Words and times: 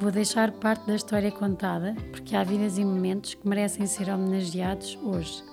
Vou 0.00 0.10
deixar 0.10 0.50
parte 0.50 0.86
da 0.86 0.94
história 0.94 1.30
contada, 1.30 1.94
porque 2.10 2.34
há 2.34 2.42
vidas 2.42 2.78
e 2.78 2.84
momentos 2.86 3.34
que 3.34 3.46
merecem 3.46 3.86
ser 3.86 4.08
homenageados 4.08 4.98
hoje. 5.02 5.44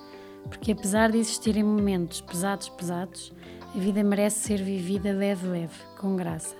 Porque 0.48 0.72
apesar 0.72 1.12
de 1.12 1.18
existirem 1.18 1.62
momentos 1.62 2.22
pesados, 2.22 2.70
pesados, 2.70 3.30
a 3.74 3.78
vida 3.78 4.02
merece 4.02 4.38
ser 4.38 4.62
vivida 4.62 5.12
leve, 5.12 5.46
leve, 5.46 5.78
com 5.98 6.16
graça. 6.16 6.56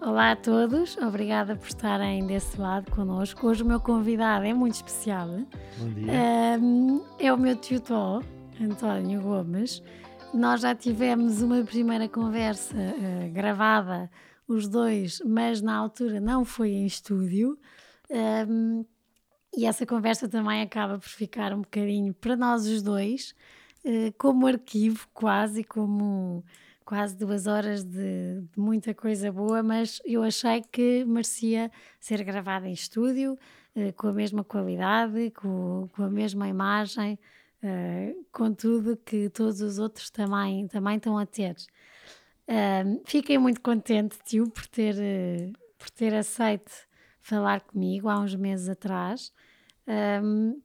Olá 0.00 0.32
a 0.32 0.36
todos, 0.36 0.96
obrigada 0.96 1.54
por 1.54 1.68
estarem 1.68 2.26
desse 2.26 2.60
lado 2.60 2.90
connosco. 2.90 3.46
Hoje 3.46 3.62
o 3.62 3.66
meu 3.66 3.78
convidado 3.78 4.44
é 4.44 4.52
muito 4.52 4.74
especial. 4.74 5.28
Bom 5.78 5.88
dia. 5.88 6.58
É 7.20 7.32
o 7.32 7.38
meu 7.38 7.54
Tó, 7.54 8.22
António 8.60 9.22
Gomes. 9.22 9.80
Nós 10.34 10.62
já 10.62 10.74
tivemos 10.74 11.42
uma 11.42 11.62
primeira 11.62 12.08
conversa 12.08 12.76
uh, 12.76 13.32
gravada, 13.32 14.10
os 14.52 14.68
dois, 14.68 15.20
mas 15.24 15.60
na 15.62 15.74
altura 15.74 16.20
não 16.20 16.44
foi 16.44 16.70
em 16.70 16.86
estúdio. 16.86 17.58
Um, 18.10 18.84
e 19.56 19.66
essa 19.66 19.84
conversa 19.84 20.28
também 20.28 20.62
acaba 20.62 20.98
por 20.98 21.08
ficar 21.08 21.52
um 21.52 21.62
bocadinho 21.62 22.14
para 22.14 22.36
nós 22.36 22.66
os 22.66 22.82
dois, 22.82 23.34
uh, 23.84 24.12
como 24.16 24.46
arquivo, 24.46 25.08
quase 25.12 25.64
como 25.64 26.44
quase 26.84 27.16
duas 27.16 27.46
horas 27.46 27.84
de, 27.84 28.40
de, 28.40 28.60
muita 28.60 28.92
coisa 28.92 29.30
boa, 29.30 29.62
mas 29.62 30.00
eu 30.04 30.24
achei 30.24 30.60
que 30.60 31.04
merecia 31.04 31.70
ser 32.00 32.24
gravada 32.24 32.68
em 32.68 32.72
estúdio, 32.72 33.38
uh, 33.76 33.92
com 33.96 34.08
a 34.08 34.12
mesma 34.12 34.42
qualidade, 34.42 35.30
com, 35.30 35.88
com 35.94 36.02
a 36.02 36.10
mesma 36.10 36.48
imagem, 36.48 37.18
uh, 37.62 38.26
com 38.32 38.52
tudo 38.52 38.96
que 38.96 39.28
todos 39.30 39.60
os 39.60 39.78
outros 39.78 40.10
também, 40.10 40.66
também 40.66 40.96
estão 40.96 41.16
a 41.16 41.26
ter. 41.26 41.54
Fiquei 43.04 43.38
muito 43.38 43.60
contente, 43.60 44.18
tio, 44.24 44.50
por 44.50 44.66
ter, 44.66 44.96
por 45.78 45.90
ter 45.90 46.14
aceito 46.14 46.72
falar 47.20 47.60
comigo 47.60 48.08
há 48.08 48.18
uns 48.18 48.34
meses 48.34 48.68
atrás. 48.68 49.32
Um, 49.86 50.60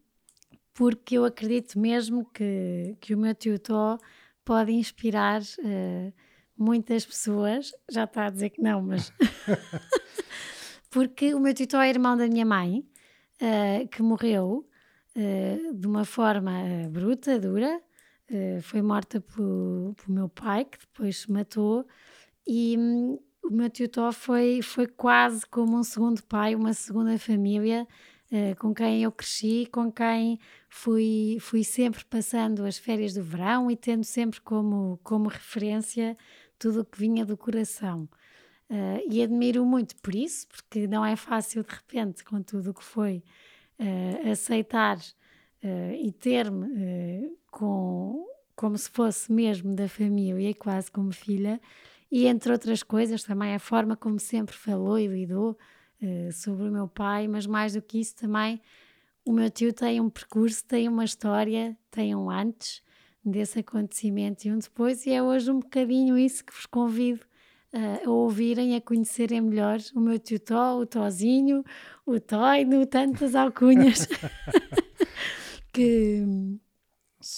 porque 0.73 1.17
eu 1.17 1.25
acredito 1.25 1.79
mesmo 1.79 2.25
que, 2.33 2.97
que 2.99 3.13
o 3.13 3.17
meu 3.17 3.33
tio 3.33 3.57
Tó 3.57 3.97
pode 4.43 4.71
inspirar 4.71 5.41
uh, 5.41 6.13
muitas 6.57 7.05
pessoas. 7.05 7.71
Já 7.89 8.03
está 8.03 8.25
a 8.25 8.29
dizer 8.29 8.49
que 8.49 8.61
não, 8.61 8.81
mas. 8.81 9.11
porque 10.89 11.33
o 11.33 11.39
meu 11.39 11.53
tio 11.53 11.67
é 11.79 11.89
irmão 11.89 12.17
da 12.17 12.27
minha 12.27 12.45
mãe, 12.45 12.85
uh, 13.41 13.87
que 13.87 14.01
morreu 14.01 14.67
uh, 15.15 15.73
de 15.73 15.87
uma 15.87 16.03
forma 16.03 16.51
bruta, 16.89 17.39
dura. 17.39 17.81
Foi 18.63 18.81
morta 18.81 19.21
pelo, 19.21 19.95
meu 20.07 20.27
pai, 20.27 20.65
que 20.65 20.79
depois 20.79 21.21
se 21.21 21.31
matou. 21.31 21.85
E 22.47 22.75
um, 22.77 23.19
o 23.43 23.49
meu 23.51 23.69
tio 23.69 23.87
Tó 23.87 24.11
foi, 24.11 24.61
foi 24.61 24.87
quase 24.87 25.45
como 25.45 25.77
um 25.77 25.83
segundo 25.83 26.23
pai, 26.23 26.55
uma 26.55 26.73
segunda 26.73 27.17
família. 27.19 27.87
Uh, 28.31 28.55
com 28.59 28.73
quem 28.73 29.03
eu 29.03 29.11
cresci, 29.11 29.67
com 29.71 29.91
quem 29.91 30.39
fui, 30.67 31.37
fui 31.39 31.63
sempre 31.63 32.03
passando 32.05 32.65
as 32.65 32.75
férias 32.75 33.13
do 33.13 33.21
verão 33.21 33.69
e 33.69 33.75
tendo 33.75 34.03
sempre 34.03 34.41
como, 34.41 34.99
como 35.03 35.29
referência 35.29 36.17
tudo 36.57 36.81
o 36.81 36.85
que 36.85 36.97
vinha 36.97 37.23
do 37.23 37.37
coração. 37.37 38.09
Uh, 38.67 38.99
e 39.07 39.21
admiro 39.21 39.63
muito 39.63 39.95
por 39.97 40.15
isso, 40.15 40.47
porque 40.47 40.87
não 40.87 41.05
é 41.05 41.15
fácil 41.15 41.63
de 41.63 41.69
repente, 41.69 42.23
com 42.23 42.41
tudo 42.41 42.71
o 42.71 42.73
que 42.73 42.83
foi, 42.83 43.23
uh, 43.79 44.31
aceitar 44.31 44.97
e 45.63 46.11
ter-me 46.11 47.35
com, 47.49 48.25
como 48.55 48.77
se 48.77 48.89
fosse 48.89 49.31
mesmo 49.31 49.75
da 49.75 49.87
família, 49.87 50.53
quase 50.53 50.91
como 50.91 51.11
filha, 51.11 51.59
e 52.11 52.27
entre 52.27 52.51
outras 52.51 52.83
coisas 52.83 53.23
também 53.23 53.53
a 53.53 53.59
forma 53.59 53.95
como 53.95 54.19
sempre 54.19 54.55
falou 54.55 54.99
e 54.99 55.07
lidou 55.07 55.57
uh, 56.01 56.31
sobre 56.31 56.67
o 56.67 56.71
meu 56.71 56.87
pai, 56.87 57.27
mas 57.27 57.45
mais 57.47 57.73
do 57.73 57.81
que 57.81 57.99
isso 57.99 58.15
também 58.15 58.61
o 59.25 59.33
meu 59.33 59.49
tio 59.49 59.73
tem 59.73 59.99
um 59.99 60.09
percurso, 60.09 60.63
tem 60.65 60.87
uma 60.87 61.03
história, 61.03 61.75
tem 61.89 62.15
um 62.15 62.29
antes 62.29 62.83
desse 63.23 63.59
acontecimento 63.59 64.45
e 64.45 64.51
um 64.51 64.59
depois, 64.59 65.05
e 65.05 65.11
é 65.11 65.21
hoje 65.21 65.49
um 65.49 65.59
bocadinho 65.59 66.15
isso 66.15 66.45
que 66.45 66.53
vos 66.53 66.67
convido 66.67 67.25
uh, 67.73 68.07
a 68.07 68.11
ouvirem, 68.11 68.75
a 68.75 68.81
conhecerem 68.81 69.41
melhor 69.41 69.79
o 69.95 69.99
meu 69.99 70.19
tio 70.19 70.39
Tó, 70.39 70.77
o 70.77 70.85
Tozinho, 70.85 71.65
o 72.05 72.19
Toino, 72.19 72.85
tantas 72.85 73.33
alcunhas 73.33 74.07
que, 75.75 76.59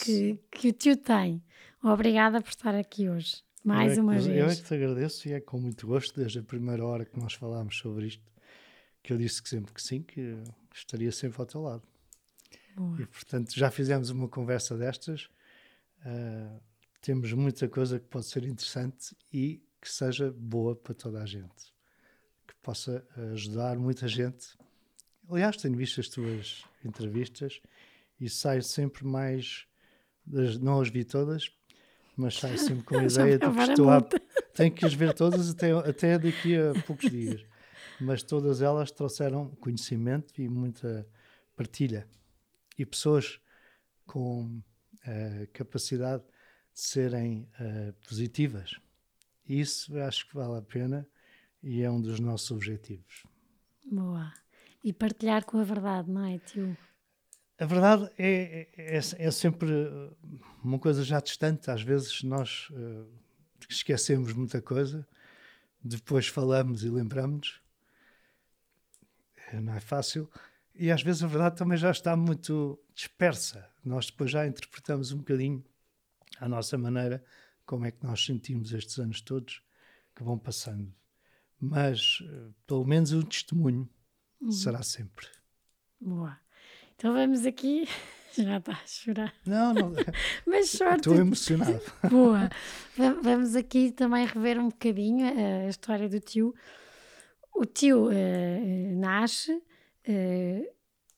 que, 0.03 0.39
que 0.51 0.67
o 0.69 0.73
tio 0.73 0.97
tem. 0.97 1.43
Obrigada 1.83 2.41
por 2.41 2.49
estar 2.49 2.75
aqui 2.75 3.09
hoje, 3.09 3.43
mais 3.63 3.97
é 3.97 4.01
uma 4.01 4.15
que, 4.15 4.21
vez. 4.21 4.37
Eu 4.37 4.47
é 4.47 4.55
que 4.55 4.63
te 4.63 4.73
agradeço 4.73 5.27
e 5.27 5.33
é 5.33 5.39
com 5.39 5.59
muito 5.59 5.87
gosto, 5.87 6.19
desde 6.19 6.39
a 6.39 6.43
primeira 6.43 6.85
hora 6.85 7.05
que 7.05 7.17
nós 7.19 7.33
falámos 7.33 7.77
sobre 7.77 8.07
isto, 8.07 8.23
que 9.01 9.13
eu 9.13 9.17
disse 9.17 9.41
que 9.41 9.49
sempre 9.49 9.73
que 9.73 9.81
sim, 9.81 10.01
que 10.03 10.43
estaria 10.73 11.11
sempre 11.11 11.39
ao 11.41 11.45
teu 11.45 11.61
lado. 11.61 11.83
Boa. 12.75 13.01
E 13.01 13.05
portanto 13.05 13.55
já 13.55 13.71
fizemos 13.71 14.09
uma 14.09 14.27
conversa 14.27 14.77
destas. 14.77 15.29
Uh, 16.05 16.59
temos 17.01 17.31
muita 17.33 17.67
coisa 17.67 17.99
que 17.99 18.05
pode 18.05 18.25
ser 18.25 18.43
interessante 18.43 19.15
e 19.33 19.63
que 19.81 19.89
seja 19.89 20.31
boa 20.31 20.75
para 20.75 20.93
toda 20.93 21.21
a 21.21 21.25
gente, 21.25 21.73
que 22.45 22.53
possa 22.61 23.05
ajudar 23.31 23.77
muita 23.77 24.07
gente. 24.07 24.57
Aliás, 25.29 25.57
tenho 25.57 25.75
visto 25.75 25.99
as 25.99 26.07
tuas 26.07 26.63
entrevistas 26.83 27.61
e 28.19 28.29
saio 28.29 28.63
sempre 28.63 29.05
mais. 29.05 29.65
Não 30.61 30.81
as 30.81 30.89
vi 30.89 31.05
todas, 31.05 31.51
mas 32.15 32.35
saio 32.35 32.57
sempre 32.57 32.83
com 32.83 32.97
a 32.97 33.03
ideia 33.05 33.37
de 33.37 33.49
que 33.49 33.61
estou 33.61 33.89
a, 33.89 34.01
tenho 34.53 34.73
que 34.73 34.85
as 34.85 34.93
ver 34.93 35.13
todas 35.13 35.49
até, 35.49 35.71
até 35.71 36.19
daqui 36.19 36.55
a 36.57 36.73
poucos 36.85 37.09
dias 37.09 37.45
mas 37.99 38.23
todas 38.23 38.61
elas 38.61 38.91
trouxeram 38.91 39.49
conhecimento 39.55 40.39
e 40.39 40.47
muita 40.47 41.07
partilha. 41.55 42.07
E 42.77 42.85
pessoas 42.85 43.39
com 44.05 44.45
uh, 44.45 45.47
capacidade 45.53 46.23
de 46.23 46.79
serem 46.79 47.49
uh, 47.59 47.93
positivas. 48.07 48.75
Isso 49.47 49.97
acho 49.99 50.27
que 50.27 50.35
vale 50.35 50.57
a 50.57 50.61
pena 50.61 51.07
e 51.63 51.81
é 51.81 51.89
um 51.89 51.99
dos 51.99 52.19
nossos 52.19 52.51
objetivos. 52.51 53.23
Boa. 53.83 54.31
E 54.83 54.93
partilhar 54.93 55.43
com 55.45 55.57
a 55.57 55.63
verdade, 55.63 56.09
não 56.09 56.23
é, 56.23 56.37
tio? 56.39 56.77
A 57.59 57.65
verdade 57.65 58.09
é, 58.17 58.67
é, 58.77 58.97
é 58.97 59.31
sempre 59.31 59.71
uma 60.63 60.77
coisa 60.77 61.03
já 61.03 61.19
distante. 61.19 61.71
Às 61.71 61.81
vezes 61.81 62.23
nós 62.23 62.69
uh, 62.71 63.07
esquecemos 63.67 64.33
muita 64.33 64.61
coisa, 64.61 65.07
depois 65.83 66.27
falamos 66.27 66.83
e 66.83 66.89
lembramos 66.89 67.61
não 69.53 69.73
é 69.73 69.79
fácil. 69.79 70.29
E 70.75 70.91
às 70.91 71.01
vezes 71.01 71.23
a 71.23 71.27
verdade 71.27 71.55
também 71.55 71.77
já 71.77 71.91
está 71.91 72.15
muito 72.15 72.79
dispersa. 72.93 73.67
Nós 73.83 74.07
depois 74.07 74.29
já 74.29 74.45
interpretamos 74.45 75.11
um 75.11 75.17
bocadinho 75.17 75.63
à 76.39 76.47
nossa 76.47 76.77
maneira 76.77 77.23
como 77.65 77.85
é 77.85 77.91
que 77.91 78.03
nós 78.03 78.23
sentimos 78.23 78.71
estes 78.73 78.97
anos 78.99 79.21
todos 79.21 79.61
que 80.15 80.23
vão 80.23 80.37
passando. 80.37 80.93
Mas 81.59 82.19
eh, 82.21 82.49
pelo 82.65 82.85
menos 82.85 83.11
o 83.11 83.23
testemunho 83.23 83.89
uhum. 84.39 84.51
será 84.51 84.83
sempre. 84.83 85.27
Boa. 85.99 86.39
Então 86.97 87.13
vamos 87.13 87.45
aqui. 87.45 87.87
Já 88.35 88.57
está 88.57 88.73
a 88.73 88.85
chorar. 88.85 89.33
Não, 89.45 89.73
não. 89.73 89.93
Mas 90.45 90.69
sorte. 90.71 91.09
Estou 91.09 91.15
emocionado. 91.15 91.81
Boa. 92.09 92.49
Vamos 93.23 93.55
aqui 93.55 93.91
também 93.91 94.25
rever 94.25 94.59
um 94.59 94.69
bocadinho 94.69 95.25
a 95.65 95.69
história 95.69 96.09
do 96.09 96.19
tio 96.19 96.53
o 97.57 97.65
tio 97.65 98.09
uh, 98.09 98.95
nasce 98.95 99.51
uh, 99.51 100.73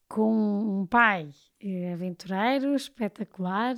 com 0.07 0.79
um 0.81 0.85
pai 0.85 1.29
uh, 1.61 1.93
aventureiro, 1.93 2.73
espetacular, 2.75 3.75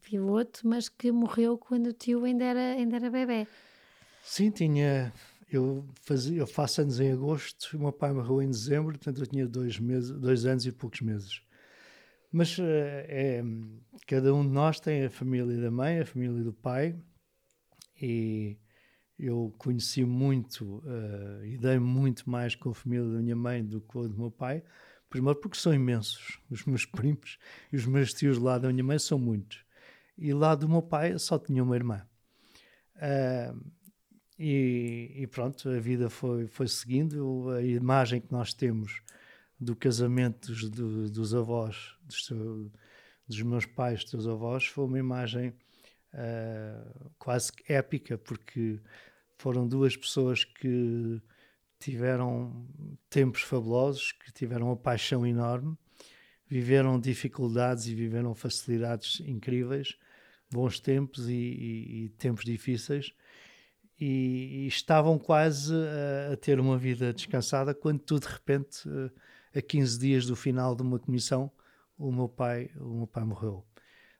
piloto, 0.00 0.66
mas 0.66 0.88
que 0.88 1.12
morreu 1.12 1.58
quando 1.58 1.88
o 1.88 1.92
tio 1.92 2.24
ainda 2.24 2.44
era, 2.44 2.60
ainda 2.60 2.96
era 2.96 3.10
bebê. 3.10 3.46
Sim, 4.22 4.50
tinha. 4.50 5.12
Eu, 5.56 5.86
fazia, 6.02 6.38
eu 6.38 6.46
faço 6.46 6.80
anos 6.80 7.00
em 7.00 7.12
agosto, 7.12 7.76
o 7.76 7.80
meu 7.80 7.92
pai 7.92 8.12
morreu 8.12 8.42
em 8.42 8.50
dezembro, 8.50 8.92
portanto 8.92 9.20
eu 9.20 9.26
tinha 9.26 9.46
dois, 9.46 9.78
meses, 9.78 10.10
dois 10.10 10.44
anos 10.46 10.66
e 10.66 10.72
poucos 10.72 11.00
meses. 11.00 11.42
Mas 12.32 12.56
é, 12.58 13.42
cada 14.06 14.34
um 14.34 14.44
de 14.44 14.52
nós 14.52 14.80
tem 14.80 15.04
a 15.04 15.10
família 15.10 15.60
da 15.60 15.70
mãe, 15.70 16.00
a 16.00 16.06
família 16.06 16.42
do 16.42 16.52
pai, 16.52 16.96
e 18.00 18.58
eu 19.18 19.54
conheci 19.56 20.04
muito 20.04 20.78
uh, 20.78 21.44
e 21.44 21.56
dei 21.56 21.78
muito 21.78 22.28
mais 22.28 22.56
com 22.56 22.70
a 22.70 22.74
família 22.74 23.08
da 23.08 23.22
minha 23.22 23.36
mãe 23.36 23.64
do 23.64 23.80
que 23.80 23.86
com 23.86 24.02
a 24.02 24.08
do 24.08 24.18
meu 24.18 24.30
pai, 24.30 24.62
Primeiro 25.14 25.38
porque 25.38 25.56
são 25.56 25.72
imensos. 25.72 26.40
Os 26.50 26.64
meus 26.64 26.84
primos 26.90 27.38
e 27.72 27.76
os 27.76 27.86
meus 27.86 28.12
tios 28.12 28.36
lá 28.36 28.58
da 28.58 28.68
minha 28.72 28.82
mãe 28.82 28.98
são 28.98 29.16
muitos. 29.16 29.64
E 30.18 30.34
lá 30.34 30.56
do 30.56 30.68
meu 30.68 30.82
pai 30.82 31.16
só 31.20 31.38
tinha 31.38 31.62
uma 31.62 31.76
irmã. 31.76 32.04
Uh, 32.96 33.64
e, 34.38 35.12
e, 35.16 35.26
pronto, 35.26 35.68
a 35.68 35.78
vida 35.78 36.10
foi, 36.10 36.46
foi 36.48 36.66
seguindo. 36.66 37.50
A 37.50 37.62
imagem 37.62 38.20
que 38.20 38.32
nós 38.32 38.52
temos 38.52 39.00
do 39.58 39.76
casamento 39.76 40.48
dos, 40.48 40.68
do, 40.70 41.08
dos 41.10 41.34
avós, 41.34 41.96
dos, 42.02 42.28
dos, 43.28 43.42
meus 43.42 43.64
pais, 43.64 44.00
dos 44.00 44.10
teus 44.10 44.26
avós, 44.26 44.66
foi 44.66 44.84
uma 44.84 44.98
imagem 44.98 45.50
uh, 46.12 47.10
quase 47.18 47.52
épica, 47.68 48.18
porque 48.18 48.80
foram 49.38 49.68
duas 49.68 49.96
pessoas 49.96 50.44
que 50.44 51.22
tiveram 51.78 52.66
tempos 53.08 53.42
fabulosos, 53.42 54.12
que 54.12 54.32
tiveram 54.32 54.66
uma 54.66 54.76
paixão 54.76 55.24
enorme, 55.26 55.76
viveram 56.46 56.98
dificuldades 56.98 57.86
e 57.86 57.94
viveram 57.94 58.34
facilidades 58.34 59.20
incríveis, 59.20 59.96
bons 60.50 60.80
tempos 60.80 61.28
e, 61.28 61.32
e, 61.34 62.04
e 62.04 62.08
tempos 62.10 62.44
difíceis, 62.44 63.12
e, 64.04 64.64
e 64.64 64.66
estavam 64.66 65.18
quase 65.18 65.74
a, 65.74 66.34
a, 66.34 66.36
ter 66.36 66.60
uma 66.60 66.76
vida 66.76 67.10
descansada 67.12 67.74
quando 67.74 68.00
tu 68.00 68.20
de 68.20 68.26
repente, 68.26 68.82
a 69.56 69.62
15 69.62 69.98
dias 69.98 70.26
do 70.26 70.36
final 70.36 70.76
de 70.76 70.82
uma 70.82 70.98
comissão, 70.98 71.50
o 71.96 72.12
meu 72.12 72.28
pai, 72.28 72.70
o 72.78 72.98
meu 72.98 73.06
pai 73.06 73.24
morreu. 73.24 73.64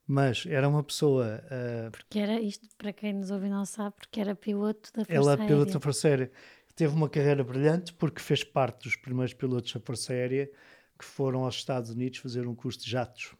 Mas 0.06 0.46
era 0.46 0.68
uma 0.68 0.82
pessoa. 0.82 1.42
Uh, 1.46 1.90
porque 1.90 2.18
era 2.18 2.40
isto, 2.40 2.66
para 2.78 2.92
quem 2.92 3.12
nos 3.12 3.30
ouve 3.30 3.48
não 3.48 3.66
sabe, 3.66 3.94
porque 3.96 4.20
era 4.20 4.34
piloto 4.34 4.90
da 4.92 5.04
Força 5.04 5.12
Ela 5.12 5.32
é 5.32 5.46
piloto 5.46 5.72
da 5.72 5.80
Força 5.80 6.08
Aérea. 6.08 6.32
Teve 6.74 6.94
uma 6.94 7.08
carreira 7.08 7.44
brilhante 7.44 7.92
porque 7.92 8.20
fez 8.20 8.42
parte 8.42 8.84
dos 8.84 8.96
primeiros 8.96 9.34
pilotos 9.34 9.72
da 9.72 9.80
Força 9.80 10.12
Aérea 10.12 10.50
que 10.98 11.04
foram 11.04 11.44
aos 11.44 11.56
Estados 11.56 11.90
Unidos 11.90 12.18
fazer 12.20 12.46
um 12.46 12.54
curso 12.54 12.80
de 12.80 12.90
jatos. 12.90 13.34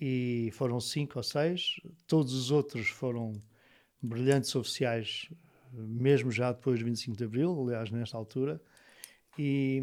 E 0.00 0.50
foram 0.52 0.80
cinco 0.80 1.18
ou 1.18 1.22
seis. 1.22 1.80
Todos 2.06 2.34
os 2.34 2.50
outros 2.50 2.88
foram 2.88 3.40
brilhantes 4.04 4.54
oficiais, 4.54 5.28
mesmo 5.72 6.30
já 6.30 6.52
depois 6.52 6.78
do 6.78 6.84
25 6.84 7.16
de 7.16 7.24
Abril, 7.24 7.60
aliás, 7.62 7.90
nesta 7.90 8.16
altura. 8.16 8.60
E 9.38 9.82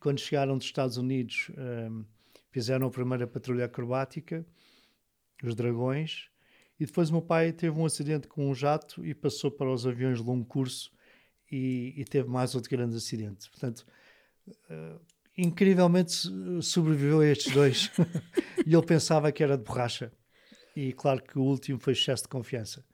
quando 0.00 0.18
chegaram 0.18 0.58
dos 0.58 0.66
Estados 0.66 0.96
Unidos. 0.96 1.50
Um, 1.56 2.04
fizeram 2.52 2.86
a 2.86 2.90
primeira 2.90 3.26
patrulha 3.26 3.64
acrobática, 3.64 4.46
os 5.42 5.54
Dragões, 5.54 6.28
e 6.78 6.86
depois 6.86 7.08
o 7.08 7.12
meu 7.14 7.22
pai 7.22 7.52
teve 7.52 7.76
um 7.76 7.84
acidente 7.84 8.28
com 8.28 8.48
um 8.48 8.54
jato 8.54 9.04
e 9.04 9.14
passou 9.14 9.50
para 9.50 9.72
os 9.72 9.86
aviões 9.86 10.18
de 10.18 10.24
longo 10.24 10.44
curso 10.44 10.92
e, 11.50 11.94
e 11.96 12.04
teve 12.04 12.28
mais 12.28 12.54
outro 12.54 12.70
grande 12.70 12.96
acidente. 12.96 13.48
Portanto, 13.50 13.86
uh, 14.46 15.00
incrivelmente 15.36 16.12
sobreviveu 16.60 17.20
a 17.20 17.26
estes 17.26 17.52
dois 17.52 17.90
e 18.66 18.74
ele 18.74 18.86
pensava 18.86 19.32
que 19.32 19.42
era 19.42 19.56
de 19.56 19.64
borracha. 19.64 20.12
E 20.76 20.92
claro 20.92 21.22
que 21.22 21.38
o 21.38 21.42
último 21.42 21.78
foi 21.78 21.94
excesso 21.94 22.24
de 22.24 22.28
confiança. 22.28 22.84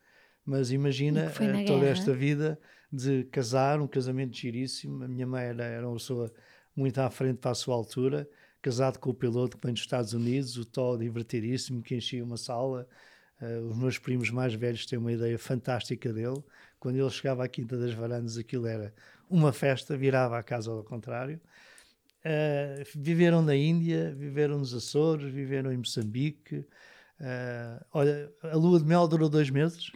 Mas 0.49 0.71
imagina 0.71 1.27
uh, 1.27 1.67
toda 1.67 1.85
esta 1.85 2.15
vida 2.15 2.59
de 2.91 3.25
casar, 3.25 3.83
um 3.83 3.87
casamento 3.87 4.35
giríssimo. 4.35 5.05
A 5.05 5.09
minha 5.09 5.27
mãe 5.27 5.45
era, 5.45 5.63
era 5.63 5.87
uma 5.87 5.97
pessoa 5.97 6.33
muito 6.75 6.99
à 6.99 7.11
frente 7.11 7.37
para 7.37 7.51
a 7.51 7.55
sua 7.55 7.75
altura 7.75 8.27
casado 8.63 8.99
com 8.99 9.11
o 9.11 9.15
piloto 9.15 9.59
que 9.59 9.67
vem 9.67 9.75
dos 9.75 9.83
Estados 9.83 10.15
Unidos, 10.15 10.57
o 10.57 10.65
Tó 10.65 10.97
divertidíssimo, 10.97 11.83
que 11.83 11.95
enchia 11.95 12.25
uma 12.25 12.39
sala. 12.39 12.89
Uh, 13.43 13.69
os 13.69 13.77
meus 13.77 13.99
primos 13.99 14.31
mais 14.31 14.55
velhos 14.55 14.87
têm 14.87 14.99
uma 14.99 15.13
ideia 15.13 15.39
fantástica 15.39 16.13
dele. 16.15 16.43
Quando 16.81 16.97
ele 16.97 17.11
chegava 17.11 17.45
à 17.45 17.49
Quinta 17.49 17.77
das 17.77 17.93
Varandas, 17.93 18.39
aquilo 18.39 18.67
era 18.67 18.95
uma 19.29 19.53
festa, 19.53 19.99
virava 19.99 20.39
a 20.39 20.43
casa 20.43 20.71
ao 20.71 20.83
contrário. 20.83 21.39
Uh, 22.25 22.83
viveram 22.97 23.43
na 23.43 23.55
Índia, 23.55 24.15
viveram 24.17 24.59
nos 24.59 24.73
Açores, 24.73 25.31
viveram 25.31 25.71
em 25.71 25.77
Moçambique. 25.77 26.57
Uh, 27.21 27.85
olha, 27.93 28.33
a 28.43 28.57
lua 28.57 28.79
de 28.81 28.87
mel 28.87 29.07
durou 29.07 29.29
dois 29.29 29.51
meses. 29.51 29.93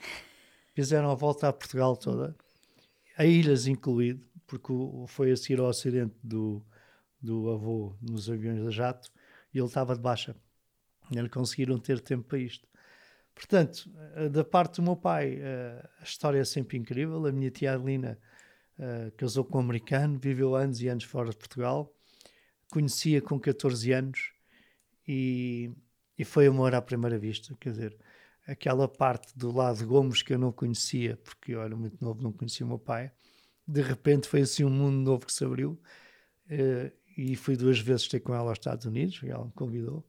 Fizeram 0.75 1.11
a 1.11 1.15
volta 1.15 1.49
a 1.49 1.53
Portugal 1.53 1.97
toda, 1.97 2.35
a 3.17 3.25
ilhas 3.25 3.67
incluído, 3.67 4.27
porque 4.47 4.73
foi 5.07 5.31
a 5.31 5.37
seguir 5.37 5.61
ao 5.61 5.69
acidente 5.69 6.15
do, 6.23 6.65
do 7.21 7.51
avô 7.51 7.95
nos 8.01 8.31
aviões 8.31 8.63
de 8.63 8.71
jato 8.71 9.11
e 9.53 9.59
ele 9.59 9.67
estava 9.67 9.95
de 9.95 10.01
baixa. 10.01 10.35
Eles 11.11 11.31
conseguiram 11.31 11.79
ter 11.79 12.01
tempo 12.01 12.25
para 12.25 12.39
isto. 12.39 12.67
Portanto, 13.35 13.91
eh, 14.15 14.29
da 14.29 14.45
parte 14.45 14.77
do 14.77 14.83
meu 14.83 14.97
pai, 14.97 15.39
eh, 15.41 15.89
a 16.01 16.03
história 16.03 16.39
é 16.39 16.45
sempre 16.45 16.79
incrível. 16.79 17.25
A 17.27 17.33
minha 17.33 17.51
tia 17.51 17.75
Adelina 17.75 18.19
eh, 18.79 19.13
casou 19.17 19.45
com 19.45 19.59
um 19.59 19.61
americano, 19.61 20.19
viveu 20.19 20.55
anos 20.55 20.81
e 20.81 20.89
anos 20.89 21.05
fora 21.05 21.31
de 21.31 21.37
Portugal, 21.37 21.93
conhecia 22.71 23.21
com 23.21 23.39
14 23.39 23.93
anos 23.93 24.33
e, 25.07 25.71
e 26.19 26.25
foi 26.25 26.47
amor 26.47 26.75
à 26.75 26.83
primeira 26.83 27.19
vista. 27.19 27.55
Quer 27.61 27.71
dizer, 27.71 27.97
aquela 28.47 28.89
parte 28.89 29.37
do 29.37 29.53
lado 29.53 29.87
Gomes 29.87 30.23
que 30.23 30.35
eu 30.35 30.39
não 30.39 30.53
conhecia, 30.53 31.17
porque 31.19 31.55
eu 31.55 31.63
era 31.63 31.77
muito 31.77 32.03
novo, 32.03 32.23
não 32.23 32.33
conhecia 32.33 32.67
o 32.67 32.69
meu 32.69 32.79
pai, 32.79 33.13
de 33.67 33.81
repente 33.81 34.29
foi 34.29 34.41
assim 34.41 34.65
um 34.65 34.71
mundo 34.71 34.97
novo 34.97 35.27
que 35.27 35.33
se 35.33 35.45
abriu 35.45 35.81
e 37.17 37.37
fui 37.37 37.57
duas 37.57 37.79
vezes 37.79 38.09
ter 38.09 38.21
com 38.21 38.35
ela 38.35 38.51
aos 38.51 38.59
Estados 38.59 38.87
Unidos, 38.87 39.21
ela 39.25 39.45
me 39.45 39.53
convidou. 39.53 40.05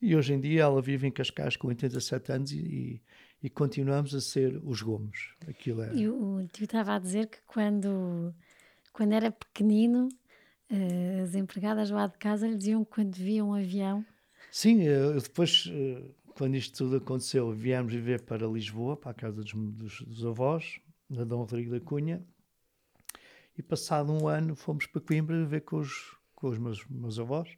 E 0.00 0.14
hoje 0.14 0.34
em 0.34 0.40
dia 0.40 0.62
ela 0.62 0.82
vive 0.82 1.06
em 1.06 1.10
Cascais 1.10 1.56
com 1.56 1.68
87 1.68 2.32
anos 2.32 2.52
e, 2.52 2.58
e, 2.58 3.02
e 3.42 3.50
continuamos 3.50 4.14
a 4.14 4.20
ser 4.20 4.60
os 4.62 4.82
Gomes. 4.82 5.30
Aquilo 5.48 5.82
é... 5.82 5.94
E 5.94 6.08
o 6.08 6.46
tio 6.52 6.64
estava 6.64 6.94
a 6.94 6.98
dizer 6.98 7.26
que 7.26 7.38
quando, 7.46 8.34
quando 8.92 9.12
era 9.12 9.30
pequenino, 9.30 10.08
uh, 10.70 11.22
as 11.22 11.34
empregadas 11.34 11.90
lá 11.90 12.06
de 12.06 12.18
casa 12.18 12.46
lhe 12.46 12.56
diziam 12.56 12.84
que 12.84 12.90
quando 12.90 13.14
viam 13.14 13.50
um 13.50 13.54
avião. 13.54 14.04
Sim, 14.50 14.82
eu 14.82 15.18
depois, 15.20 15.66
uh, 15.66 16.14
quando 16.36 16.54
isto 16.54 16.76
tudo 16.76 16.96
aconteceu, 16.96 17.50
viemos 17.50 17.94
viver 17.94 18.20
para 18.20 18.46
Lisboa, 18.46 18.94
para 18.94 19.10
a 19.10 19.14
casa 19.14 19.42
dos, 19.42 19.52
dos, 19.54 20.02
dos 20.02 20.26
avós, 20.26 20.78
na 21.08 21.24
Dom 21.24 21.38
Rodrigo 21.38 21.70
da 21.70 21.80
Cunha. 21.80 22.22
E 23.56 23.62
passado 23.62 24.12
um 24.12 24.28
ano 24.28 24.54
fomos 24.54 24.86
para 24.86 25.00
Coimbra 25.00 25.38
viver 25.38 25.62
com 25.62 25.78
os, 25.78 26.14
com 26.34 26.48
os 26.48 26.58
meus, 26.58 26.86
meus 26.88 27.18
avós. 27.18 27.48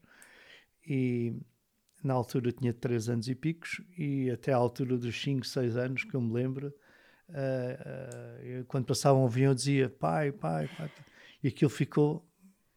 E 0.87 1.35
na 2.05 2.15
altura 2.15 2.53
tinha 2.53 2.73
3 2.73 3.09
anos 3.09 3.29
e 3.29 3.35
picos 3.35 3.81
e 3.97 4.31
até 4.31 4.53
à 4.53 4.57
altura 4.57 4.97
dos 4.97 5.21
5, 5.21 5.45
6 5.45 5.77
anos 5.77 6.05
que 6.05 6.15
eu 6.15 6.21
me 6.21 6.33
lembro 6.33 6.73
uh, 7.31 8.61
uh, 8.61 8.65
quando 8.67 8.87
passava 8.87 9.19
um 9.19 9.27
avião 9.27 9.51
eu 9.51 9.55
dizia 9.57 9.91
pai, 9.91 10.31
pai, 10.31 10.71
pai 10.79 10.93
e 11.43 11.49
aquilo 11.49 11.69
ficou 11.69 12.25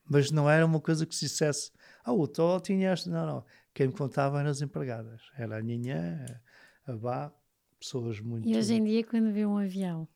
mas 0.09 0.31
não 0.31 0.49
era 0.49 0.65
uma 0.65 0.79
coisa 0.81 1.05
que 1.05 1.13
se 1.13 1.25
dissesse 1.25 1.71
ah, 2.03 2.11
o 2.11 2.27
Tó 2.27 2.59
tinha 2.59 2.89
esta, 2.89 3.11
não, 3.11 3.27
não 3.27 3.45
quem 3.73 3.87
me 3.87 3.93
contava 3.93 4.39
eram 4.39 4.49
as 4.49 4.61
empregadas 4.61 5.21
era 5.37 5.57
a 5.57 5.61
Ninhã, 5.61 6.25
a 6.85 6.93
Bá 6.93 7.31
pessoas 7.79 8.19
muito... 8.19 8.47
E 8.47 8.55
hoje 8.55 8.73
em 8.75 8.83
dia 8.83 9.03
quando 9.03 9.31
vê 9.31 9.45
um 9.45 9.57
avião? 9.57 10.07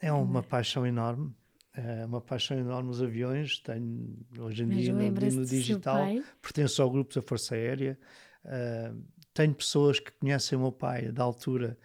É 0.00 0.12
uma 0.12 0.42
paixão 0.42 0.86
enorme 0.86 1.34
é 1.78 2.04
uma 2.04 2.20
paixão 2.20 2.58
enorme 2.58 2.88
nos 2.88 3.00
aviões. 3.00 3.60
Tenho, 3.60 4.16
hoje 4.36 4.64
em 4.64 4.66
Mas 4.66 4.78
dia, 4.78 4.92
no, 4.92 5.10
no 5.10 5.46
digital, 5.46 6.06
pertenço 6.42 6.82
ao 6.82 6.90
grupo 6.90 7.14
da 7.14 7.22
Força 7.22 7.54
Aérea. 7.54 7.96
Uh, 8.44 9.00
tenho 9.32 9.54
pessoas 9.54 10.00
que 10.00 10.10
conhecem 10.10 10.58
o 10.58 10.62
meu 10.62 10.72
pai 10.72 11.12
da 11.12 11.22
altura 11.22 11.78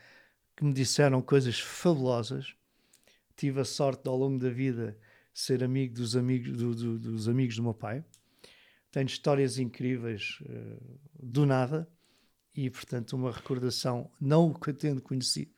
que 0.55 0.65
me 0.65 0.73
disseram 0.73 1.21
coisas 1.21 1.59
fabulosas. 1.59 2.55
Tive 3.35 3.61
a 3.61 3.65
sorte 3.65 4.07
ao 4.07 4.17
longo 4.17 4.39
da 4.39 4.49
vida 4.49 4.97
ser 5.31 5.63
amigo 5.63 5.93
dos 5.95 6.15
amigos 6.15 6.57
do, 6.57 6.73
do, 6.73 6.99
dos 6.99 7.27
amigos 7.29 7.55
do 7.55 7.63
meu 7.63 7.73
pai. 7.73 8.03
Tenho 8.93 9.07
histórias 9.07 9.57
incríveis 9.57 10.37
uh, 10.41 10.99
do 11.19 11.47
nada 11.47 11.89
e, 12.55 12.69
portanto, 12.69 13.13
uma 13.13 13.31
recordação, 13.31 14.11
não 14.21 14.51
o 14.51 14.73
tendo 14.73 15.01
conhecido, 15.01 15.51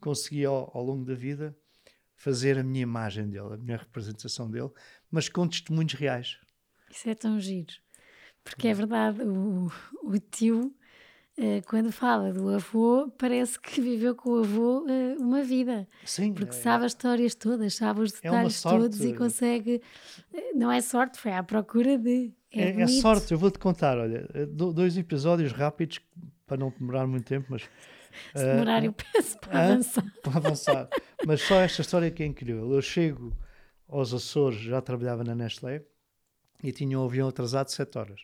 consegui 0.00 0.44
ao, 0.44 0.70
ao 0.72 0.84
longo 0.84 1.04
da 1.04 1.14
vida 1.14 1.52
fazer 2.14 2.56
a 2.56 2.62
minha 2.62 2.82
imagem 2.84 3.28
dele, 3.28 3.54
a 3.54 3.56
minha 3.56 3.76
representação 3.76 4.48
dele, 4.48 4.70
mas 5.10 5.28
com 5.28 5.48
testemunhos 5.48 5.94
reais. 5.94 6.38
Isso 6.88 7.10
é 7.10 7.14
tão 7.16 7.40
giro. 7.40 7.74
Porque 8.44 8.68
é 8.68 8.74
verdade, 8.74 9.20
o, 9.22 9.68
o 10.04 10.18
tio, 10.20 10.72
eh, 11.36 11.62
quando 11.62 11.90
fala 11.90 12.32
do 12.32 12.48
avô, 12.50 13.10
parece 13.18 13.58
que 13.58 13.80
viveu 13.80 14.14
com 14.14 14.30
o 14.30 14.38
avô 14.38 14.86
eh, 14.88 15.16
uma 15.18 15.42
vida. 15.42 15.88
Sim. 16.04 16.32
Porque 16.32 16.54
é, 16.54 16.60
sabe 16.60 16.84
as 16.84 16.92
histórias 16.92 17.34
todas, 17.34 17.74
sabe 17.74 18.02
os 18.02 18.12
é 18.12 18.20
detalhes 18.22 18.64
é 18.64 18.68
todos 18.70 19.00
e 19.00 19.12
consegue. 19.12 19.82
Não 20.54 20.70
é 20.70 20.80
sorte, 20.80 21.18
foi 21.18 21.32
à 21.32 21.42
procura 21.42 21.98
de. 21.98 22.32
É, 22.56 22.70
é, 22.70 22.80
é 22.80 22.86
sorte, 22.86 23.32
eu 23.32 23.38
vou-te 23.38 23.58
contar, 23.58 23.98
olha, 23.98 24.26
dois 24.46 24.96
episódios 24.96 25.52
rápidos, 25.52 26.00
para 26.46 26.56
não 26.56 26.70
demorar 26.70 27.06
muito 27.06 27.26
tempo, 27.26 27.46
mas 27.50 27.62
se 28.34 28.44
demorar, 28.44 28.84
eu 28.84 28.92
peço 28.92 29.38
para 29.38 29.64
avançar. 29.64 30.04
Para 30.22 30.36
avançar. 30.36 30.88
Mas 31.26 31.42
só 31.42 31.60
esta 31.60 31.82
história 31.82 32.10
que 32.10 32.22
é 32.22 32.26
incrível. 32.26 32.72
Eu 32.72 32.82
chego 32.82 33.36
aos 33.88 34.12
Açores, 34.12 34.60
já 34.60 34.80
trabalhava 34.80 35.22
na 35.22 35.34
Nestlé, 35.34 35.82
e 36.62 36.72
tinha 36.72 36.98
um 36.98 37.04
avião 37.04 37.28
atrasado 37.28 37.68
sete 37.68 37.98
horas, 37.98 38.20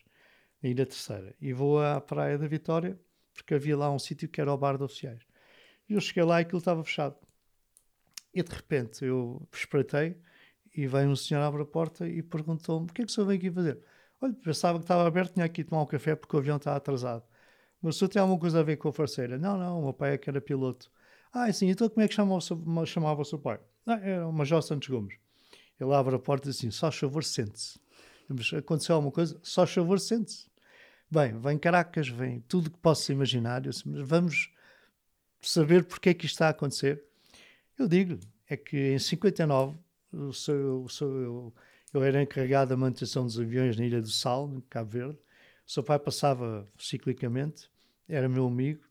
ainda 0.63 0.85
terceira. 0.85 1.35
E 1.39 1.53
vou 1.53 1.81
à 1.81 2.01
Praia 2.01 2.37
da 2.37 2.47
Vitória, 2.47 2.99
porque 3.33 3.53
havia 3.53 3.77
lá 3.77 3.91
um 3.91 3.99
sítio 3.99 4.27
que 4.27 4.41
era 4.41 4.51
o 4.51 4.57
bar 4.57 4.77
de 4.77 4.83
oficiais. 4.83 5.21
E 5.87 5.93
eu 5.93 6.01
cheguei 6.01 6.23
lá 6.23 6.39
e 6.39 6.43
aquilo 6.43 6.59
estava 6.59 6.83
fechado. 6.83 7.15
E 8.33 8.41
de 8.41 8.51
repente 8.51 9.05
eu 9.05 9.47
espreitei 9.53 10.17
e 10.75 10.87
veio 10.87 11.09
um 11.09 11.15
senhor 11.15 11.41
abre 11.41 11.61
a 11.61 11.65
porta 11.65 12.07
e 12.07 12.23
perguntou-me: 12.23 12.89
o 12.89 12.93
que 12.93 13.03
é 13.03 13.05
que 13.05 13.11
o 13.11 13.13
senhor 13.13 13.27
vem 13.27 13.37
aqui 13.37 13.51
fazer? 13.51 13.79
Olha, 14.23 14.33
pensava 14.41 14.77
que 14.77 14.85
estava 14.85 15.05
aberto, 15.05 15.33
tinha 15.33 15.45
aqui 15.45 15.65
tomar 15.65 15.81
um 15.81 15.85
café 15.85 16.15
porque 16.15 16.33
o 16.33 16.39
avião 16.39 16.55
está 16.55 16.73
atrasado. 16.77 17.25
Mas 17.81 17.97
se 17.97 18.07
tem 18.07 18.21
alguma 18.21 18.39
coisa 18.39 18.61
a 18.61 18.63
ver 18.63 18.77
com 18.77 18.87
a 18.87 18.93
farceira? 18.93 19.37
Não, 19.37 19.57
não, 19.57 19.81
o 19.81 19.83
meu 19.83 19.93
pai 19.93 20.13
é 20.13 20.17
que 20.17 20.29
era 20.29 20.39
piloto. 20.39 20.89
Ah, 21.33 21.51
sim, 21.51 21.69
então 21.69 21.89
como 21.89 22.01
é 22.01 22.07
que 22.07 22.13
chamava 22.13 22.37
o 22.37 22.41
seu, 22.41 22.85
chamava 22.85 23.21
o 23.21 23.25
seu 23.25 23.37
pai? 23.37 23.59
Ah, 23.85 23.99
era 24.01 24.25
o 24.25 24.31
Major 24.31 24.63
Santos 24.63 24.87
Gomes. 24.87 25.17
Ele 25.77 25.93
abre 25.93 26.15
a 26.15 26.19
porta 26.19 26.47
e 26.47 26.51
diz 26.51 26.57
assim: 26.57 26.71
só 26.71 26.89
favor, 26.89 27.21
sente-se. 27.21 27.77
Aconteceu 28.57 28.95
alguma 28.95 29.11
coisa? 29.11 29.37
Só 29.43 29.67
favor, 29.67 29.99
sente-se. 29.99 30.47
Bem, 31.11 31.37
vem 31.37 31.57
Caracas, 31.57 32.07
vem 32.07 32.39
tudo 32.47 32.71
que 32.71 32.77
possa 32.77 33.11
imaginar. 33.11 33.59
Disse, 33.59 33.85
mas 33.85 34.07
vamos 34.07 34.53
saber 35.41 35.83
porque 35.83 36.09
é 36.09 36.13
que 36.13 36.25
isto 36.25 36.35
está 36.35 36.47
a 36.47 36.51
acontecer. 36.51 37.03
Eu 37.77 37.89
digo 37.89 38.17
é 38.47 38.55
que 38.55 38.93
em 38.93 38.99
59 38.99 39.77
o 40.13 40.31
seu, 40.31 40.83
o 40.83 40.89
seu, 40.89 41.53
eu, 41.93 42.03
era 42.03 42.21
encarregado 42.21 42.69
da 42.69 42.77
manutenção 42.77 43.25
dos 43.25 43.39
aviões 43.39 43.77
na 43.77 43.85
Ilha 43.85 44.01
do 44.01 44.09
Sal, 44.09 44.51
em 44.55 44.61
Cabo 44.61 44.89
Verde. 44.89 45.19
O 45.65 45.71
seu 45.71 45.83
pai 45.83 45.99
passava 45.99 46.67
ciclicamente, 46.77 47.69
era 48.07 48.27
meu 48.27 48.47
amigo, 48.47 48.83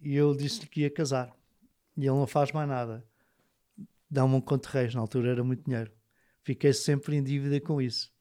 e 0.00 0.14
eu 0.14 0.34
disse-lhe 0.34 0.66
que 0.66 0.80
ia 0.80 0.90
casar. 0.90 1.34
E 1.96 2.00
ele 2.00 2.10
não 2.10 2.26
faz 2.26 2.52
mais 2.52 2.68
nada. 2.68 3.04
Dá-me 4.10 4.34
um 4.34 4.40
conto 4.40 4.66
reis, 4.66 4.94
na 4.94 5.00
altura 5.00 5.30
era 5.30 5.44
muito 5.44 5.64
dinheiro. 5.64 5.90
Fiquei 6.42 6.72
sempre 6.72 7.16
em 7.16 7.22
dívida 7.22 7.60
com 7.60 7.80
isso. 7.80 8.12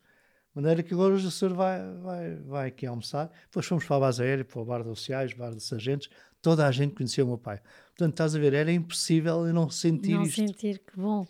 De 0.53 0.61
maneira 0.61 0.83
que 0.83 0.93
agora 0.93 1.13
o 1.13 1.31
senhor 1.31 1.53
vai, 1.53 1.79
vai, 2.01 2.35
vai 2.35 2.67
aqui 2.67 2.85
almoçar. 2.85 3.31
Depois 3.45 3.65
fomos 3.65 3.85
para 3.85 3.95
a 3.95 3.99
base 4.01 4.21
aérea, 4.21 4.45
para 4.45 4.61
o 4.61 4.65
bar 4.65 4.83
de 4.83 4.89
oficiais, 4.89 5.33
bar 5.33 5.55
de 5.55 5.63
sargentos. 5.63 6.09
Toda 6.41 6.67
a 6.67 6.71
gente 6.71 6.93
conhecia 6.93 7.23
o 7.23 7.27
meu 7.27 7.37
pai. 7.37 7.61
Portanto, 7.89 8.11
estás 8.11 8.35
a 8.35 8.39
ver, 8.39 8.53
era 8.53 8.71
impossível 8.71 9.47
eu 9.47 9.53
não 9.53 9.69
sentir 9.69 10.13
não 10.13 10.23
isto. 10.23 10.41
Não 10.41 10.47
sentir, 10.47 10.79
que 10.79 10.97
bom. 10.97 11.25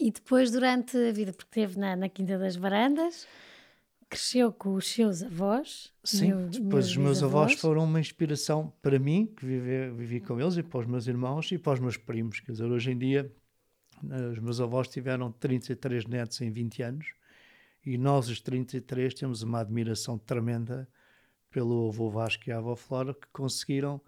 E 0.00 0.10
depois, 0.10 0.50
durante 0.50 0.96
a 0.96 1.12
vida, 1.12 1.32
porque 1.32 1.60
esteve 1.60 1.78
na, 1.78 1.94
na 1.94 2.08
Quinta 2.08 2.38
das 2.38 2.56
Varandas, 2.56 3.26
cresceu 4.08 4.52
com 4.52 4.74
os 4.74 4.88
seus 4.90 5.22
avós. 5.22 5.92
Sim, 6.02 6.28
meu, 6.28 6.48
depois 6.48 6.86
os 6.86 6.96
meus 6.96 7.22
avós 7.22 7.52
foram 7.54 7.84
uma 7.84 8.00
inspiração 8.00 8.72
para 8.80 8.98
mim, 8.98 9.26
que 9.26 9.44
vivi, 9.44 9.90
vivi 9.90 10.20
com 10.20 10.40
eles, 10.40 10.56
e 10.56 10.62
para 10.62 10.80
os 10.80 10.86
meus 10.86 11.06
irmãos 11.06 11.52
e 11.52 11.58
para 11.58 11.74
os 11.74 11.80
meus 11.80 11.96
primos. 11.98 12.40
Quer 12.40 12.52
dizer, 12.52 12.64
hoje 12.64 12.90
em 12.90 12.98
dia, 12.98 13.30
eh, 14.10 14.26
os 14.32 14.38
meus 14.38 14.60
avós 14.60 14.88
tiveram 14.88 15.30
33 15.30 16.06
netos 16.06 16.40
em 16.40 16.50
20 16.50 16.82
anos 16.82 17.20
e 17.84 17.96
nós, 17.96 18.28
os 18.28 18.40
33, 18.40 19.14
temos 19.14 19.42
uma 19.42 19.60
admiração 19.60 20.18
tremenda 20.18 20.88
pelo 21.50 21.88
avô 21.88 22.10
Vasco 22.10 22.48
e 22.48 22.52
a 22.52 22.58
avó 22.58 22.76
Flora, 22.76 23.14
que 23.14 23.26
conseguiram 23.32 24.00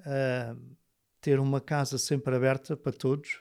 uh, 0.00 0.76
ter 1.20 1.40
uma 1.40 1.60
casa 1.60 1.98
sempre 1.98 2.34
aberta 2.34 2.76
para 2.76 2.92
todos. 2.92 3.40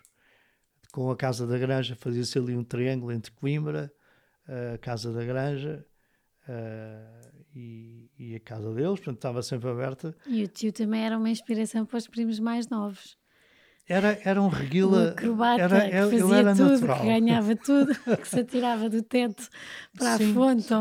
Com 0.96 1.12
a 1.12 1.16
Casa 1.18 1.46
da 1.46 1.58
Granja 1.58 1.94
fazia-se 1.94 2.40
ali 2.40 2.56
um 2.56 2.64
triângulo 2.64 3.12
entre 3.12 3.30
Coimbra, 3.30 3.92
a 4.48 4.78
Casa 4.78 5.12
da 5.12 5.26
Granja 5.26 5.86
uh, 6.48 7.44
e, 7.54 8.10
e, 8.18 8.34
a 8.34 8.40
casa 8.40 8.74
deles, 8.74 9.00
portanto 9.00 9.18
estava 9.18 9.44
sempre 9.44 9.70
aberta. 9.70 10.16
E 10.26 10.46
o 10.46 10.48
tio 10.48 10.72
também 10.72 11.04
era 11.04 11.18
uma 11.18 11.30
inspiração 11.30 11.86
para 11.86 11.98
os 11.98 12.08
primos 12.08 12.40
mais 12.40 12.70
novos. 12.70 13.18
Era, 13.86 14.18
era 14.24 14.42
um 14.42 14.48
reguila. 14.48 15.08
Um 15.08 15.08
acrobata 15.10 15.62
era, 15.62 15.82
que 15.82 16.18
fazia 16.18 16.38
era 16.38 16.56
tudo, 16.56 16.72
natural. 16.72 17.00
que 17.02 17.06
ganhava 17.08 17.56
tudo, 17.60 17.94
que 17.94 18.28
se 18.30 18.40
atirava 18.40 18.90
do 18.90 19.04
teto 19.04 19.50
para 19.98 20.18
Sim. 20.18 20.32
a 20.32 20.34
fonte. 20.34 20.74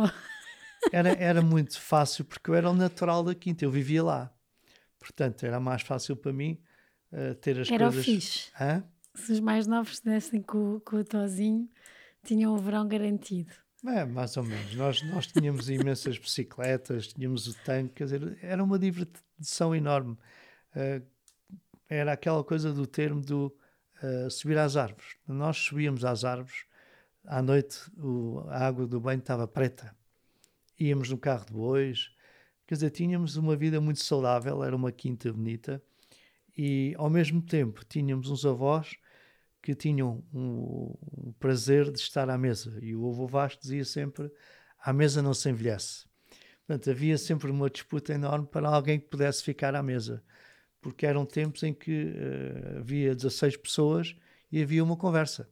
Era, 0.92 1.08
era 1.08 1.42
muito 1.42 1.80
fácil 1.80 2.24
porque 2.24 2.50
eu 2.50 2.54
era 2.54 2.70
o 2.70 2.72
natural 2.72 3.24
da 3.24 3.34
quinta, 3.34 3.64
eu 3.64 3.70
vivia 3.72 4.04
lá. 4.04 4.32
Portanto, 4.96 5.44
era 5.44 5.58
mais 5.58 5.82
fácil 5.82 6.14
para 6.14 6.32
mim 6.32 6.56
uh, 7.12 7.34
ter 7.34 7.58
as 7.58 7.68
era 7.68 7.86
coisas. 7.86 8.08
Era 8.08 8.14
o 8.14 8.20
fixe. 8.20 8.52
Hã? 8.60 8.84
Se 9.14 9.32
os 9.32 9.40
mais 9.40 9.66
novos 9.66 10.00
dessem 10.00 10.42
com, 10.42 10.80
com 10.80 10.96
o 10.96 11.04
tozinho, 11.04 11.68
tinham 12.24 12.54
o 12.54 12.58
verão 12.58 12.86
garantido. 12.86 13.52
É, 13.86 14.04
mais 14.04 14.36
ou 14.36 14.42
menos. 14.42 14.74
Nós, 14.74 15.02
nós 15.02 15.26
tínhamos 15.26 15.68
imensas 15.68 16.16
bicicletas, 16.18 17.08
tínhamos 17.08 17.46
o 17.46 17.54
tanque, 17.64 17.94
quer 17.96 18.04
dizer, 18.04 18.38
era 18.42 18.64
uma 18.64 18.78
diversão 18.78 19.74
enorme. 19.74 20.16
Uh, 20.74 21.04
era 21.88 22.12
aquela 22.12 22.42
coisa 22.42 22.72
do 22.72 22.86
termo 22.86 23.20
do 23.20 23.54
uh, 24.02 24.30
subir 24.30 24.56
às 24.56 24.76
árvores. 24.76 25.16
Nós 25.28 25.58
subíamos 25.58 26.04
às 26.04 26.24
árvores, 26.24 26.64
à 27.26 27.42
noite 27.42 27.78
o, 27.98 28.42
a 28.48 28.66
água 28.66 28.86
do 28.86 28.98
banho 28.98 29.18
estava 29.18 29.46
preta. 29.46 29.94
Íamos 30.80 31.10
no 31.10 31.18
carro 31.18 31.44
de 31.44 31.52
bois, 31.52 32.10
quer 32.66 32.74
dizer, 32.76 32.90
tínhamos 32.90 33.36
uma 33.36 33.54
vida 33.54 33.80
muito 33.80 34.02
saudável, 34.02 34.64
era 34.64 34.74
uma 34.74 34.90
quinta 34.90 35.32
bonita 35.32 35.82
e 36.56 36.94
ao 36.96 37.10
mesmo 37.10 37.42
tempo 37.42 37.84
tínhamos 37.84 38.30
uns 38.30 38.46
avós 38.46 38.96
que 39.64 39.74
tinham 39.74 40.22
um, 40.32 40.94
um 41.16 41.32
prazer 41.40 41.90
de 41.90 41.98
estar 41.98 42.28
à 42.28 42.36
mesa. 42.36 42.78
E 42.82 42.94
o 42.94 43.08
avô 43.08 43.26
Vasco 43.26 43.62
dizia 43.62 43.84
sempre: 43.84 44.30
à 44.78 44.92
mesa 44.92 45.22
não 45.22 45.32
se 45.32 45.48
envelhece. 45.48 46.04
Portanto, 46.66 46.90
havia 46.90 47.18
sempre 47.18 47.50
uma 47.50 47.68
disputa 47.68 48.12
enorme 48.12 48.46
para 48.46 48.68
alguém 48.68 49.00
que 49.00 49.06
pudesse 49.06 49.42
ficar 49.42 49.74
à 49.74 49.82
mesa 49.82 50.22
porque 50.84 51.06
eram 51.06 51.24
tempos 51.24 51.62
em 51.62 51.72
que 51.72 52.12
uh, 52.12 52.80
havia 52.80 53.14
16 53.14 53.56
pessoas 53.56 54.14
e 54.52 54.60
havia 54.60 54.84
uma 54.84 54.98
conversa. 54.98 55.48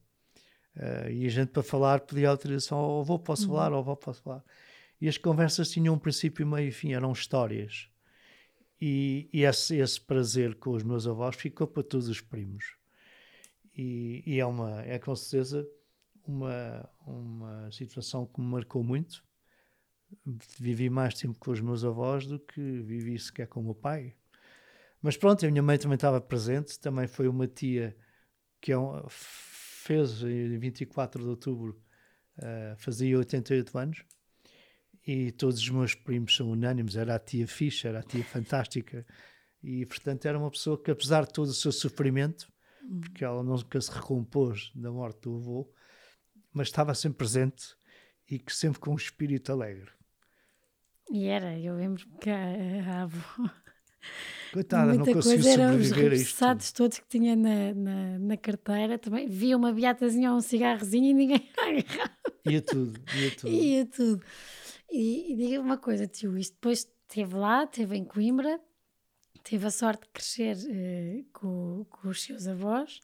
Uh, 0.76 1.10
e 1.10 1.24
a 1.24 1.28
gente, 1.30 1.48
para 1.48 1.62
falar, 1.62 2.00
pedia 2.00 2.28
autorização 2.28 2.76
ao 2.76 3.00
avô, 3.00 3.18
posso 3.18 3.44
uhum. 3.44 3.54
falar, 3.54 3.72
ao 3.72 3.78
avô, 3.78 3.96
posso 3.96 4.20
falar. 4.20 4.44
E 5.00 5.08
as 5.08 5.16
conversas 5.16 5.70
tinham 5.70 5.94
um 5.94 5.98
princípio, 5.98 6.46
meio 6.46 6.68
e 6.68 6.70
fim, 6.70 6.92
eram 6.92 7.10
histórias. 7.12 7.88
E, 8.78 9.30
e 9.32 9.44
esse, 9.44 9.76
esse, 9.76 9.98
prazer 9.98 10.54
com 10.56 10.72
os 10.72 10.82
meus 10.82 11.06
avós 11.06 11.34
ficou 11.34 11.66
para 11.66 11.82
todos 11.82 12.08
os 12.08 12.20
primos. 12.20 12.76
E, 13.74 14.22
e 14.26 14.40
é, 14.40 14.46
uma, 14.46 14.82
é 14.82 14.98
com 14.98 15.14
certeza 15.16 15.66
uma, 16.26 16.88
uma 17.06 17.70
situação 17.70 18.26
que 18.26 18.40
me 18.40 18.46
marcou 18.46 18.82
muito. 18.82 19.24
Vivi 20.58 20.90
mais 20.90 21.14
tempo 21.14 21.38
com 21.38 21.50
os 21.50 21.60
meus 21.60 21.84
avós 21.84 22.26
do 22.26 22.38
que 22.38 22.60
vivi 22.60 23.18
sequer 23.18 23.46
com 23.46 23.60
o 23.60 23.64
meu 23.64 23.74
pai. 23.74 24.14
Mas 25.00 25.16
pronto, 25.16 25.44
a 25.44 25.50
minha 25.50 25.62
mãe 25.62 25.78
também 25.78 25.96
estava 25.96 26.20
presente, 26.20 26.78
também 26.78 27.08
foi 27.08 27.26
uma 27.28 27.48
tia 27.48 27.96
que 28.60 28.70
é 28.70 28.78
um, 28.78 29.02
fez 29.08 30.22
em 30.22 30.56
24 30.58 31.20
de 31.20 31.28
outubro, 31.28 31.82
uh, 32.38 32.76
fazia 32.76 33.18
88 33.18 33.78
anos, 33.78 34.04
e 35.04 35.32
todos 35.32 35.58
os 35.58 35.68
meus 35.68 35.94
primos 35.96 36.36
são 36.36 36.52
unânimes, 36.52 36.94
era 36.94 37.16
a 37.16 37.18
tia 37.18 37.48
fixa, 37.48 37.88
era 37.88 37.98
a 37.98 38.02
tia 38.02 38.22
fantástica, 38.22 39.04
e 39.60 39.84
portanto 39.86 40.26
era 40.26 40.38
uma 40.38 40.50
pessoa 40.50 40.80
que 40.80 40.90
apesar 40.90 41.26
de 41.26 41.32
todo 41.32 41.48
o 41.48 41.54
seu 41.54 41.72
sofrimento. 41.72 42.51
Porque 43.00 43.24
ela 43.24 43.42
nunca 43.42 43.80
se 43.80 43.90
recompôs 43.90 44.72
da 44.74 44.90
morte 44.90 45.22
do 45.22 45.36
avô, 45.36 45.72
mas 46.52 46.68
estava 46.68 46.94
sempre 46.94 47.18
presente 47.18 47.76
e 48.30 48.38
que 48.38 48.54
sempre 48.54 48.80
com 48.80 48.92
um 48.92 48.96
espírito 48.96 49.52
alegre. 49.52 49.90
E 51.10 51.26
era, 51.26 51.58
eu 51.58 51.76
lembro 51.76 52.06
que 52.20 52.30
a, 52.30 52.98
a 52.98 53.02
avó 53.02 53.50
Coitada, 54.52 54.88
Muita 54.88 55.06
não 55.06 55.14
conseguiu 55.14 55.44
coisa, 55.44 55.68
sobreviver 55.68 56.12
a 56.12 56.14
isto. 56.14 56.46
Os 56.58 56.72
todos 56.72 56.98
que 56.98 57.08
tinha 57.08 57.34
na, 57.34 57.72
na, 57.72 58.18
na, 58.18 58.36
carteira 58.36 58.98
também. 58.98 59.26
Via 59.26 59.56
uma 59.56 59.72
beatazinha 59.72 60.30
ou 60.30 60.36
um 60.36 60.40
cigarrozinho 60.42 61.06
e 61.06 61.14
ninguém 61.14 61.48
agarrava. 61.56 62.12
Ia 62.44 62.60
tudo, 62.60 63.00
ia 63.16 63.30
tudo. 63.30 63.48
Ia 63.48 63.86
tudo. 63.86 64.22
E, 64.90 65.32
e 65.32 65.36
diga 65.36 65.60
uma 65.60 65.78
coisa, 65.78 66.06
tio, 66.06 66.36
isto 66.36 66.52
depois 66.52 66.80
esteve 66.80 67.34
lá, 67.34 67.64
esteve 67.64 67.96
em 67.96 68.04
Coimbra, 68.04 68.60
teve 69.42 69.66
a 69.66 69.70
sorte 69.70 70.02
de 70.02 70.08
crescer 70.08 70.56
uh, 70.56 71.24
com, 71.32 71.86
com, 71.90 72.08
os 72.08 72.22
seus 72.22 72.46
avós. 72.46 73.00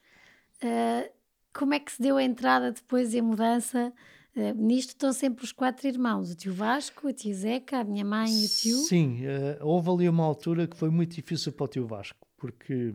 Uh, 0.62 1.10
como 1.52 1.74
é 1.74 1.80
que 1.80 1.92
se 1.92 2.00
deu 2.00 2.16
a 2.16 2.22
entrada 2.22 2.72
depois 2.72 3.12
e 3.14 3.18
a 3.18 3.22
mudança 3.22 3.92
Uh, 4.36 4.54
nisto 4.54 4.90
estão 4.90 5.12
sempre 5.12 5.42
os 5.42 5.50
quatro 5.50 5.88
irmãos, 5.88 6.30
o 6.30 6.36
tio 6.36 6.52
Vasco, 6.52 7.08
a 7.08 7.12
tia 7.12 7.34
Zeca, 7.34 7.78
a 7.80 7.82
minha 7.82 8.04
mãe 8.04 8.30
e 8.30 8.44
o 8.44 8.48
tio. 8.48 8.76
Sim, 8.82 9.22
houve 9.60 9.90
ali 9.90 10.08
uma 10.08 10.22
altura 10.22 10.68
que 10.68 10.76
foi 10.76 10.90
muito 10.90 11.16
difícil 11.16 11.50
para 11.50 11.64
o 11.64 11.66
tio 11.66 11.86
Vasco, 11.88 12.24
porque 12.36 12.94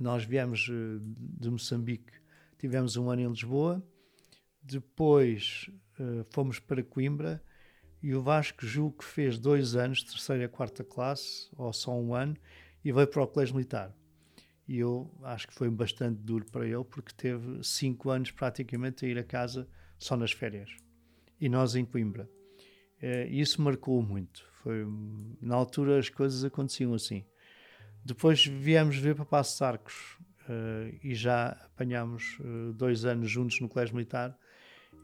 nós 0.00 0.24
viemos 0.24 0.68
de 1.38 1.48
Moçambique, 1.48 2.12
tivemos 2.58 2.96
um 2.96 3.08
ano 3.08 3.22
em 3.22 3.28
Lisboa, 3.28 3.80
depois 4.60 5.70
fomos 6.32 6.58
para 6.58 6.82
Coimbra 6.82 7.40
e 8.02 8.14
o 8.14 8.22
Vasco 8.22 8.66
julgo 8.66 8.98
que 8.98 9.04
fez 9.04 9.38
dois 9.38 9.74
anos, 9.74 10.02
terceira 10.02 10.44
e 10.44 10.48
quarta 10.48 10.84
classe, 10.84 11.48
ou 11.56 11.72
só 11.72 11.98
um 11.98 12.14
ano, 12.14 12.36
e 12.84 12.92
veio 12.92 13.06
para 13.06 13.22
o 13.22 13.26
Colégio 13.26 13.54
Militar. 13.56 13.94
E 14.66 14.78
eu 14.78 15.10
acho 15.22 15.48
que 15.48 15.54
foi 15.54 15.70
bastante 15.70 16.20
duro 16.20 16.44
para 16.44 16.66
ele, 16.66 16.84
porque 16.84 17.12
teve 17.12 17.62
cinco 17.64 18.10
anos 18.10 18.30
praticamente 18.30 19.04
a 19.04 19.08
ir 19.08 19.18
a 19.18 19.24
casa 19.24 19.66
só 19.98 20.16
nas 20.16 20.32
férias. 20.32 20.70
E 21.40 21.48
nós 21.48 21.74
em 21.74 21.84
Coimbra. 21.84 22.28
Uh, 23.02 23.30
isso 23.30 23.62
marcou 23.62 24.02
muito. 24.02 24.44
Foi, 24.62 24.86
na 25.40 25.54
altura 25.54 25.98
as 25.98 26.08
coisas 26.08 26.44
aconteciam 26.44 26.92
assim. 26.94 27.24
Depois 28.04 28.44
viemos 28.44 28.96
ver 28.96 29.14
para 29.14 29.24
Passos 29.24 29.60
Arcos 29.62 30.18
uh, 30.48 30.98
e 31.02 31.14
já 31.14 31.48
apanhámos 31.48 32.38
uh, 32.40 32.72
dois 32.72 33.04
anos 33.04 33.30
juntos 33.30 33.60
no 33.60 33.68
Colégio 33.68 33.94
Militar 33.94 34.36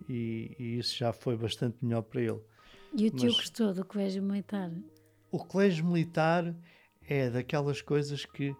e, 0.08 0.54
e, 0.58 0.78
isso 0.78 0.96
já 0.96 1.12
foi 1.12 1.36
bastante 1.36 1.76
melhor 1.82 2.02
para 2.02 2.20
ele. 2.20 2.40
E 2.96 3.08
o 3.08 3.10
tio 3.10 3.26
Mas, 3.26 3.36
gostou 3.36 3.74
do 3.74 3.84
Colégio 3.84 4.22
Militar? 4.22 4.70
O 5.30 5.38
Colégio 5.38 5.84
Militar 5.84 6.54
é 7.08 7.28
daquelas 7.28 7.82
coisas 7.82 8.24
que 8.24 8.54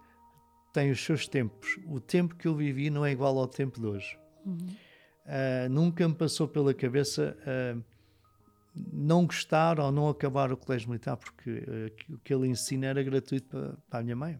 tem 0.73 0.91
os 0.91 1.03
seus 1.03 1.29
tempos. 1.29 1.79
O 1.87 2.01
tempo 2.01 2.35
que 2.35 2.49
eu 2.49 2.55
vivi 2.55 2.91
não 2.91 3.05
é 3.05 3.13
igual 3.13 3.39
ao 3.39 3.47
tempo 3.47 3.81
de 3.81 3.87
hoje. 3.87 4.19
Uhum 4.45 4.75
uh, 5.25 5.69
nunca 5.69 6.07
me 6.07 6.15
passou 6.15 6.47
pela 6.47 6.73
cabeça 6.75 7.37
uh, 7.41 7.83
não 8.75 9.27
gostar 9.27 9.79
ou 9.79 9.93
não 9.93 10.09
acabar 10.09 10.53
o 10.53 10.57
colégio 10.57 10.89
militar 10.89 11.17
porque 11.17 11.51
uh, 11.51 12.15
o 12.15 12.19
que 12.19 12.35
ele 12.35 12.49
ensina 12.49 12.87
era 12.87 13.03
gratuito 13.03 13.49
para, 13.49 13.77
para 13.89 14.01
a 14.01 14.03
minha 14.03 14.17
mãe. 14.17 14.39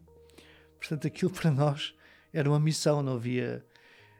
Portanto, 0.77 1.07
aquilo 1.07 1.31
para 1.31 1.51
nós 1.51 1.95
era 2.33 2.49
uma 2.49 2.59
missão, 2.59 3.01
não 3.01 3.13
havia. 3.13 3.65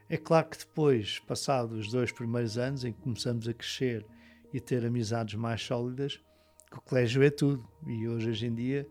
É 0.08 0.16
claro 0.16 0.48
que 0.48 0.58
depois, 0.58 1.18
passados 1.20 1.78
os 1.78 1.90
dois 1.90 2.12
primeiros 2.12 2.56
anos, 2.56 2.84
em 2.84 2.92
que 2.92 3.00
começamos 3.00 3.48
a 3.48 3.52
crescer 3.52 4.06
e 4.52 4.60
ter 4.60 4.84
amizades 4.84 5.34
mais 5.34 5.62
sólidas, 5.62 6.20
o 6.72 6.80
colégio 6.80 7.22
é 7.22 7.30
tudo. 7.30 7.66
E 7.86 8.08
hoje, 8.08 8.30
hoje 8.30 8.46
em 8.46 8.54
dia, 8.54 8.88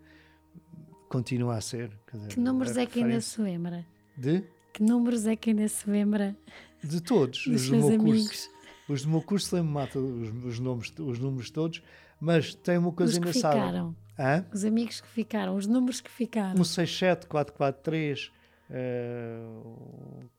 continua 1.09 1.55
a 1.55 1.61
ser. 1.61 1.91
Dizer, 2.13 2.27
que 2.29 2.39
números 2.39 2.77
é 2.77 2.85
que 2.85 3.01
ainda 3.01 3.21
se 3.21 3.41
lembra? 3.41 3.85
De? 4.17 4.43
Que 4.73 4.83
números 4.83 5.25
é 5.25 5.35
que 5.35 5.49
ainda 5.51 5.67
se 5.67 5.89
lembra? 5.89 6.35
De 6.83 7.01
todos. 7.01 7.45
Dos 7.47 7.61
os 7.61 7.67
seus 7.67 7.85
amigos. 7.85 8.27
Curso. 8.27 8.55
Os 8.87 9.01
do 9.01 9.09
meu 9.09 9.21
curso 9.21 9.55
lembro-me 9.55 9.87
os, 9.99 10.45
os, 10.45 10.59
nomes, 10.59 10.93
os 10.99 11.17
números 11.17 11.49
todos, 11.49 11.81
mas 12.19 12.53
tem 12.53 12.77
uma 12.77 12.91
coisa 12.91 13.13
os 13.13 13.17
que 13.17 13.29
engraçada. 13.29 13.55
Ficaram. 13.55 13.95
Hã? 14.17 14.45
Os 14.53 14.63
amigos 14.63 15.01
que 15.01 15.07
ficaram, 15.07 15.55
os 15.55 15.65
números 15.65 16.01
que 16.01 16.09
ficaram. 16.09 16.63
167, 16.63 17.25
443, 17.25 18.31
uh, 18.69 19.89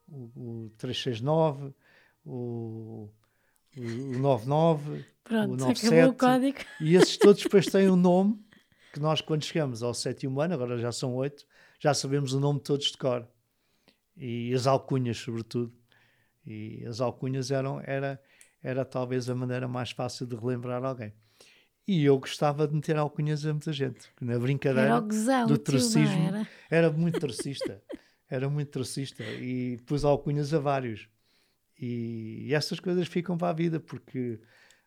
o, 0.08 0.30
o 0.36 0.70
369, 0.78 1.74
o, 2.24 3.08
o, 3.76 4.16
o 4.16 4.18
99, 4.18 5.04
Pronto, 5.24 5.52
o 5.54 5.56
97. 5.56 6.08
o 6.08 6.14
código. 6.14 6.58
E 6.80 6.94
esses 6.94 7.16
todos 7.16 7.42
depois 7.42 7.66
têm 7.70 7.88
um 7.88 7.96
nome 7.96 8.38
que 8.92 9.00
nós, 9.00 9.20
quando 9.20 9.44
chegamos 9.44 9.82
ao 9.82 9.92
sétimo 9.92 10.40
ano, 10.40 10.54
agora 10.54 10.78
já 10.78 10.90
são 10.90 11.14
oito, 11.16 11.44
já 11.78 11.92
sabemos 11.92 12.32
o 12.32 12.40
nome 12.40 12.58
de 12.58 12.64
todos 12.64 12.86
de 12.86 12.96
cor. 12.96 13.26
E 14.16 14.54
as 14.54 14.66
alcunhas, 14.66 15.18
sobretudo. 15.18 15.72
E 16.46 16.84
as 16.86 17.00
alcunhas 17.00 17.50
eram, 17.50 17.80
era, 17.84 18.20
era 18.62 18.84
talvez 18.84 19.28
a 19.28 19.34
maneira 19.34 19.68
mais 19.68 19.90
fácil 19.90 20.26
de 20.26 20.34
relembrar 20.36 20.82
alguém. 20.82 21.12
E 21.86 22.04
eu 22.04 22.18
gostava 22.18 22.66
de 22.66 22.74
meter 22.74 22.96
alcunhas 22.96 23.44
a 23.44 23.52
muita 23.52 23.72
gente. 23.72 24.08
Na 24.20 24.38
brincadeira 24.38 24.98
gozão, 24.98 25.46
do 25.46 25.58
trocismo. 25.58 26.28
Era? 26.28 26.48
era 26.70 26.90
muito 26.90 27.20
trocista. 27.20 27.82
era 28.28 28.48
muito 28.48 28.70
trocista. 28.70 29.22
E 29.22 29.78
pus 29.86 30.04
alcunhas 30.04 30.52
a 30.54 30.58
vários. 30.58 31.08
E, 31.78 32.52
essas 32.52 32.80
coisas 32.80 33.06
ficam 33.06 33.36
para 33.36 33.50
a 33.50 33.52
vida, 33.52 33.78
porque 33.80 34.40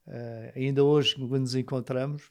uh, 0.08 0.52
ainda 0.56 0.84
hoje, 0.84 1.16
quando 1.16 1.42
nos 1.42 1.56
encontramos, 1.56 2.30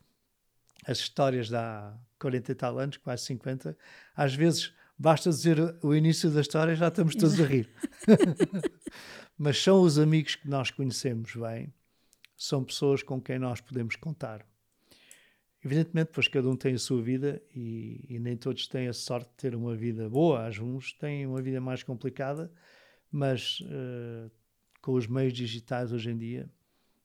as 0.86 0.98
histórias 0.98 1.48
de 1.48 1.56
há 1.56 1.96
40 2.18 2.52
e 2.52 2.54
tal 2.54 2.78
anos, 2.78 2.96
quase 2.96 3.24
50, 3.24 3.76
às 4.16 4.34
vezes 4.34 4.72
basta 4.98 5.30
dizer 5.30 5.58
o 5.82 5.94
início 5.94 6.30
da 6.30 6.40
história 6.40 6.74
já 6.74 6.88
estamos 6.88 7.14
todos 7.14 7.38
a 7.40 7.44
rir. 7.44 7.68
Mas 9.38 9.62
são 9.62 9.82
os 9.82 9.98
amigos 9.98 10.34
que 10.34 10.48
nós 10.48 10.70
conhecemos 10.70 11.34
bem, 11.36 11.72
são 12.36 12.64
pessoas 12.64 13.02
com 13.02 13.20
quem 13.20 13.38
nós 13.38 13.60
podemos 13.60 13.94
contar. 13.96 14.44
Evidentemente, 15.64 16.10
pois 16.12 16.28
cada 16.28 16.48
um 16.48 16.56
tem 16.56 16.74
a 16.74 16.78
sua 16.78 17.02
vida 17.02 17.42
e, 17.54 18.04
e, 18.08 18.18
nem 18.18 18.36
todos 18.36 18.66
têm 18.68 18.88
a 18.88 18.92
sorte 18.92 19.28
de 19.30 19.36
ter 19.36 19.54
uma 19.54 19.74
vida 19.74 20.08
boa. 20.08 20.46
Alguns 20.46 20.92
têm 20.92 21.26
uma 21.26 21.42
vida 21.42 21.60
mais 21.60 21.82
complicada, 21.82 22.50
mas 23.10 23.60
uh, 23.62 24.30
com 24.88 24.94
os 24.94 25.06
meios 25.06 25.34
digitais 25.34 25.92
hoje 25.92 26.10
em 26.10 26.16
dia 26.16 26.48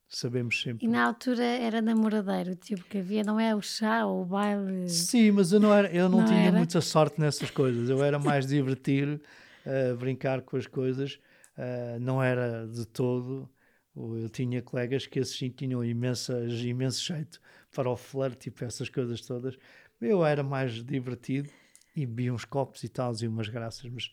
sabemos 0.08 0.62
sempre. 0.62 0.86
E 0.86 0.90
na 0.90 1.04
altura 1.06 1.44
era 1.44 1.82
namoradeiro, 1.82 2.56
tipo 2.56 2.82
que 2.86 3.00
havia, 3.00 3.26
não 3.26 3.38
é 3.38 3.54
o 3.54 3.62
chá 3.62 4.06
ou 4.06 4.22
o 4.22 4.26
baile? 4.26 4.88
Sim, 4.88 5.32
mas 5.32 5.52
eu 5.52 5.60
não, 5.60 5.74
era, 5.74 5.94
eu 5.94 6.08
não, 6.08 6.20
Não 6.20 6.26
tinha 6.26 6.48
era? 6.48 6.56
muita 6.56 6.80
sorte 6.80 7.20
nessas 7.20 7.52
coisas. 7.52 7.90
Eu 7.90 8.02
era 8.02 8.18
mais 8.18 8.48
divertir, 8.48 9.20
uh, 9.66 9.98
brincar 9.98 10.44
com 10.44 10.56
as 10.56 10.66
coisas. 10.66 11.20
Uh, 11.58 12.00
não 12.00 12.24
era 12.24 12.66
de 12.68 12.86
todo. 12.88 13.50
Eu 13.94 14.30
tinha 14.30 14.62
colegas 14.62 15.06
que 15.06 15.20
esses 15.20 15.38
sim 15.38 15.50
tinham 15.50 15.84
imensas, 15.84 16.54
imenso 16.62 17.04
jeito 17.04 17.42
para 17.76 17.90
o 17.90 17.98
flerte, 17.98 18.50
tipo 18.50 18.64
essas 18.64 18.88
coisas 18.88 19.20
todas. 19.20 19.58
Eu 20.00 20.26
era 20.26 20.42
mais 20.42 20.82
divertido 20.86 21.50
e 21.94 22.06
bebia 22.06 22.34
uns 22.34 22.46
copos 22.46 22.82
e 22.86 22.88
tal, 22.88 23.14
e 23.22 23.28
umas 23.28 23.50
graças, 23.50 23.92
mas 23.92 24.10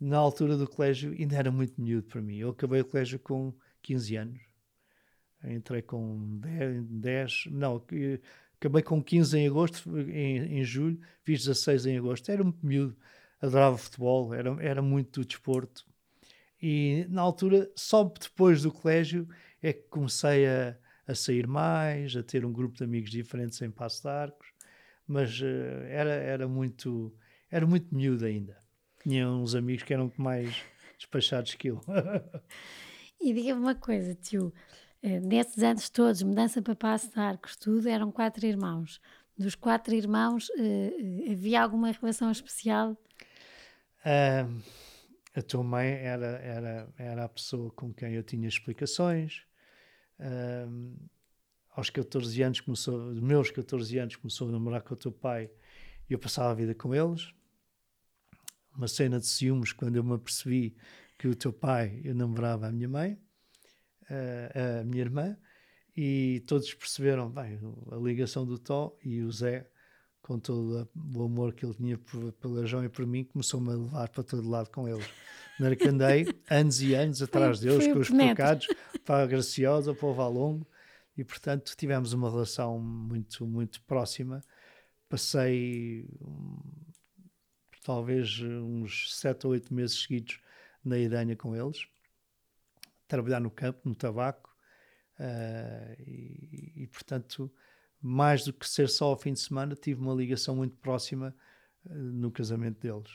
na 0.00 0.18
altura 0.18 0.56
do 0.56 0.68
colégio 0.68 1.12
ainda 1.12 1.36
era 1.36 1.50
muito 1.50 1.80
miúdo 1.80 2.06
para 2.08 2.20
mim. 2.20 2.36
Eu 2.36 2.50
acabei 2.50 2.80
o 2.80 2.84
colégio 2.84 3.18
com 3.18 3.52
15 3.82 4.16
anos. 4.16 4.40
Entrei 5.44 5.82
com 5.82 6.38
10, 6.38 6.84
10 6.84 7.44
não, 7.50 7.82
acabei 8.58 8.82
com 8.82 9.02
15 9.02 9.38
em 9.38 9.46
agosto, 9.46 9.98
em, 9.98 10.58
em 10.58 10.64
julho, 10.64 10.98
fiz 11.22 11.44
16 11.44 11.86
em 11.86 11.98
agosto. 11.98 12.30
Era 12.30 12.42
muito 12.42 12.64
miúdo, 12.64 12.96
adorava 13.40 13.76
futebol, 13.76 14.32
era, 14.32 14.56
era 14.60 14.82
muito 14.82 15.20
do 15.20 15.26
desporto. 15.26 15.86
E 16.60 17.06
na 17.10 17.20
altura, 17.20 17.70
só 17.76 18.04
depois 18.04 18.62
do 18.62 18.72
colégio, 18.72 19.28
é 19.62 19.72
que 19.72 19.82
comecei 19.88 20.46
a, 20.46 20.76
a 21.06 21.14
sair 21.14 21.46
mais, 21.46 22.16
a 22.16 22.22
ter 22.22 22.44
um 22.44 22.52
grupo 22.52 22.76
de 22.76 22.84
amigos 22.84 23.10
diferentes 23.10 23.60
em 23.60 23.70
Passo 23.70 24.02
de 24.02 24.08
Arcos, 24.08 24.48
mas 25.06 25.38
uh, 25.40 25.44
era, 25.88 26.14
era, 26.14 26.48
muito, 26.48 27.14
era 27.50 27.66
muito 27.66 27.94
miúdo 27.94 28.24
ainda. 28.24 28.63
Tinha 29.04 29.28
uns 29.28 29.54
amigos 29.54 29.82
que 29.82 29.92
eram 29.92 30.10
mais 30.16 30.64
despachados 30.96 31.54
que 31.54 31.68
eu. 31.68 31.80
e 33.20 33.34
diga-me 33.34 33.60
uma 33.60 33.74
coisa, 33.74 34.14
tio, 34.14 34.50
uh, 35.02 35.20
nesses 35.28 35.62
anos 35.62 35.90
todos, 35.90 36.22
mudança 36.22 36.62
para 36.62 36.74
Passo 36.74 37.12
de 37.12 37.20
Arcos, 37.20 37.54
tudo, 37.54 37.86
eram 37.86 38.10
quatro 38.10 38.46
irmãos. 38.46 39.02
Dos 39.36 39.54
quatro 39.54 39.94
irmãos, 39.94 40.48
uh, 40.48 41.32
havia 41.32 41.62
alguma 41.62 41.90
relação 41.90 42.30
especial? 42.30 42.96
a 45.34 45.42
tua 45.42 45.62
mãe 45.62 45.86
era, 45.86 46.26
era, 46.26 46.88
era 46.98 47.24
a 47.24 47.28
pessoa 47.28 47.70
com 47.72 47.92
quem 47.92 48.12
eu 48.12 48.22
tinha 48.22 48.46
explicações, 48.46 49.46
aos 51.70 51.90
14 51.90 52.42
anos 52.42 52.60
começou, 52.60 52.98
meus 53.14 53.50
14 53.50 53.98
anos 53.98 54.16
começou 54.16 54.48
a 54.48 54.52
namorar 54.52 54.82
com 54.82 54.92
o 54.92 54.96
teu 54.96 55.10
pai 55.10 55.50
e 56.08 56.12
eu 56.12 56.18
passava 56.18 56.50
a 56.50 56.54
vida 56.54 56.74
com 56.74 56.94
eles. 56.94 57.32
Uma 58.76 58.88
cena 58.88 59.20
de 59.20 59.26
ciúmes 59.26 59.72
quando 59.72 59.96
eu 59.96 60.04
me 60.04 60.14
apercebi 60.14 60.76
que 61.18 61.28
o 61.28 61.34
teu 61.34 61.52
pai 61.52 62.00
eu 62.04 62.14
namorava 62.14 62.66
a 62.66 62.72
minha 62.72 62.88
mãe, 62.88 63.18
a, 64.08 64.80
a 64.80 64.84
minha 64.84 65.02
irmã, 65.02 65.36
e 65.96 66.42
todos 66.46 66.74
perceberam 66.74 67.30
bem, 67.30 67.58
a 67.92 67.96
ligação 67.96 68.44
do 68.44 68.58
Tó 68.58 68.96
e 69.02 69.20
o 69.22 69.30
Zé, 69.30 69.68
com 70.20 70.38
todo 70.38 70.88
o 71.14 71.22
amor 71.22 71.52
que 71.54 71.64
ele 71.64 71.74
tinha 71.74 71.98
pela 72.40 72.66
João 72.66 72.84
e 72.84 72.88
por 72.88 73.06
mim, 73.06 73.24
começou-me 73.24 73.70
a 73.70 73.76
levar 73.76 74.08
para 74.08 74.24
todo 74.24 74.48
lado 74.48 74.70
com 74.70 74.88
eles. 74.88 75.06
Na 75.60 75.74
que 75.76 75.86
andei 75.86 76.26
anos 76.50 76.82
e 76.82 76.94
anos 76.94 77.22
atrás 77.22 77.60
deles, 77.60 77.86
com 77.92 78.00
os 78.00 78.10
pecados, 78.10 78.66
para 79.04 79.22
a 79.22 79.26
Graciosa, 79.26 79.94
para 79.94 80.06
o 80.06 80.14
Valongo, 80.14 80.66
e 81.16 81.22
portanto 81.22 81.74
tivemos 81.76 82.12
uma 82.12 82.28
relação 82.28 82.78
muito, 82.80 83.46
muito 83.46 83.80
próxima. 83.82 84.40
Passei 85.08 86.08
talvez 87.84 88.40
uns 88.40 89.14
sete 89.14 89.46
ou 89.46 89.52
oito 89.52 89.72
meses 89.72 90.02
seguidos 90.02 90.40
na 90.82 90.98
Idanha 90.98 91.36
com 91.36 91.54
eles, 91.54 91.86
trabalhar 93.06 93.40
no 93.40 93.50
campo, 93.50 93.88
no 93.88 93.94
tabaco, 93.94 94.50
uh, 95.20 96.02
e, 96.02 96.72
e, 96.82 96.86
portanto, 96.86 97.52
mais 98.00 98.44
do 98.44 98.52
que 98.52 98.68
ser 98.68 98.88
só 98.88 99.06
ao 99.06 99.18
fim 99.18 99.34
de 99.34 99.40
semana, 99.40 99.76
tive 99.76 100.00
uma 100.00 100.14
ligação 100.14 100.56
muito 100.56 100.76
próxima 100.78 101.34
uh, 101.84 101.94
no 101.94 102.30
casamento 102.30 102.80
deles. 102.80 103.12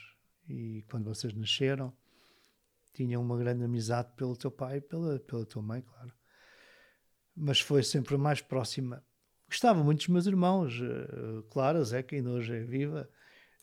E 0.48 0.84
quando 0.88 1.04
vocês 1.04 1.34
nasceram, 1.34 1.92
tinham 2.94 3.20
uma 3.22 3.36
grande 3.36 3.64
amizade 3.64 4.10
pelo 4.16 4.36
teu 4.36 4.50
pai 4.50 4.78
e 4.78 4.80
pela, 4.80 5.18
pela 5.18 5.44
tua 5.44 5.62
mãe, 5.62 5.82
claro. 5.82 6.12
Mas 7.36 7.60
foi 7.60 7.82
sempre 7.82 8.16
mais 8.16 8.40
próxima. 8.40 9.04
Gostava 9.48 9.82
muito 9.82 9.98
dos 9.98 10.08
meus 10.08 10.26
irmãos, 10.26 10.80
uh, 10.80 11.42
claro, 11.50 11.78
a 11.78 11.82
Zeca 11.82 12.14
ainda 12.14 12.30
hoje 12.30 12.54
é 12.54 12.60
viva, 12.60 13.10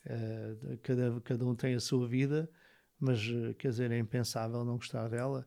uh, 0.08 0.78
cada, 0.82 1.20
cada 1.20 1.46
um 1.46 1.54
tem 1.54 1.74
a 1.74 1.80
sua 1.80 2.06
vida, 2.06 2.50
mas 2.98 3.26
uh, 3.28 3.54
quer 3.54 3.70
dizer, 3.70 3.90
é 3.90 3.98
impensável 3.98 4.64
não 4.64 4.76
gostar 4.76 5.08
dela. 5.08 5.46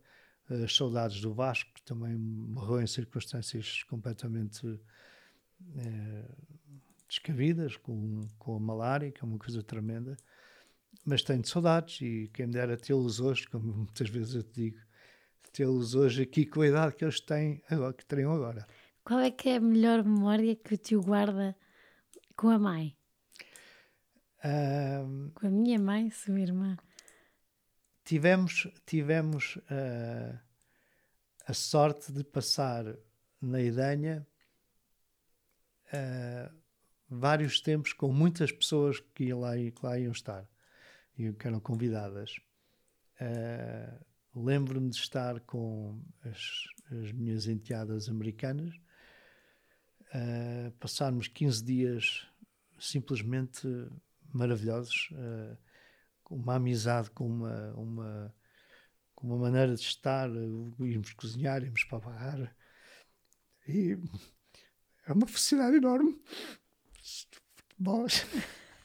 As 0.49 0.75
saudades 0.75 1.21
do 1.21 1.33
Vasco, 1.33 1.69
que 1.73 1.83
também 1.83 2.13
morreu 2.17 2.81
em 2.81 2.87
circunstâncias 2.87 3.83
completamente 3.83 4.67
descabidas, 7.07 7.77
com, 7.77 8.27
com 8.37 8.57
a 8.57 8.59
malária, 8.59 9.11
que 9.11 9.23
é 9.23 9.25
uma 9.25 9.37
coisa 9.37 9.63
tremenda 9.63 10.17
mas 11.05 11.23
tenho 11.23 11.45
saudades 11.45 12.01
e 12.01 12.29
quem 12.33 12.47
me 12.47 12.53
dera 12.53 12.77
tê-los 12.77 13.19
hoje, 13.19 13.47
como 13.47 13.73
muitas 13.73 14.09
vezes 14.09 14.35
eu 14.35 14.43
te 14.43 14.53
digo, 14.53 14.77
tê-los 15.51 15.95
hoje 15.95 16.23
aqui 16.23 16.45
com 16.45 16.61
a 16.61 16.67
idade 16.67 16.95
que 16.95 17.03
eles 17.03 17.19
têm 17.19 17.61
agora, 17.69 17.93
que 17.93 18.05
teriam 18.05 18.31
agora. 18.31 18.65
Qual 19.03 19.19
é 19.19 19.31
que 19.31 19.49
é 19.49 19.55
a 19.55 19.59
melhor 19.59 20.03
memória 20.03 20.55
que 20.55 20.75
o 20.75 20.77
tio 20.77 21.01
guarda 21.01 21.55
com 22.35 22.49
a 22.49 22.59
mãe? 22.59 22.95
Com 25.35 25.47
a 25.47 25.49
minha 25.49 25.79
mãe, 25.79 26.09
sua 26.09 26.39
irmã. 26.39 26.75
Tivemos, 28.03 28.67
tivemos 28.85 29.55
uh, 29.57 30.39
a 31.45 31.53
sorte 31.53 32.11
de 32.11 32.23
passar 32.23 32.83
na 33.39 33.61
Idanha 33.61 34.27
uh, 35.93 36.55
vários 37.07 37.61
tempos 37.61 37.93
com 37.93 38.11
muitas 38.11 38.51
pessoas 38.51 38.99
que 38.99 39.31
lá, 39.33 39.55
que 39.55 39.85
lá 39.85 39.99
iam 39.99 40.11
estar 40.11 40.49
e 41.15 41.31
que 41.31 41.47
eram 41.47 41.59
convidadas. 41.59 42.39
Uh, 43.21 44.11
Lembro-me 44.33 44.89
de 44.89 44.95
estar 44.95 45.41
com 45.41 46.01
as, 46.23 46.63
as, 46.89 47.11
minhas 47.11 47.47
enteadas 47.47 48.07
americanas 48.07 48.73
passarmos 50.79 51.27
15 51.27 51.63
dias 51.63 52.27
simplesmente 52.79 53.67
maravilhosos, 54.33 55.09
uh, 55.11 55.57
com 56.23 56.35
uma 56.35 56.55
amizade, 56.55 57.11
com 57.11 57.27
uma, 57.27 57.73
uma, 57.73 58.35
com 59.15 59.27
uma 59.27 59.37
maneira 59.37 59.75
de 59.75 59.81
estar, 59.81 60.29
íamos 60.79 61.13
cozinhar, 61.13 61.63
íamos 61.63 61.83
para 61.83 61.97
a 61.97 62.01
barra, 62.01 62.55
e 63.67 63.97
é 65.05 65.13
uma 65.13 65.27
felicidade 65.27 65.77
enorme. 65.77 66.19
Bolas. 67.77 68.25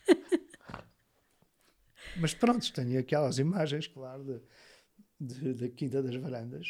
Mas 2.18 2.34
pronto, 2.34 2.72
tenho 2.72 2.98
aquelas 2.98 3.38
imagens, 3.38 3.86
claro, 3.86 4.24
de, 4.24 4.42
de, 5.20 5.54
da 5.54 5.68
Quinta 5.68 6.02
das 6.02 6.16
Varandas. 6.16 6.66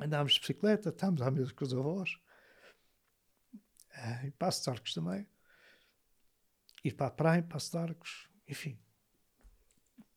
Andámos 0.00 0.34
de 0.34 0.40
bicicleta, 0.40 0.88
estávamos 0.88 1.20
à 1.20 1.30
mesa 1.30 1.52
com 1.52 1.64
os 1.64 1.74
avós. 1.74 2.18
Uh, 3.52 4.26
e 4.26 4.30
Passo 4.30 4.64
de 4.64 4.70
Arcos 4.70 4.94
também. 4.94 5.26
Ir 6.84 6.94
para 6.94 7.06
a 7.08 7.10
praia, 7.10 7.42
Passo 7.42 7.72
de 7.72 7.78
Arcos. 7.78 8.28
Enfim. 8.48 8.78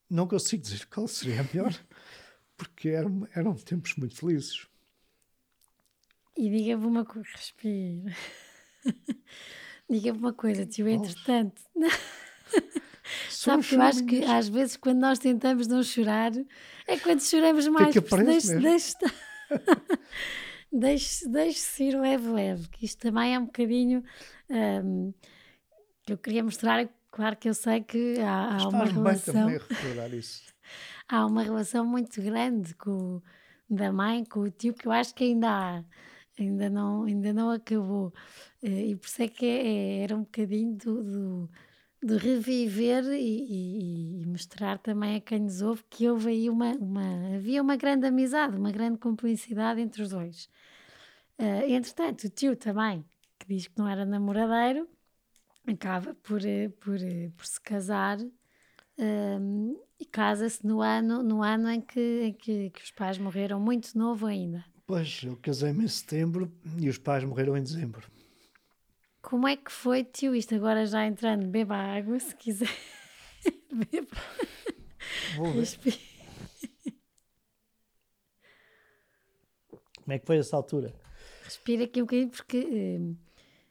Não 0.10 0.28
consigo 0.28 0.63
dizer 0.63 0.86
qual 0.93 1.08
seria 1.08 1.41
a 1.41 1.43
melhor, 1.43 1.73
porque 2.56 2.89
eram, 2.89 3.28
eram 3.36 3.56
tempos 3.56 3.95
muito 3.95 4.15
felizes. 4.15 4.67
E 6.36 6.49
diga-me 6.49 6.86
uma 6.86 7.06
coisa, 7.06 7.30
respira. 7.36 8.15
diga-me 9.89 10.19
uma 10.19 10.34
coisa, 10.34 10.65
tio, 10.65 10.88
entretanto. 10.88 11.62
Sabe 13.30 13.63
que 13.63 13.76
eu 13.76 13.82
acho 13.82 14.06
que 14.06 14.23
às 14.23 14.47
vezes 14.47 14.78
quando 14.78 14.99
nós 14.99 15.19
tentamos 15.19 15.67
não 15.67 15.84
chorar 15.84 16.32
é 16.88 16.97
quando 16.97 17.21
choramos 17.21 17.67
mais. 17.67 17.93
Porque 17.93 18.23
deixe, 18.23 18.56
deixe, 18.58 18.95
deixe, 20.71 21.28
deixe 21.30 21.84
ir 21.84 21.99
leve, 21.99 22.30
leve, 22.30 22.69
que 22.69 22.86
isto 22.86 22.99
também 22.99 23.36
é 23.36 23.39
um 23.39 23.45
bocadinho 23.45 24.04
um, 24.49 25.12
que 25.12 25.28
eu 26.07 26.17
queria 26.17 26.43
mostrar. 26.43 26.87
Claro 27.11 27.35
que 27.37 27.47
eu 27.47 27.53
sei 27.53 27.81
que 27.81 28.19
há, 28.19 28.57
há 28.57 28.67
uma 28.67 28.85
relação. 28.85 29.49
há 31.07 31.25
uma 31.25 31.43
relação 31.43 31.85
muito 31.85 32.21
grande 32.21 32.73
com 32.75 33.21
da 33.69 33.91
mãe, 33.91 34.25
com 34.25 34.41
o 34.41 34.49
tio, 34.49 34.73
que 34.73 34.87
eu 34.87 34.91
acho 34.91 35.13
que 35.13 35.23
ainda 35.23 35.49
há 35.49 35.83
ainda 36.39 36.69
não, 36.69 37.03
ainda 37.03 37.33
não 37.33 37.51
acabou. 37.51 38.13
Eh, 38.61 38.87
e 38.87 38.95
por 38.95 39.07
isso 39.07 39.21
é 39.21 39.27
que 39.27 39.45
é, 39.45 39.67
é, 39.67 40.03
era 40.03 40.15
um 40.15 40.21
bocadinho 40.21 40.75
do, 40.75 41.03
do 41.03 41.49
de 42.03 42.17
reviver 42.17 43.05
e, 43.05 44.19
e, 44.19 44.21
e, 44.21 44.25
mostrar 44.25 44.77
também 44.77 45.15
a 45.15 45.21
quem 45.21 45.39
nos 45.39 45.61
ouve 45.61 45.83
que 45.89 46.09
houve 46.09 46.29
aí 46.31 46.49
uma, 46.49 46.73
uma 46.73 47.35
havia 47.35 47.61
uma 47.61 47.77
grande 47.77 48.05
amizade, 48.05 48.57
uma 48.57 48.71
grande 48.71 48.97
cumplicidade 48.97 49.79
entre 49.79 50.01
os 50.01 50.09
dois. 50.09 50.49
Uh, 51.39 51.63
entretanto, 51.69 52.25
o 52.25 52.29
tio 52.29 52.57
também, 52.57 53.05
que 53.39 53.47
diz 53.47 53.67
que 53.67 53.77
não 53.77 53.87
era 53.87 54.05
namoradeiro, 54.05 54.87
acaba 55.67 56.13
por, 56.15 56.41
por, 56.80 56.97
por 57.36 57.45
se 57.45 57.62
casar 57.62 58.17
um, 58.97 59.80
e 59.99 60.06
casa-se 60.06 60.65
no 60.65 60.82
ano, 60.82 61.23
no 61.23 61.41
ano 61.41 61.69
em, 61.69 61.82
que, 61.82 62.21
em 62.23 62.34
que, 62.34 62.69
que 62.69 62.82
os 62.84 62.91
pais 62.91 63.17
morreram 63.17 63.60
muito 63.60 63.97
novo 63.97 64.26
ainda. 64.26 64.63
Pois, 64.86 65.21
eu 65.23 65.38
casei-me 65.38 65.86
em 65.86 65.88
setembro 65.88 66.52
e 66.78 66.89
os 66.89 66.97
pais 66.97 67.23
morreram 67.23 67.56
em 67.58 67.63
dezembro. 67.63 68.08
Como 69.21 69.47
é 69.47 69.56
que 69.56 69.71
foi, 69.71 70.04
tio? 70.04 70.36
Isto 70.36 70.56
agora 70.56 70.86
já 70.86 71.06
entrando, 71.06 71.47
beba 71.47 71.78
água 71.78 72.19
se 72.19 72.36
quiser. 72.36 72.69
beba. 73.71 74.17
Vou 75.38 75.54
ver. 75.54 75.67
Como 79.95 80.12
é 80.12 80.19
que 80.19 80.26
foi 80.26 80.38
essa 80.38 80.58
altura? 80.58 80.93
Respira 81.45 81.86
aqui 81.86 82.02
um 82.02 82.06
bocadinho 82.06 82.30
porque. 82.30 82.58
Hum, 82.58 83.15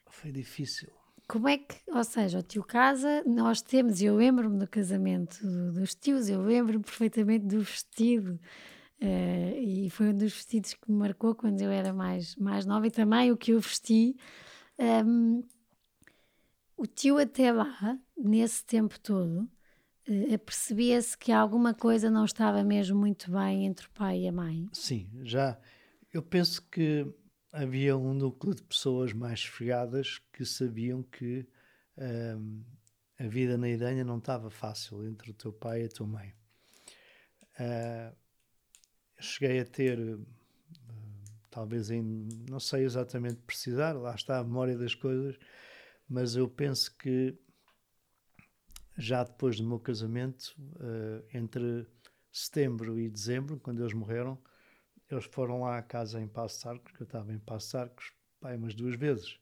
foi 0.08 0.32
difícil. 0.32 0.90
Como 1.32 1.48
é 1.48 1.56
que, 1.56 1.76
ou 1.88 2.04
seja, 2.04 2.40
o 2.40 2.42
tio 2.42 2.62
casa, 2.62 3.24
nós 3.24 3.62
temos, 3.62 4.02
eu 4.02 4.14
lembro-me 4.14 4.58
do 4.58 4.68
casamento 4.68 5.38
dos 5.72 5.94
tios, 5.94 6.28
eu 6.28 6.42
lembro-me 6.42 6.84
perfeitamente 6.84 7.46
do 7.46 7.60
vestido 7.60 8.38
Uh, 9.02 9.58
e 9.58 9.90
foi 9.90 10.10
um 10.10 10.14
dos 10.16 10.32
vestidos 10.32 10.74
que 10.74 10.88
me 10.88 10.96
marcou 10.96 11.34
quando 11.34 11.60
eu 11.60 11.72
era 11.72 11.92
mais, 11.92 12.36
mais 12.36 12.64
nova 12.64 12.86
e 12.86 12.90
também 12.90 13.32
o 13.32 13.36
que 13.36 13.50
eu 13.50 13.58
vesti. 13.58 14.14
Um, 14.78 15.42
o 16.76 16.86
tio 16.86 17.18
até 17.18 17.50
lá, 17.50 17.98
nesse 18.16 18.64
tempo 18.64 19.00
todo, 19.00 19.50
uh, 20.08 20.34
apercebia-se 20.34 21.18
que 21.18 21.32
alguma 21.32 21.74
coisa 21.74 22.08
não 22.12 22.24
estava 22.24 22.62
mesmo 22.62 22.96
muito 22.96 23.28
bem 23.32 23.66
entre 23.66 23.88
o 23.88 23.90
pai 23.90 24.20
e 24.20 24.28
a 24.28 24.32
mãe. 24.32 24.68
Sim, 24.72 25.10
já. 25.24 25.58
Eu 26.12 26.22
penso 26.22 26.62
que 26.70 27.04
havia 27.52 27.96
um 27.96 28.14
núcleo 28.14 28.54
de 28.54 28.62
pessoas 28.62 29.12
mais 29.12 29.40
esfregadas 29.40 30.18
que 30.32 30.44
sabiam 30.44 31.02
que 31.02 31.46
um, 31.98 32.64
a 33.18 33.28
vida 33.28 33.58
na 33.58 33.68
Idanha 33.68 34.02
não 34.02 34.18
estava 34.18 34.50
fácil 34.50 35.06
entre 35.06 35.30
o 35.30 35.34
teu 35.34 35.52
pai 35.52 35.82
e 35.82 35.84
a 35.84 35.88
tua 35.88 36.06
mãe. 36.06 36.34
Uh, 37.60 38.16
cheguei 39.20 39.60
a 39.60 39.64
ter, 39.64 39.98
eh, 39.98 40.18
talvez 41.50 41.90
em, 41.90 42.02
não 42.48 42.58
sei 42.58 42.84
exatamente 42.84 43.36
precisar, 43.42 43.92
lá 43.92 44.14
está 44.14 44.38
a 44.38 44.44
memória 44.44 44.76
das 44.76 44.94
coisas, 44.94 45.38
mas 46.08 46.34
eu 46.34 46.48
penso 46.48 46.96
que 46.96 47.38
já 48.96 49.22
depois 49.22 49.58
do 49.58 49.66
meu 49.66 49.78
casamento, 49.78 50.54
uh, 50.58 51.24
entre 51.32 51.86
setembro 52.30 52.98
e 52.98 53.08
dezembro, 53.08 53.60
quando 53.60 53.82
eles 53.82 53.92
morreram, 53.92 54.38
eles 55.12 55.24
foram 55.26 55.60
lá 55.60 55.78
à 55.78 55.82
casa 55.82 56.20
em 56.20 56.26
Passos 56.26 56.64
Arcos, 56.64 56.92
que 56.92 57.02
eu 57.02 57.04
estava 57.04 57.32
em 57.32 57.38
Passos 57.38 57.74
Arcos, 57.74 58.12
pai, 58.40 58.56
umas 58.56 58.74
duas 58.74 58.96
vezes. 58.96 59.38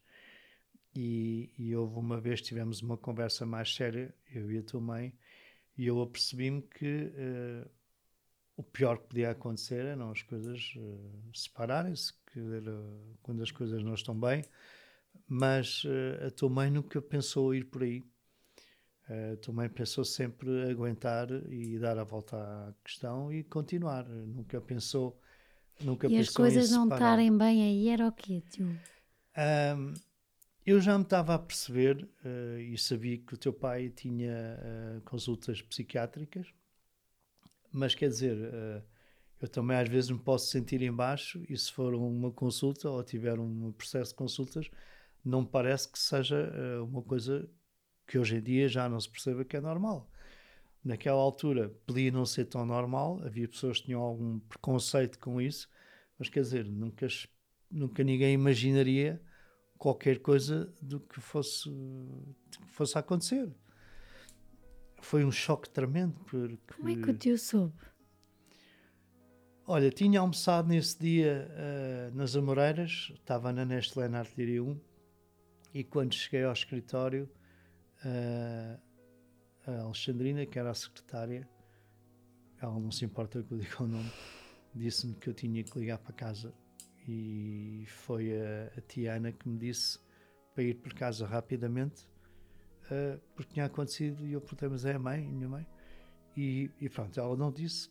E, 0.95 1.53
e 1.57 1.75
houve 1.77 1.97
uma 1.97 2.21
vez, 2.21 2.41
tivemos 2.41 2.83
uma 2.83 2.97
conversa 2.97 3.47
mais 3.47 3.73
séria, 3.73 4.13
eu 4.33 4.51
e 4.51 4.59
a 4.59 4.63
tua 4.63 4.81
mãe, 4.81 5.15
e 5.79 5.87
eu 5.87 6.03
apercebi-me 6.03 6.63
que 6.63 7.05
uh, 7.05 7.71
o 8.57 8.63
pior 8.63 8.99
que 8.99 9.07
podia 9.07 9.31
acontecer 9.31 9.87
eram 9.87 10.11
as 10.11 10.23
coisas 10.23 10.75
uh, 10.77 11.31
separarem-se, 11.33 12.13
quando 13.23 13.43
as 13.43 13.51
coisas 13.51 13.83
não 13.83 13.95
estão 13.95 14.19
bem, 14.19 14.45
mas 15.27 15.85
uh, 15.85 16.27
a 16.27 16.31
tua 16.31 16.51
mãe 16.51 16.71
nunca 16.71 17.01
pensou 17.01 17.55
ir 17.55 17.65
por 17.65 17.83
aí. 17.83 18.01
Uh, 19.09 19.35
a 19.35 19.37
tua 19.37 19.55
mãe 19.55 19.69
pensou 19.69 20.05
sempre 20.05 20.69
aguentar 20.69 21.29
e 21.49 21.79
dar 21.79 21.99
a 21.99 22.05
volta 22.05 22.37
à 22.37 22.75
questão 22.85 23.33
e 23.33 23.45
continuar. 23.45 24.09
Nunca 24.09 24.61
pensou. 24.61 25.21
Nunca 25.83 26.07
e 26.09 26.19
as 26.19 26.31
coisas 26.31 26.71
não 26.71 26.89
estarem 26.89 27.37
bem 27.37 27.63
aí 27.63 27.89
era 27.89 28.07
o 28.07 28.13
quê, 28.13 28.43
tio? 28.51 28.67
Um, 29.77 29.95
eu 30.67 30.81
já 30.81 30.97
me 30.97 31.05
estava 31.05 31.35
a 31.35 31.39
perceber 31.39 32.09
uh, 32.25 32.59
e 32.59 32.77
sabia 32.77 33.17
que 33.19 33.35
o 33.35 33.37
teu 33.37 33.53
pai 33.53 33.89
tinha 33.89 35.03
consultas 35.05 35.63
psiquiátricas 35.63 36.53
mas 37.73 37.95
quer 37.95 38.09
dizer, 38.09 38.37
uh, 38.37 38.83
eu 39.41 39.49
também 39.49 39.77
às 39.77 39.89
vezes 39.89 40.11
me 40.11 40.19
posso 40.19 40.49
sentir 40.49 40.83
em 40.83 40.93
baixo 40.93 41.43
e 41.49 41.57
se 41.57 41.73
for 41.73 41.95
uma 41.95 42.31
consulta 42.31 42.89
ou 42.91 43.03
tiver 43.03 43.39
um 43.39 43.73
processo 43.73 44.11
de 44.11 44.17
consultas, 44.17 44.71
não 45.25 45.43
me 45.43 45.47
parece 45.47 45.89
que 45.89 45.99
seja 45.99 46.51
uh, 46.53 46.85
uma 46.85 47.03
coisa 47.03 47.49
que 48.07 48.19
hoje 48.19 48.37
em 48.37 48.43
dia 48.43 48.69
já 48.69 48.89
não 48.89 48.99
se 48.99 49.09
perceba 49.09 49.45
que 49.45 49.57
é 49.57 49.61
normal. 49.61 50.11
Naquela 50.83 51.21
altura 51.21 51.71
podia 51.87 52.11
não 52.11 52.25
ser 52.25 52.47
tão 52.47 52.65
normal, 52.65 53.21
havia 53.25 53.47
pessoas 53.47 53.79
que 53.79 53.87
tinham 53.87 54.01
algum 54.01 54.39
preconceito 54.41 55.19
com 55.19 55.41
isso, 55.41 55.69
mas 56.19 56.29
quer 56.29 56.41
dizer, 56.41 56.65
nunca, 56.65 57.07
nunca 57.71 58.03
ninguém 58.03 58.33
imaginaria 58.33 59.21
qualquer 59.77 60.21
coisa 60.21 60.73
do 60.81 61.01
que 61.01 61.21
fosse, 61.21 61.69
que 62.51 62.71
fosse 62.71 62.97
acontecer 62.97 63.53
foi 65.01 65.25
um 65.25 65.33
choque 65.33 65.69
tremendo. 65.69 66.15
Porque... 66.25 66.57
Como 66.77 66.89
é 66.89 66.95
que 66.95 67.11
o 67.11 67.15
tio 67.15 67.39
soube? 67.39 67.75
Olha, 69.67 69.91
tinha 69.91 70.21
almoçado 70.21 70.69
nesse 70.69 70.99
dia 70.99 71.49
uh, 71.51 72.17
nas 72.17 72.35
Amoreiras, 72.35 73.13
estava 73.15 73.53
na 73.53 73.65
Nestlé 73.65 74.09
na 74.09 74.21
Artilharia 74.21 74.63
1, 74.65 74.81
e 75.75 75.85
quando 75.85 76.13
cheguei 76.15 76.43
ao 76.43 76.53
escritório, 76.53 77.31
uh, 78.05 78.81
a 79.67 79.83
Alexandrina, 79.83 80.47
que 80.47 80.59
era 80.59 80.71
a 80.71 80.75
secretária, 80.75 81.49
ela 82.61 82.79
não 82.79 82.91
se 82.91 83.05
importa 83.05 83.43
que 83.43 83.53
eu 83.53 83.59
diga 83.59 83.83
o 83.83 83.87
nome, 83.87 84.11
disse-me 84.75 85.15
que 85.15 85.29
eu 85.29 85.35
tinha 85.35 85.63
que 85.63 85.79
ligar 85.79 85.99
para 85.99 86.13
casa. 86.13 86.53
E 87.09 87.85
foi 87.89 88.33
a, 88.33 88.73
a 88.77 88.81
Tiana 88.83 89.33
que 89.33 89.49
me 89.49 89.59
disse 89.59 89.99
para 90.55 90.63
ir 90.63 90.75
para 90.75 90.95
casa 90.95 91.27
rapidamente 91.27 92.07
uh, 92.91 93.21
porque 93.35 93.55
tinha 93.55 93.67
acontecido 93.67 94.27
e 94.27 94.33
eu 94.33 94.41
perguntei, 94.41 94.69
mas 94.69 94.85
é 94.85 94.95
a 94.95 94.99
mãe, 94.99 95.27
a 95.27 95.31
minha 95.31 95.49
mãe? 95.49 95.67
E, 96.37 96.71
e 96.81 96.89
pronto, 96.89 97.19
ela 97.19 97.37
não 97.37 97.51
disse. 97.51 97.91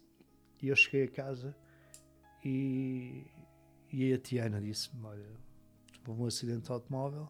E 0.62 0.68
eu 0.68 0.76
cheguei 0.76 1.06
a 1.06 1.08
casa 1.10 1.56
e, 2.44 3.26
e 3.92 4.14
a 4.14 4.18
Tiana 4.18 4.62
disse-me: 4.62 5.04
Olha, 5.06 5.26
houve 6.08 6.22
um 6.22 6.26
acidente 6.26 6.64
de 6.64 6.72
automóvel 6.72 7.30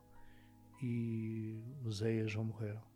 e 0.82 1.62
os 1.84 2.02
Eias 2.02 2.32
já 2.32 2.42
morreram. 2.42 2.89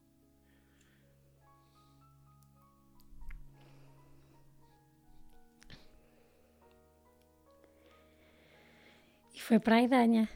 Foi 9.44 9.60
para 9.60 9.76
a 9.76 9.82
Idanha. 9.82 10.30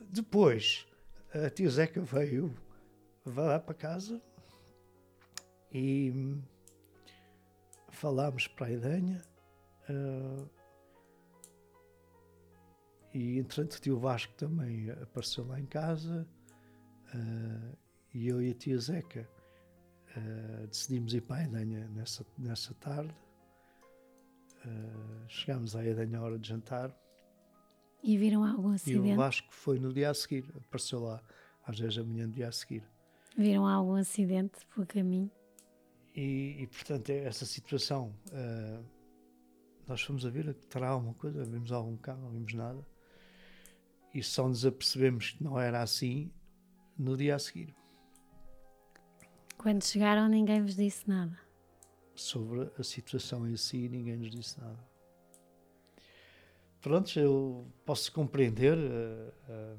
depois, 0.00 0.86
a 1.34 1.48
tia 1.48 1.68
Zeca 1.68 2.00
veio, 2.02 2.54
veio 3.24 3.46
lá 3.46 3.58
para 3.58 3.74
casa 3.74 4.20
e 5.72 6.12
falámos 7.88 8.46
para 8.46 8.66
a 8.66 8.70
Idanha. 8.70 9.22
Uh, 9.88 10.48
e 13.14 13.38
entretanto 13.38 13.74
o 13.74 13.80
tio 13.80 13.98
Vasco 13.98 14.32
também 14.34 14.90
apareceu 14.90 15.46
lá 15.46 15.58
em 15.58 15.66
casa 15.66 16.26
uh, 17.14 17.78
e 18.14 18.28
eu 18.28 18.42
e 18.42 18.50
a 18.50 18.54
tia 18.54 18.78
Zeca 18.78 19.28
uh, 20.16 20.66
decidimos 20.66 21.14
ir 21.14 21.22
para 21.22 21.36
a 21.36 21.44
Edanha 21.44 21.88
nessa, 21.88 22.26
nessa 22.38 22.74
tarde. 22.74 23.14
Uh, 24.64 25.28
chegámos 25.28 25.74
à 25.74 25.84
Edanha 25.84 26.18
à 26.18 26.22
hora 26.22 26.38
de 26.38 26.48
jantar. 26.48 26.94
E 28.02 28.16
viram 28.18 28.44
algum 28.44 28.70
acidente? 28.70 29.08
E 29.08 29.12
o 29.12 29.16
Vasco 29.16 29.48
foi 29.50 29.78
no 29.78 29.92
dia 29.92 30.10
a 30.10 30.14
seguir, 30.14 30.44
apareceu 30.56 31.00
lá 31.00 31.22
às 31.64 31.78
10 31.78 31.96
da 31.96 32.04
manhã 32.04 32.28
do 32.28 32.34
dia 32.34 32.48
a 32.48 32.52
seguir. 32.52 32.84
Viram 33.36 33.66
algum 33.66 33.94
acidente 33.94 34.66
pelo 34.74 34.86
caminho? 34.86 35.30
E, 36.14 36.56
e 36.58 36.66
portanto, 36.66 37.10
é 37.10 37.24
essa 37.24 37.46
situação, 37.46 38.14
nós 39.86 40.02
fomos 40.02 40.26
a 40.26 40.30
ver, 40.30 40.52
terá 40.68 40.88
alguma 40.88 41.14
coisa, 41.14 41.44
vimos 41.44 41.72
algum 41.72 41.96
carro, 41.96 42.22
não 42.22 42.30
vimos 42.30 42.52
nada 42.52 42.84
e 44.14 44.22
só 44.22 44.46
nos 44.48 44.64
apercebemos 44.64 45.30
que 45.30 45.42
não 45.42 45.58
era 45.58 45.82
assim 45.82 46.30
no 46.98 47.16
dia 47.16 47.36
a 47.36 47.38
seguir. 47.38 47.74
Quando 49.56 49.82
chegaram, 49.84 50.28
ninguém 50.28 50.62
vos 50.62 50.76
disse 50.76 51.08
nada. 51.08 51.38
Sobre 52.14 52.70
a 52.78 52.82
situação 52.82 53.48
em 53.48 53.56
si, 53.56 53.88
ninguém 53.88 54.16
nos 54.18 54.30
disse 54.30 54.60
nada. 54.60 54.91
Pronto, 56.82 57.16
eu 57.16 57.64
posso 57.86 58.10
compreender, 58.10 58.76
uh, 58.76 59.78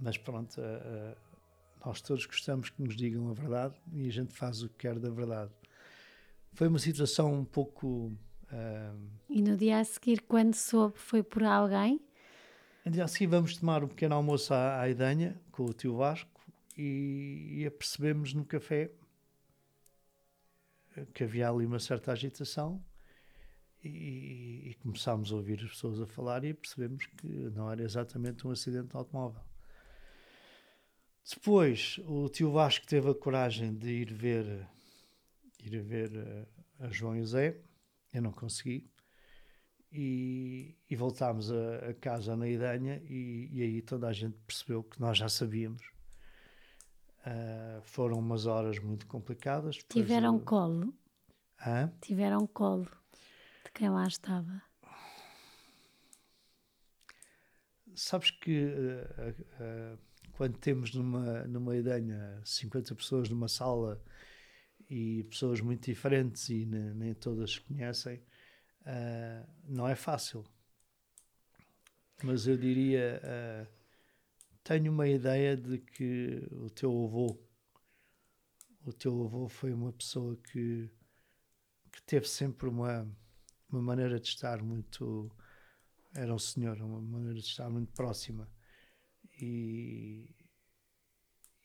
mas 0.00 0.16
pronto, 0.16 0.60
uh, 0.60 1.16
nós 1.84 2.00
todos 2.00 2.24
gostamos 2.26 2.70
que 2.70 2.80
nos 2.80 2.94
digam 2.94 3.28
a 3.28 3.32
verdade 3.32 3.74
e 3.92 4.06
a 4.06 4.12
gente 4.12 4.32
faz 4.32 4.62
o 4.62 4.68
que 4.68 4.76
quer 4.76 5.00
da 5.00 5.10
verdade. 5.10 5.50
Foi 6.52 6.68
uma 6.68 6.78
situação 6.78 7.34
um 7.34 7.44
pouco. 7.44 8.12
E 9.28 9.42
no 9.42 9.56
dia 9.56 9.78
a 9.78 9.84
seguir, 9.84 10.22
quando 10.22 10.54
soube, 10.54 10.96
foi 10.96 11.22
por 11.22 11.42
alguém? 11.42 12.00
No 12.84 12.92
dia 12.92 13.04
a 13.04 13.08
seguir 13.08 13.26
vamos 13.26 13.56
tomar 13.56 13.82
um 13.82 13.88
pequeno 13.88 14.14
almoço 14.14 14.54
à, 14.54 14.80
à 14.80 14.88
Idanha 14.88 15.40
com 15.50 15.64
o 15.64 15.72
tio 15.72 15.96
Vasco 15.96 16.40
e, 16.76 17.58
e 17.58 17.66
apercebemos 17.66 18.32
no 18.32 18.44
café 18.44 18.92
que 21.14 21.24
havia 21.24 21.48
ali 21.48 21.66
uma 21.66 21.78
certa 21.78 22.12
agitação 22.12 22.82
e, 23.88 24.70
e, 24.70 24.74
começámos 24.82 25.32
a 25.32 25.36
ouvir 25.36 25.60
as 25.62 25.70
pessoas 25.70 26.00
a 26.00 26.06
falar 26.06 26.44
e 26.44 26.52
percebemos 26.52 27.06
que 27.06 27.26
não 27.26 27.70
era 27.70 27.82
exatamente 27.82 28.46
um 28.46 28.50
acidente 28.50 28.88
de 28.88 28.96
automóvel. 28.96 29.42
Depois, 31.28 31.98
o 32.06 32.28
tio 32.28 32.50
Vasco 32.50 32.86
teve 32.86 33.08
a 33.10 33.14
coragem 33.14 33.74
de 33.74 33.88
ir 33.88 34.12
ver, 34.12 34.66
ir 35.62 35.80
ver 35.82 36.46
a, 36.80 36.86
a 36.86 36.90
João 36.90 37.16
José, 37.18 37.60
eu 38.12 38.20
não 38.20 38.32
consegui, 38.32 38.90
e, 39.92 40.76
e 40.88 40.96
voltámos 40.96 41.50
a, 41.50 41.90
a, 41.90 41.94
casa 41.94 42.36
na 42.36 42.48
Idanha 42.48 43.02
e, 43.08 43.48
e, 43.52 43.62
aí 43.62 43.82
toda 43.82 44.08
a 44.08 44.12
gente 44.12 44.36
percebeu 44.46 44.82
que 44.82 45.00
nós 45.00 45.18
já 45.18 45.28
sabíamos. 45.28 45.82
Uh, 47.20 47.82
foram 47.82 48.18
umas 48.18 48.46
horas 48.46 48.78
muito 48.78 49.06
complicadas. 49.06 49.76
Tiveram 49.88 50.36
eu... 50.36 50.40
colo? 50.40 50.94
Hã? 51.66 51.92
Tiveram 52.00 52.46
colo 52.46 52.88
de 53.70 53.78
quem 53.78 53.88
lá 53.88 54.06
estava? 54.06 54.62
Sabes 57.94 58.30
que 58.30 58.64
uh, 58.64 59.30
uh, 59.62 59.98
quando 60.32 60.58
temos 60.58 60.94
numa, 60.94 61.44
numa 61.44 61.76
Idanha 61.76 62.40
50 62.44 62.94
pessoas 62.94 63.28
numa 63.28 63.48
sala 63.48 64.02
e 64.88 65.24
pessoas 65.24 65.60
muito 65.60 65.84
diferentes 65.84 66.48
e 66.48 66.66
nem, 66.66 66.94
nem 66.94 67.14
todas 67.14 67.52
se 67.52 67.60
conhecem, 67.60 68.22
Uh, 68.80 69.46
não 69.68 69.86
é 69.86 69.94
fácil. 69.94 70.42
Mas 72.22 72.46
eu 72.46 72.56
diria, 72.56 73.20
tenho 74.64 74.90
uma 74.90 75.06
ideia 75.06 75.54
de 75.54 75.78
que 75.78 76.42
o 76.50 76.70
teu 76.70 76.90
avô, 77.04 77.38
o 78.84 78.92
teu 78.92 79.22
avô 79.24 79.48
foi 79.48 79.72
uma 79.72 79.92
pessoa 79.92 80.34
que, 80.36 80.90
que 81.92 82.02
teve 82.02 82.26
sempre 82.26 82.68
uma, 82.68 83.06
uma 83.72 83.82
maneira 83.82 84.18
de 84.18 84.28
estar 84.28 84.62
muito, 84.62 85.30
era 86.14 86.34
um 86.34 86.38
senhor, 86.38 86.80
uma 86.80 87.00
maneira 87.00 87.40
de 87.40 87.46
estar 87.46 87.68
muito 87.70 87.92
próxima. 87.92 88.48
E, 89.40 90.34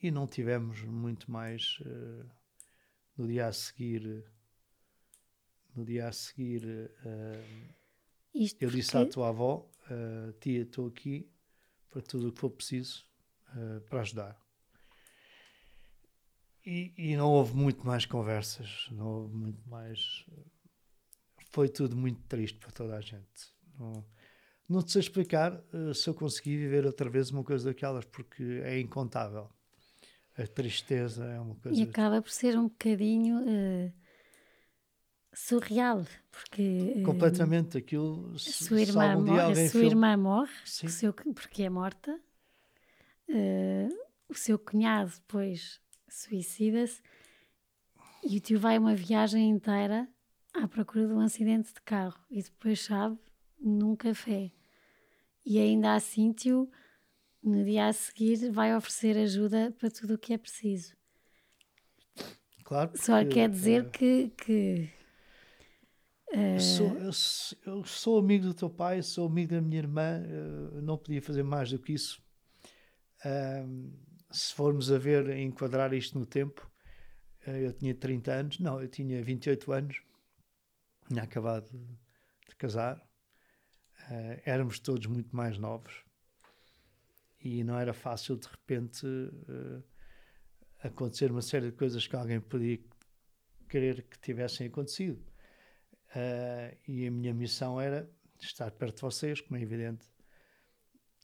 e 0.02 0.12
não 0.12 0.28
tivemos 0.28 0.82
muito 0.82 1.30
mais 1.32 1.78
uh, 1.82 2.30
no 3.18 3.28
dia 3.28 3.48
a 3.48 3.54
seguir 3.54 4.26
no 5.76 5.84
dia 5.84 6.08
a 6.08 6.12
seguir, 6.12 6.64
uh, 6.66 7.74
eu 8.34 8.70
disse 8.70 8.92
porque... 8.92 8.98
à 8.98 9.06
tua 9.06 9.30
avó: 9.30 9.70
uh, 9.90 10.32
Tia, 10.40 10.62
estou 10.62 10.88
aqui 10.88 11.30
para 11.90 12.02
tudo 12.02 12.30
o 12.30 12.32
que 12.32 12.40
for 12.40 12.50
preciso 12.50 13.06
para 13.90 14.02
ajudar. 14.02 14.46
E, 16.66 16.94
e, 16.98 17.16
não 17.16 17.32
houve 17.32 17.56
muito 17.56 17.86
mais 17.86 18.06
conversas, 18.06 18.88
não 18.92 19.08
houve 19.08 19.36
muito 19.36 19.70
mais. 19.70 20.26
Foi 21.56 21.70
tudo 21.70 21.96
muito 21.96 22.20
triste 22.28 22.60
para 22.60 22.70
toda 22.70 22.98
a 22.98 23.00
gente. 23.00 23.56
Não, 23.80 24.04
não 24.68 24.82
te 24.82 24.92
sei 24.92 25.00
explicar 25.00 25.64
se 25.94 26.10
eu 26.10 26.14
consegui 26.14 26.58
viver 26.58 26.86
outra 26.86 27.10
vez 27.10 27.32
uma 27.32 27.46
coisa 27.46 27.70
daquelas, 27.70 28.04
porque 28.04 28.44
é 28.62 28.78
incontável. 28.78 29.50
A 30.38 30.46
tristeza 30.46 31.24
é 31.24 31.40
uma 31.40 31.56
coisa. 31.56 31.80
E 31.80 31.84
acaba 31.84 32.22
por 32.22 32.30
ser 32.30 32.60
um 32.60 32.64
bocadinho 32.64 33.40
surreal, 35.34 36.06
porque 36.30 37.02
completamente 37.06 37.78
aquilo. 37.78 38.34
A 38.36 38.40
sua 38.40 38.82
irmã, 38.82 39.16
morre, 39.16 39.62
a 39.64 39.70
sua 39.70 39.86
irmã 39.86 40.18
morre 40.18 40.52
seu, 40.66 41.14
porque 41.14 41.64
é 41.64 41.70
morta. 41.70 42.20
Uh, 43.30 43.98
o 44.28 44.36
seu 44.36 44.60
cunhado 44.60 45.10
depois 45.12 45.80
suicida-se 46.10 47.02
e 48.24 48.36
o 48.36 48.42
tio 48.42 48.60
vai 48.60 48.78
uma 48.78 48.94
viagem 48.94 49.50
inteira 49.50 50.06
à 50.62 50.68
procura 50.68 51.08
de 51.08 51.14
um 51.14 51.20
acidente 51.20 51.74
de 51.74 51.82
carro 51.82 52.20
e 52.30 52.42
depois 52.42 52.82
sabe 52.82 53.18
num 53.60 53.96
café. 53.96 54.52
E 55.46 55.60
ainda 55.60 55.94
assim, 55.94 56.32
tio, 56.32 56.70
no 57.44 57.64
dia 57.64 57.88
a 57.88 57.94
seguir, 57.94 58.52
vai 58.52 58.76
oferecer 58.76 59.18
ajuda 59.18 59.74
para 59.78 59.92
tudo 59.92 60.16
o 60.16 60.18
que 60.18 60.34
é 60.34 60.38
preciso. 60.38 60.96
Claro. 62.64 62.92
Só 62.96 63.24
quer 63.26 63.50
dizer 63.50 63.92
que, 63.92 64.30
que 64.30 64.90
eu 66.32 66.60
sou, 66.60 66.98
eu, 66.98 67.12
eu, 67.66 67.84
sou 67.86 68.18
amigo 68.18 68.46
do 68.46 68.54
teu 68.54 68.70
pai, 68.70 69.02
sou 69.02 69.28
amigo 69.28 69.54
da 69.54 69.62
minha 69.62 69.78
irmã, 69.78 70.22
não 70.82 70.98
podia 70.98 71.22
fazer 71.22 71.44
mais 71.44 71.72
do 71.72 71.80
que 71.80 71.94
isso. 71.94 72.22
se 74.32 74.54
formos 74.54 74.92
a 74.92 74.98
ver, 74.98 75.30
a 75.30 75.40
enquadrar 75.40 75.94
isto 75.94 76.20
no 76.20 76.26
tempo, 76.26 76.70
eh, 77.46 77.68
eu 77.68 77.74
tinha 77.74 77.94
30 77.94 78.32
anos, 78.34 78.60
não, 78.60 78.82
eu 78.82 78.88
tinha 78.90 79.24
28 79.24 79.72
anos, 79.72 80.02
tinha 81.08 81.24
acabado 81.24 81.70
de 82.48 82.56
casar, 82.56 82.98
uh, 82.98 84.42
éramos 84.46 84.80
todos 84.80 85.06
muito 85.08 85.36
mais 85.36 85.58
novos 85.58 86.04
e 87.40 87.64
não 87.64 87.78
era 87.78 87.94
fácil 87.94 88.36
de 88.38 88.48
repente 88.48 89.06
uh, 89.06 89.84
acontecer 90.80 91.32
uma 91.32 91.42
série 91.42 91.70
de 91.70 91.78
coisas 91.78 92.08
que 92.08 92.16
alguém 92.16 92.42
podia 92.42 92.80
querer 93.70 94.04
que 94.04 94.20
tivessem 94.20 94.68
acontecido. 94.68 95.20
Uh, 96.10 96.78
e 96.88 97.08
a 97.08 97.12
minha 97.12 97.34
missão 97.34 97.80
era 97.80 98.10
estar 98.40 98.72
perto 98.72 98.96
de 98.96 99.02
vocês, 99.02 99.42
como 99.42 99.58
é 99.58 99.62
evidente. 99.62 100.08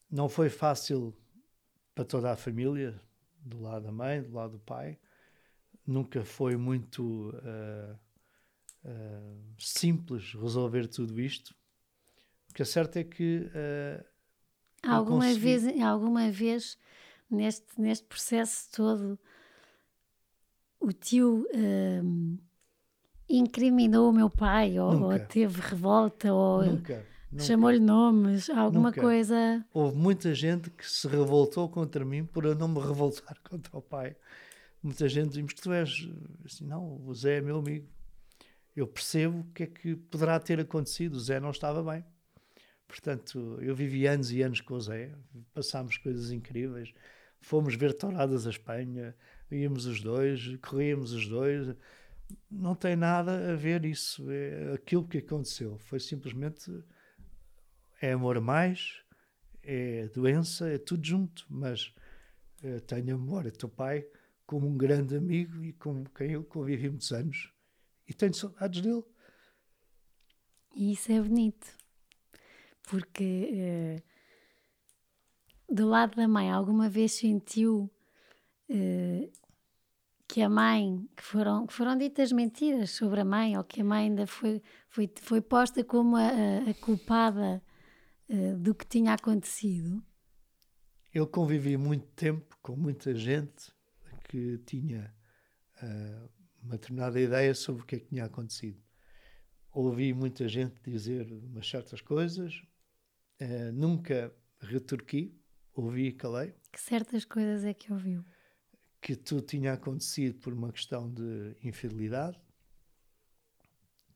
Não 0.10 0.28
foi 0.28 0.50
fácil 0.50 1.16
para 1.96 2.04
toda 2.04 2.32
a 2.32 2.36
família, 2.36 3.00
do 3.44 3.62
lado 3.62 3.86
da 3.86 3.92
mãe, 3.92 4.22
do 4.22 4.34
lado 4.34 4.54
do 4.54 4.60
pai. 4.60 5.00
Nunca 5.86 6.24
foi 6.24 6.56
muito 6.56 7.30
uh, 7.30 7.98
uh, 8.86 9.54
simples 9.58 10.34
resolver 10.34 10.88
tudo 10.88 11.20
isto. 11.20 11.56
O 12.50 12.54
que 12.54 12.62
é 12.62 12.66
certo 12.66 12.98
é 12.98 13.04
que. 13.04 13.50
alguma, 14.84 15.26
consegui... 15.26 15.40
vez, 15.40 15.82
alguma 15.82 16.30
vez, 16.30 16.78
neste, 17.30 17.68
neste 17.80 18.06
processo 18.06 18.70
todo, 18.72 19.20
o 20.80 20.92
tio 20.92 21.48
incriminou 23.30 24.10
o 24.10 24.14
meu 24.14 24.30
pai, 24.30 24.78
ou, 24.80 25.04
ou 25.04 25.20
teve 25.20 25.62
revolta, 25.62 26.34
ou 26.34 26.64
chamou-lhe 27.40 27.80
nomes, 27.80 28.50
alguma 28.50 28.90
Nunca. 28.90 29.02
coisa. 29.02 29.66
Houve 29.74 29.96
muita 29.96 30.36
gente 30.36 30.70
que 30.70 30.90
se 30.90 31.08
revoltou 31.08 31.70
contra 31.70 32.04
mim 32.04 32.26
por 32.26 32.46
eu 32.46 32.56
não 32.56 32.68
me 32.68 32.80
revoltar 32.80 33.38
contra 33.50 33.78
o 33.78 33.82
pai. 33.82 34.16
Muita 34.84 35.08
gente 35.08 35.42
diz 35.42 35.54
que 35.54 35.62
tu 35.62 35.72
és 35.72 36.10
assim, 36.46 36.66
não, 36.66 37.02
o 37.06 37.14
Zé 37.14 37.38
é 37.38 37.42
meu 37.42 37.60
amigo. 37.60 37.88
Eu 38.76 38.88
percebo 38.88 39.40
o 39.40 39.54
que 39.54 39.64
é 39.64 39.68
que 39.68 39.96
poderá 39.96 40.40
ter 40.40 40.60
acontecido, 40.60 41.16
o 41.16 41.20
Zé 41.20 41.40
não 41.40 41.52
estava 41.52 41.84
bem. 41.84 42.06
Portanto, 42.88 43.58
eu 43.62 43.76
vivi 43.76 44.06
anos 44.08 44.32
e 44.32 44.42
anos 44.42 44.62
com 44.62 44.76
o 44.76 44.82
Zé, 44.82 45.14
passámos 45.54 45.98
coisas 45.98 46.32
incríveis, 46.32 46.94
fomos 47.40 47.76
ver 47.76 47.94
touradas 47.94 48.48
a 48.48 48.50
Espanha, 48.50 49.16
íamos 49.50 49.86
os 49.86 50.02
dois, 50.02 50.58
corríamos 50.62 51.12
os 51.14 51.28
dois. 51.28 51.76
Não 52.50 52.76
tem 52.76 52.96
nada 52.96 53.54
a 53.54 53.56
ver 53.56 53.86
isso. 53.86 54.30
É 54.30 54.74
aquilo 54.74 55.08
que 55.08 55.18
aconteceu 55.18 55.78
foi 55.78 56.00
simplesmente 56.00 56.72
é 58.02 58.14
amor 58.14 58.38
a 58.38 58.42
mais, 58.42 59.04
é 59.64 60.08
doença, 60.08 60.70
é 60.70 60.78
tudo 60.78 61.06
junto. 61.06 61.46
Mas 61.50 61.94
é, 62.64 62.80
tenho 62.80 63.16
a 63.16 63.18
memória 63.18 63.52
do 63.52 63.58
teu 63.58 63.70
pai 63.70 64.06
como 64.46 64.68
um 64.68 64.78
grande 64.78 65.16
amigo 65.16 65.64
e 65.64 65.74
com 65.74 66.04
quem 66.06 66.32
eu 66.32 66.44
convivi 66.44 66.90
muitos 66.90 67.12
anos 67.12 67.52
e 68.12 68.14
tenho 68.14 68.34
saudades 68.34 68.82
dele. 68.82 69.04
E 70.76 70.92
isso 70.92 71.12
é 71.12 71.22
bonito, 71.22 71.68
porque 72.84 74.00
uh, 75.70 75.74
do 75.74 75.88
lado 75.88 76.16
da 76.16 76.28
mãe, 76.28 76.52
alguma 76.52 76.90
vez 76.90 77.14
sentiu 77.14 77.90
uh, 78.70 79.32
que 80.28 80.42
a 80.42 80.50
mãe, 80.50 81.10
que 81.16 81.24
foram, 81.24 81.68
que 81.68 81.74
foram 81.74 81.98
ditas 81.98 82.32
mentiras 82.32 82.92
sobre 82.92 83.22
a 83.22 83.26
mãe, 83.26 83.58
ou 83.58 83.64
que 83.64 83.82
a 83.82 83.84
mãe 83.84 84.06
ainda 84.06 84.28
foi, 84.28 84.62
foi, 84.90 85.10
foi 85.22 85.42
posta 85.42 85.84
como 85.84 86.16
a, 86.16 86.30
a 86.70 86.74
culpada 86.82 87.62
uh, 88.30 88.58
do 88.58 88.76
que 88.76 88.86
tinha 88.86 89.14
acontecido? 89.14 90.04
Eu 91.14 91.28
convivi 91.28 91.76
muito 91.78 92.08
tempo 92.08 92.58
com 92.62 92.76
muita 92.76 93.14
gente 93.14 93.74
que 94.30 94.58
tinha 94.60 95.14
uh, 95.84 96.41
uma 96.64 96.78
determinada 96.78 97.20
ideia 97.20 97.54
sobre 97.54 97.82
o 97.82 97.86
que 97.86 97.96
é 97.96 98.00
que 98.00 98.08
tinha 98.08 98.26
acontecido. 98.26 98.82
Ouvi 99.72 100.14
muita 100.14 100.48
gente 100.48 100.82
dizer 100.84 101.32
umas 101.32 101.68
certas 101.68 102.02
coisas, 102.02 102.62
uh, 103.42 103.72
nunca 103.74 104.34
retorqui, 104.60 105.40
ouvi 105.74 106.08
e 106.08 106.12
calei. 106.14 106.54
Que 106.72 106.80
certas 106.80 107.26
coisas 107.26 107.64
é 107.64 107.74
que 107.74 107.92
ouviu? 107.92 108.24
que 109.02 109.16
tudo 109.16 109.42
tinha 109.42 109.74
acontecido 109.74 110.40
por 110.40 110.54
uma 110.54 110.72
questão 110.72 111.12
de 111.12 111.56
infidelidade, 111.64 112.40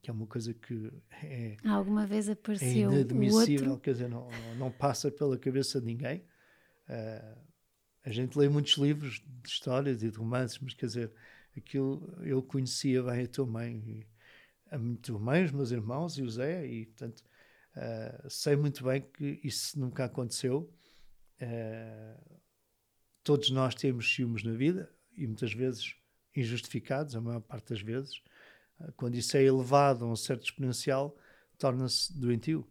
que 0.01 0.11
é 0.11 0.13
uma 0.13 0.27
coisa 0.27 0.53
que 0.53 0.93
é, 1.23 1.57
Alguma 1.65 2.05
vez 2.05 2.29
apareceu 2.29 2.91
é 2.91 2.93
inadmissível, 2.93 3.79
quer 3.79 3.93
dizer, 3.93 4.07
não, 4.07 4.29
não, 4.59 4.71
passa 4.71 5.09
pela 5.09 5.35
cabeça 5.39 5.79
de 5.79 5.87
ninguém. 5.87 6.19
Uh, 6.87 7.41
a 8.03 8.11
gente 8.11 8.37
lê 8.37 8.47
muitos 8.47 8.73
livros 8.73 9.23
de 9.25 9.49
histórias 9.49 10.03
e 10.03 10.11
de 10.11 10.17
romances, 10.17 10.59
mas 10.59 10.75
quer 10.75 10.85
dizer, 10.85 11.11
aquilo 11.59 12.17
eu 12.23 12.41
conhecia 12.41 13.01
bem 13.03 13.23
a 13.23 13.27
tua 13.27 13.45
mãe, 13.45 14.05
a 14.71 14.77
tua 15.01 15.19
mãe, 15.19 15.45
os 15.45 15.51
meus 15.51 15.71
irmãos 15.71 16.17
e 16.17 16.23
o 16.23 16.29
Zé, 16.29 16.65
e 16.65 16.85
portanto 16.85 17.23
uh, 17.75 18.29
sei 18.29 18.55
muito 18.55 18.83
bem 18.83 19.01
que 19.01 19.39
isso 19.43 19.79
nunca 19.79 20.05
aconteceu. 20.05 20.71
Uh, 21.41 22.39
todos 23.23 23.49
nós 23.49 23.75
temos 23.75 24.13
ciúmes 24.13 24.43
na 24.43 24.53
vida 24.53 24.89
e 25.17 25.25
muitas 25.25 25.53
vezes 25.53 25.95
injustificados, 26.35 27.15
a 27.15 27.21
maior 27.21 27.41
parte 27.41 27.69
das 27.69 27.81
vezes. 27.81 28.21
Ah, 28.79 28.91
quando 28.95 29.15
isso 29.15 29.35
é 29.37 29.43
elevado 29.43 30.05
a 30.05 30.07
um 30.07 30.15
certo 30.15 30.43
exponencial, 30.43 31.17
torna-se 31.57 32.17
doentio. 32.17 32.67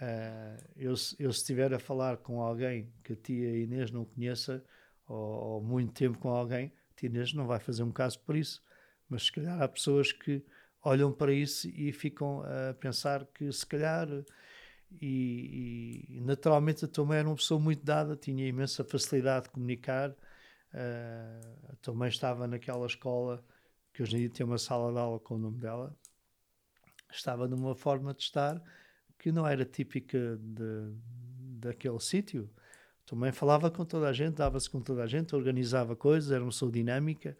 Uh, 0.00 0.60
eu, 0.76 0.90
eu, 0.90 1.32
se 1.32 1.38
estiver 1.38 1.72
a 1.72 1.78
falar 1.78 2.16
com 2.16 2.40
alguém 2.40 2.92
que 3.04 3.12
a 3.12 3.16
tia 3.16 3.56
Inês 3.56 3.92
não 3.92 4.04
conheça, 4.04 4.64
ou, 5.06 5.16
ou, 5.16 5.62
muito 5.62 5.92
tempo 5.92 6.18
com 6.18 6.30
alguém, 6.30 6.72
a 6.94 7.00
tia 7.00 7.08
Inês 7.08 7.32
não 7.34 7.46
vai 7.46 7.58
fazer 7.58 7.82
um 7.82 7.92
caso 7.92 8.18
por 8.20 8.36
isso. 8.36 8.62
Mas 9.08 9.24
se 9.24 9.32
calhar 9.32 9.60
há 9.60 9.68
pessoas 9.68 10.12
que 10.12 10.42
olham 10.82 11.12
para 11.12 11.32
isso 11.32 11.68
e 11.68 11.92
ficam 11.92 12.42
a 12.42 12.74
pensar 12.74 13.26
que 13.26 13.50
se 13.52 13.66
calhar 13.66 14.08
e, 15.00 16.06
e, 16.08 16.20
naturalmente 16.20 16.84
a 16.84 16.88
tua 16.88 17.04
mãe 17.04 17.18
era 17.18 17.28
uma 17.28 17.34
pessoa 17.36 17.58
muito 17.58 17.84
dada, 17.84 18.16
tinha 18.16 18.46
imensa 18.46 18.84
facilidade 18.84 19.44
de 19.44 19.50
comunicar. 19.50 20.10
Uh, 20.10 21.72
a 21.72 21.76
tua 21.76 21.94
mãe 21.94 22.08
estava 22.08 22.46
naquela 22.46 22.86
escola 22.86 23.44
que 23.92 24.02
hoje 24.02 24.16
em 24.16 24.18
dia 24.20 24.30
tem 24.30 24.46
uma 24.46 24.58
sala 24.58 24.92
de 24.92 24.98
aula 24.98 25.18
com 25.20 25.34
o 25.34 25.38
nome 25.38 25.58
dela. 25.58 25.96
Estava 27.10 27.46
numa 27.48 27.74
forma 27.74 28.12
de 28.12 28.22
estar 28.22 28.60
que 29.18 29.32
não 29.32 29.46
era 29.46 29.64
típica 29.64 30.36
de, 30.36 30.92
daquele 31.60 32.00
sítio. 32.00 32.50
Também 33.06 33.32
falava 33.32 33.70
com 33.70 33.84
toda 33.84 34.08
a 34.08 34.12
gente, 34.12 34.36
dava-se 34.36 34.68
com 34.68 34.80
toda 34.80 35.02
a 35.02 35.06
gente, 35.06 35.34
organizava 35.34 35.94
coisas, 35.94 36.30
era 36.30 36.42
uma 36.42 36.50
pessoa 36.50 36.72
dinâmica. 36.72 37.36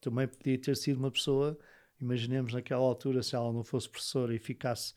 Também 0.00 0.26
podia 0.26 0.58
ter 0.58 0.76
sido 0.76 0.98
uma 0.98 1.10
pessoa, 1.10 1.58
imaginemos 2.00 2.52
naquela 2.52 2.82
altura, 2.82 3.22
se 3.22 3.34
ela 3.34 3.52
não 3.52 3.62
fosse 3.62 3.88
professora 3.88 4.34
e 4.34 4.38
ficasse 4.38 4.94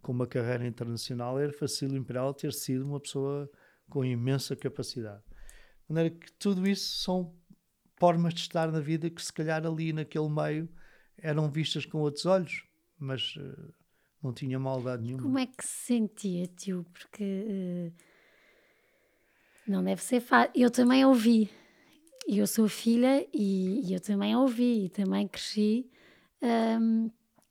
com 0.00 0.12
uma 0.12 0.26
carreira 0.26 0.66
internacional, 0.66 1.38
era 1.38 1.52
facílimo 1.52 2.04
para 2.04 2.20
ela 2.20 2.34
ter 2.34 2.52
sido 2.52 2.84
uma 2.84 2.98
pessoa 2.98 3.48
com 3.88 4.04
imensa 4.04 4.56
capacidade. 4.56 5.22
De 5.86 5.94
maneira 5.94 6.10
que 6.10 6.32
tudo 6.32 6.66
isso 6.66 7.02
são 7.02 7.34
formas 7.98 8.34
de 8.34 8.40
estar 8.40 8.72
na 8.72 8.80
vida 8.80 9.08
que, 9.10 9.22
se 9.22 9.32
calhar, 9.32 9.64
ali 9.64 9.92
naquele 9.92 10.28
meio 10.28 10.68
eram 11.18 11.50
vistas 11.50 11.86
com 11.86 11.98
outros 11.98 12.26
olhos, 12.26 12.64
mas 12.98 13.36
uh, 13.36 13.74
não 14.22 14.32
tinha 14.32 14.58
maldade 14.58 15.04
nenhuma. 15.04 15.22
Como 15.22 15.38
é 15.38 15.46
que 15.46 15.64
se 15.64 15.86
sentia, 15.86 16.46
tio? 16.48 16.84
Porque 16.92 17.22
uh, 17.22 17.92
não 19.72 19.82
deve 19.82 20.02
ser 20.02 20.20
fácil. 20.20 20.52
Eu 20.54 20.70
também 20.70 21.04
ouvi. 21.04 21.50
Eu 22.28 22.46
sou 22.46 22.68
filha 22.68 23.26
e, 23.32 23.88
e 23.88 23.94
eu 23.94 24.00
também 24.00 24.36
ouvi 24.36 24.84
e 24.84 24.88
também 24.88 25.26
cresci. 25.26 25.90
Um, 26.40 27.10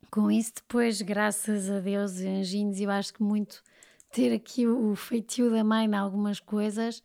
com 0.10 0.30
isso, 0.32 0.54
depois, 0.56 1.02
graças 1.02 1.70
a 1.70 1.80
Deus 1.80 2.20
e 2.20 2.28
anjinhos, 2.28 2.80
eu 2.80 2.90
acho 2.90 3.14
que 3.14 3.24
muito 3.24 3.64
ter 4.12 4.34
aqui 4.34 4.68
o, 4.68 4.96
feitio 4.96 5.50
da 5.50 5.64
mãe 5.64 5.86
em 5.86 5.96
algumas 5.96 6.40
coisas, 6.40 7.02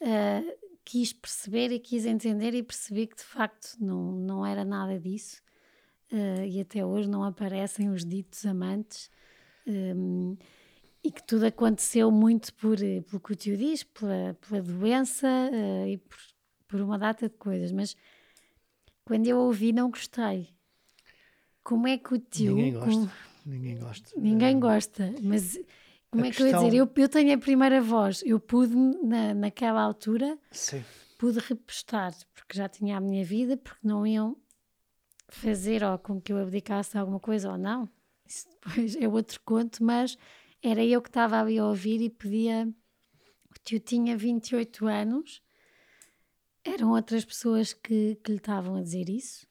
uh, 0.00 0.58
quis 0.84 1.12
perceber 1.12 1.70
e 1.70 1.78
quis 1.78 2.06
entender 2.06 2.54
e 2.54 2.62
percebi 2.62 3.06
que 3.06 3.16
de 3.16 3.24
facto 3.24 3.76
não, 3.78 4.12
não 4.12 4.46
era 4.46 4.64
nada 4.64 4.98
disso. 4.98 5.42
Uh, 6.10 6.44
e 6.44 6.60
até 6.60 6.84
hoje 6.84 7.08
não 7.08 7.22
aparecem 7.24 7.90
os 7.90 8.04
ditos 8.04 8.46
amantes. 8.46 9.10
Um, 9.66 10.36
e 11.06 11.10
que 11.12 11.22
tudo 11.22 11.46
aconteceu 11.46 12.10
muito 12.10 12.52
por, 12.54 12.76
pelo 12.78 13.20
que 13.20 13.32
o 13.32 13.36
tio 13.36 13.56
diz, 13.56 13.84
pela, 13.84 14.36
pela 14.40 14.60
doença 14.60 15.28
uh, 15.28 15.86
e 15.86 15.98
por, 15.98 16.18
por 16.66 16.80
uma 16.80 16.98
data 16.98 17.28
de 17.28 17.36
coisas. 17.36 17.70
Mas 17.70 17.96
quando 19.04 19.26
eu 19.28 19.38
ouvi, 19.38 19.72
não 19.72 19.88
gostei. 19.88 20.48
Como 21.62 21.86
é 21.86 21.96
que 21.96 22.12
o 22.12 22.18
tio. 22.18 22.56
Ninguém 22.56 22.72
gosta. 22.72 22.90
Com... 22.90 23.08
Ninguém 23.48 23.78
gosta. 23.78 24.20
Ninguém 24.20 24.60
gosta, 24.60 25.14
mas 25.22 25.56
como 26.10 26.24
a 26.24 26.26
é 26.26 26.30
que 26.30 26.36
questão... 26.38 26.46
eu 26.46 26.64
ia 26.64 26.70
dizer? 26.70 26.76
Eu, 26.78 26.90
eu 26.96 27.08
tenho 27.08 27.34
a 27.34 27.38
primeira 27.38 27.80
voz, 27.80 28.22
eu 28.26 28.40
pude, 28.40 28.74
na, 28.74 29.32
naquela 29.32 29.80
altura, 29.80 30.36
Sim. 30.50 30.84
pude 31.16 31.38
repostar, 31.38 32.12
porque 32.34 32.58
já 32.58 32.68
tinha 32.68 32.96
a 32.96 33.00
minha 33.00 33.24
vida, 33.24 33.56
porque 33.56 33.86
não 33.86 34.04
iam 34.04 34.36
fazer 35.28 35.84
ou 35.84 35.96
com 35.98 36.20
que 36.20 36.32
eu 36.32 36.38
abdicasse 36.38 36.98
alguma 36.98 37.20
coisa 37.20 37.52
ou 37.52 37.58
não. 37.58 37.88
Isso 38.26 38.48
depois 38.50 38.96
é 38.96 39.08
outro 39.08 39.40
conto, 39.44 39.84
mas 39.84 40.18
era 40.68 40.84
eu 40.84 41.00
que 41.00 41.08
estava 41.08 41.40
ali 41.40 41.58
a 41.58 41.66
ouvir 41.66 42.00
e 42.00 42.10
podia. 42.10 42.68
O 43.50 43.58
tio 43.64 43.80
tinha 43.80 44.16
28 44.16 44.86
anos, 44.86 45.42
eram 46.64 46.90
outras 46.90 47.24
pessoas 47.24 47.72
que, 47.72 48.16
que 48.16 48.32
lhe 48.32 48.38
estavam 48.38 48.76
a 48.76 48.82
dizer 48.82 49.08
isso. 49.08 49.46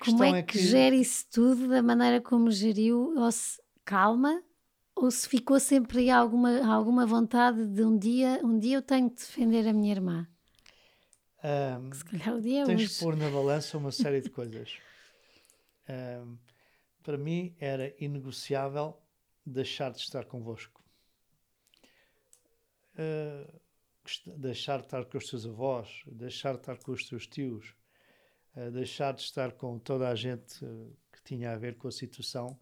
Como 0.00 0.22
é, 0.22 0.40
é 0.40 0.42
que, 0.42 0.58
que 0.58 0.64
gera 0.64 0.94
isso 0.94 1.26
tudo 1.30 1.68
da 1.68 1.82
maneira 1.82 2.20
como 2.20 2.50
geriu? 2.50 3.14
Ou 3.16 3.32
se 3.32 3.60
calma? 3.84 4.42
Ou 4.94 5.10
se 5.10 5.28
ficou 5.28 5.58
sempre 5.60 6.00
aí 6.00 6.10
alguma, 6.10 6.74
alguma 6.74 7.06
vontade 7.06 7.66
de 7.66 7.84
um 7.84 7.96
dia, 7.96 8.40
um 8.44 8.58
dia 8.58 8.76
eu 8.78 8.82
tenho 8.82 9.08
de 9.08 9.14
defender 9.14 9.66
a 9.68 9.72
minha 9.72 9.92
irmã? 9.92 10.28
Um, 11.42 11.92
se 11.92 12.04
calhar 12.04 12.34
o 12.34 12.40
dia 12.40 12.62
é 12.62 12.66
tens 12.66 12.90
de 12.90 12.98
pôr 12.98 13.16
na 13.16 13.30
balança 13.30 13.78
uma 13.78 13.92
série 13.92 14.20
de 14.20 14.28
coisas. 14.30 14.76
Um, 15.88 16.36
para 17.02 17.16
mim 17.16 17.54
era 17.60 17.94
inegociável 18.00 19.00
deixar 19.48 19.90
de 19.90 19.98
estar 19.98 20.24
convosco. 20.24 20.82
Uh, 22.94 23.60
deixar 24.36 24.78
de 24.78 24.86
estar 24.86 25.04
com 25.04 25.18
os 25.18 25.28
teus 25.28 25.46
avós, 25.46 26.02
deixar 26.06 26.54
de 26.54 26.60
estar 26.60 26.78
com 26.78 26.92
os 26.92 27.08
teus 27.08 27.26
tios, 27.26 27.74
deixar 28.72 29.14
de 29.14 29.22
estar 29.22 29.52
com 29.52 29.78
toda 29.78 30.08
a 30.08 30.14
gente 30.14 30.64
uh, 30.64 30.96
que 31.12 31.22
tinha 31.22 31.52
a 31.52 31.56
ver 31.56 31.76
com 31.76 31.88
a 31.88 31.92
situação 31.92 32.58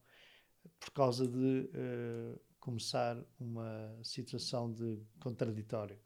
por 0.79 0.91
causa 0.91 1.27
de 1.27 1.71
uh, 1.75 2.41
começar 2.59 3.17
uma 3.39 3.99
situação 4.03 4.73
de 4.73 5.01
contraditório. 5.21 5.99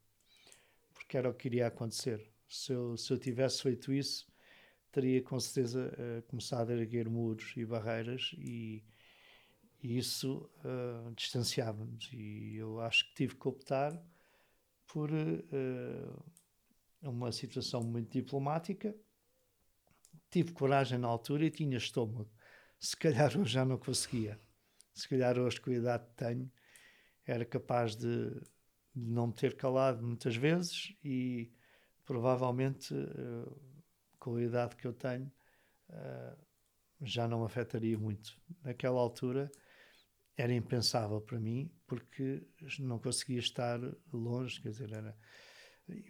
Porque 0.93 1.17
era 1.17 1.31
o 1.31 1.35
que 1.35 1.49
iria 1.49 1.67
acontecer. 1.67 2.31
Se 2.49 2.73
eu, 2.73 2.97
se 2.97 3.13
eu 3.13 3.19
tivesse 3.19 3.63
feito 3.63 3.93
isso, 3.93 4.31
teria 4.93 5.23
com 5.23 5.39
certeza 5.41 5.93
uh, 5.93 6.23
começado 6.29 6.71
a 6.71 6.75
erguer 6.75 7.09
muros 7.09 7.53
e 7.57 7.65
barreiras 7.65 8.33
e, 8.37 8.85
e 9.83 9.99
isso 9.99 10.51
uh, 10.65 11.13
distanciava-nos. 11.15 12.11
E 12.13 12.57
eu 12.57 12.81
acho 12.81 13.09
que 13.09 13.15
tive 13.15 13.37
que 13.37 13.49
optar 13.49 13.93
por 14.87 15.11
uh, 15.11 16.25
uma 17.03 17.33
situação 17.33 17.83
muito 17.83 18.11
diplomática 18.13 18.95
tive 20.31 20.53
coragem 20.53 20.99
na 20.99 21.09
altura 21.09 21.45
e 21.45 21.51
tinha 21.51 21.77
estômago. 21.77 22.31
Se 22.79 22.97
calhar 22.97 23.37
hoje 23.37 23.53
já 23.53 23.65
não 23.65 23.77
conseguia. 23.77 24.41
Se 24.95 25.09
calhar 25.09 25.39
hoje, 25.39 25.61
com 25.61 25.71
a 25.71 25.75
idade 25.75 26.05
que 26.07 26.15
tenho, 26.25 26.51
era 27.27 27.45
capaz 27.45 27.97
de, 27.97 28.31
de 28.95 29.11
não 29.11 29.29
me 29.29 29.33
ter 29.33 29.57
calado 29.57 30.03
muitas 30.03 30.37
vezes 30.37 30.95
e 31.05 31.53
provavelmente 32.05 32.95
uh, 32.95 33.61
com 34.19 34.37
a 34.37 34.43
idade 34.43 34.77
que 34.77 34.87
eu 34.87 34.93
tenho 34.93 35.31
já 37.03 37.27
não 37.27 37.45
afetaria 37.45 37.99
muito. 37.99 38.39
Naquela 38.63 39.01
altura 39.01 39.51
era 40.41 40.55
impensável 40.55 41.21
para 41.21 41.39
mim 41.39 41.71
porque 41.87 42.43
não 42.79 42.99
conseguia 42.99 43.41
estar 43.41 43.79
longe, 44.13 44.61
quer 44.61 44.71
dizer, 44.71 44.93
era 44.93 45.17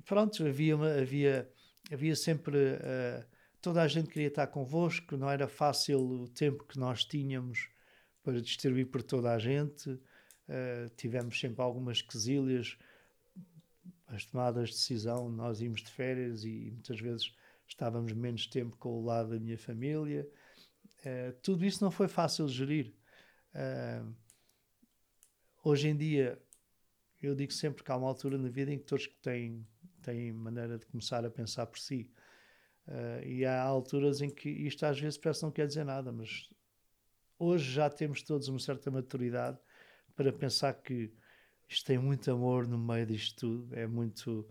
pronto, 0.04 0.46
havia 0.46 0.74
havia 0.74 1.50
havia 1.90 2.14
sempre 2.14 2.56
uh, 2.56 3.24
toda 3.60 3.82
a 3.82 3.88
gente 3.88 4.08
queria 4.08 4.28
estar 4.28 4.46
convosco, 4.46 5.16
não 5.16 5.30
era 5.30 5.48
fácil 5.48 6.00
o 6.00 6.28
tempo 6.28 6.64
que 6.64 6.78
nós 6.78 7.04
tínhamos 7.04 7.68
para 8.22 8.40
distribuir 8.40 8.86
por 8.86 9.02
toda 9.02 9.32
a 9.32 9.38
gente. 9.38 9.90
Uh, 9.90 10.88
tivemos 10.96 11.38
sempre 11.38 11.62
algumas 11.62 12.02
quesilhas, 12.02 12.76
as 14.06 14.24
tomadas 14.24 14.70
de 14.70 14.74
decisão, 14.74 15.28
nós 15.30 15.60
íamos 15.60 15.82
de 15.82 15.90
férias 15.90 16.44
e 16.44 16.70
muitas 16.72 17.00
vezes 17.00 17.32
estávamos 17.66 18.12
menos 18.12 18.46
tempo 18.46 18.76
com 18.76 18.90
o 18.90 19.04
lado 19.04 19.30
da 19.30 19.40
minha 19.40 19.58
família. 19.58 20.28
Uh, 21.00 21.32
tudo 21.42 21.64
isso 21.64 21.82
não 21.82 21.90
foi 21.90 22.08
fácil 22.08 22.46
de 22.46 22.52
gerir. 22.52 22.99
Uh, 23.54 24.14
hoje 25.64 25.88
em 25.88 25.96
dia, 25.96 26.40
eu 27.22 27.34
digo 27.34 27.52
sempre 27.52 27.82
que 27.82 27.90
há 27.90 27.96
uma 27.96 28.08
altura 28.08 28.38
na 28.38 28.48
vida 28.48 28.72
em 28.72 28.78
que 28.78 28.84
todos 28.84 29.06
têm, 29.22 29.66
têm 30.02 30.32
maneira 30.32 30.78
de 30.78 30.86
começar 30.86 31.24
a 31.24 31.30
pensar 31.30 31.66
por 31.66 31.78
si. 31.78 32.10
Uh, 32.86 33.24
e 33.26 33.44
há 33.44 33.60
alturas 33.62 34.20
em 34.20 34.30
que 34.30 34.48
isto 34.48 34.84
às 34.84 34.98
vezes 34.98 35.18
parece 35.18 35.42
não 35.42 35.50
quer 35.50 35.66
dizer 35.66 35.84
nada, 35.84 36.10
mas 36.10 36.48
hoje 37.38 37.70
já 37.70 37.88
temos 37.90 38.22
todos 38.22 38.48
uma 38.48 38.58
certa 38.58 38.90
maturidade 38.90 39.58
para 40.16 40.32
pensar 40.32 40.74
que 40.74 41.12
isto 41.68 41.86
tem 41.86 41.98
muito 41.98 42.30
amor 42.30 42.66
no 42.66 42.78
meio 42.78 43.06
disto 43.06 43.38
tudo, 43.38 43.74
é 43.76 43.86
muito. 43.86 44.48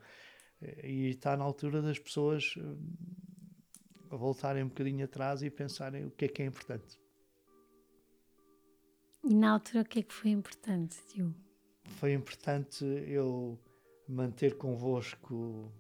E 0.83 1.09
está 1.09 1.35
na 1.35 1.43
altura 1.43 1.81
das 1.81 1.99
pessoas 1.99 2.55
uh, 2.57 4.17
voltarem 4.17 4.63
um 4.63 4.67
bocadinho 4.67 5.05
atrás 5.05 5.41
e 5.41 5.49
pensarem 5.49 6.05
o 6.05 6.11
que 6.11 6.25
é 6.25 6.27
que 6.27 6.41
é 6.41 6.45
importante. 6.45 6.99
E 9.29 9.35
na 9.35 9.51
altura 9.51 9.83
o 9.83 9.85
que 9.85 9.99
é 9.99 10.01
que 10.01 10.11
foi 10.11 10.31
importante, 10.31 10.97
tio? 11.07 11.35
Foi 11.99 12.13
importante 12.13 12.83
eu 12.83 13.59
manter 14.07 14.57
convosco 14.57 15.71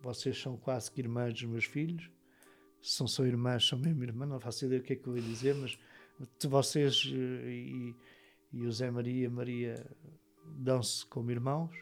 vocês 0.00 0.40
são 0.40 0.56
quase 0.56 0.90
que 0.90 1.02
irmãs 1.02 1.34
dos 1.34 1.42
meus 1.42 1.66
filhos. 1.66 2.10
São 2.80 3.06
irmãs, 3.26 3.68
são 3.68 3.78
mesmo 3.78 4.02
irmãs. 4.02 4.30
Não 4.30 4.40
faço 4.40 4.64
ideia 4.64 4.80
o 4.80 4.82
que 4.82 4.94
é 4.94 4.96
que 4.96 5.06
eu 5.06 5.14
ia 5.14 5.22
dizer, 5.22 5.54
mas 5.56 5.78
vocês 6.48 7.04
eh, 7.12 7.50
e, 7.50 7.94
e 8.50 8.66
o 8.66 8.72
Zé 8.72 8.90
Maria 8.90 9.28
Maria 9.28 9.74
dão-se 10.46 11.04
como 11.04 11.30
irmãos. 11.30 11.76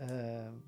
Uh, 0.00 0.60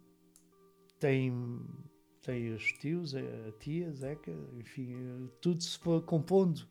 tem 1.01 2.55
os 2.55 2.62
tios, 2.74 3.12
a 3.16 3.51
tia, 3.59 3.90
Zeca, 3.90 4.30
enfim, 4.57 5.28
tudo 5.40 5.61
se 5.61 5.76
foi 5.80 6.01
compondo. 6.01 6.70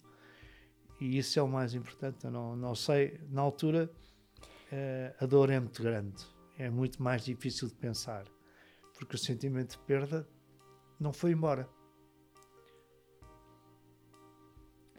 E 1.02 1.18
isso 1.18 1.38
é 1.38 1.41
o 1.41 1.47
mais 1.47 1.74
importante. 1.74 2.24
Eu 2.24 2.32
não, 2.32 2.56
não 2.56 2.76
sei, 2.76 3.20
na 3.30 3.41
altura, 3.41 3.91
uh, 4.72 5.24
a 5.24 5.26
dor 5.26 5.49
é 5.49 5.60
muito 5.60 5.84
grande, 5.84 6.24
é 6.58 6.70
muito 6.70 7.04
mais 7.04 7.26
difícil 7.26 7.68
de 7.68 7.74
pensar 7.74 8.26
porque 9.02 9.16
o 9.16 9.20
sentimento 9.20 9.72
de 9.72 9.80
perda 9.80 10.30
não 10.99 11.12
foi 11.12 11.32
embora. 11.32 11.68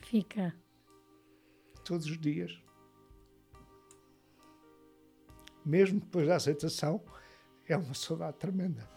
Fica. 0.00 0.53
Todos 1.84 2.07
os 2.07 2.18
dias. 2.18 2.61
Mesmo 5.64 6.00
depois 6.00 6.26
da 6.26 6.34
aceitação, 6.34 7.00
é 7.68 7.76
uma 7.76 7.94
saudade 7.94 8.38
tremenda. 8.38 8.90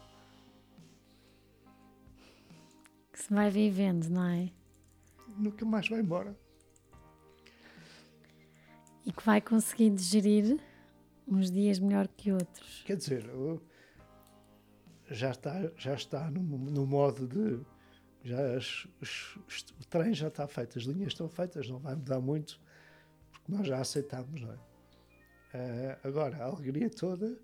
Que 3.13 3.19
se 3.19 3.31
vai 3.31 3.51
vivendo, 3.51 4.09
não 4.09 4.23
é? 4.23 4.51
Nunca 5.37 5.63
mais 5.65 5.87
vai 5.87 5.99
embora. 5.99 6.35
E 9.05 9.11
que 9.11 9.23
vai 9.23 9.39
conseguindo 9.39 10.01
gerir 10.01 10.59
uns 11.27 11.51
dias 11.51 11.79
melhor 11.79 12.07
que 12.07 12.31
outros. 12.31 12.83
Quer 12.85 12.97
dizer, 12.97 13.29
já 15.09 15.31
está, 15.31 15.71
já 15.77 15.93
está 15.93 16.31
no, 16.31 16.41
no 16.41 16.85
modo 16.85 17.27
de. 17.27 17.63
Já 18.23 18.55
as, 18.55 18.87
os, 18.99 19.37
o 19.79 19.85
trem 19.87 20.13
já 20.13 20.29
está 20.29 20.47
feito, 20.47 20.79
as 20.79 20.85
linhas 20.85 21.13
estão 21.13 21.29
feitas, 21.29 21.69
não 21.69 21.77
vai 21.77 21.93
mudar 21.95 22.19
muito, 22.19 22.59
porque 23.31 23.51
nós 23.51 23.67
já 23.67 23.79
aceitamos, 23.79 24.41
não 24.41 24.51
é? 24.51 24.55
Uh, 25.55 26.07
agora, 26.07 26.37
a 26.37 26.45
alegria 26.45 26.89
toda 26.89 27.39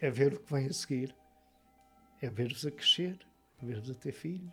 é 0.00 0.10
ver 0.10 0.34
o 0.34 0.40
que 0.40 0.52
vem 0.52 0.66
a 0.66 0.72
seguir, 0.72 1.14
é 2.20 2.28
ver-vos 2.28 2.66
a 2.66 2.70
crescer, 2.70 3.18
ver-vos 3.62 3.90
a 3.90 3.94
ter 3.94 4.12
filhos. 4.12 4.52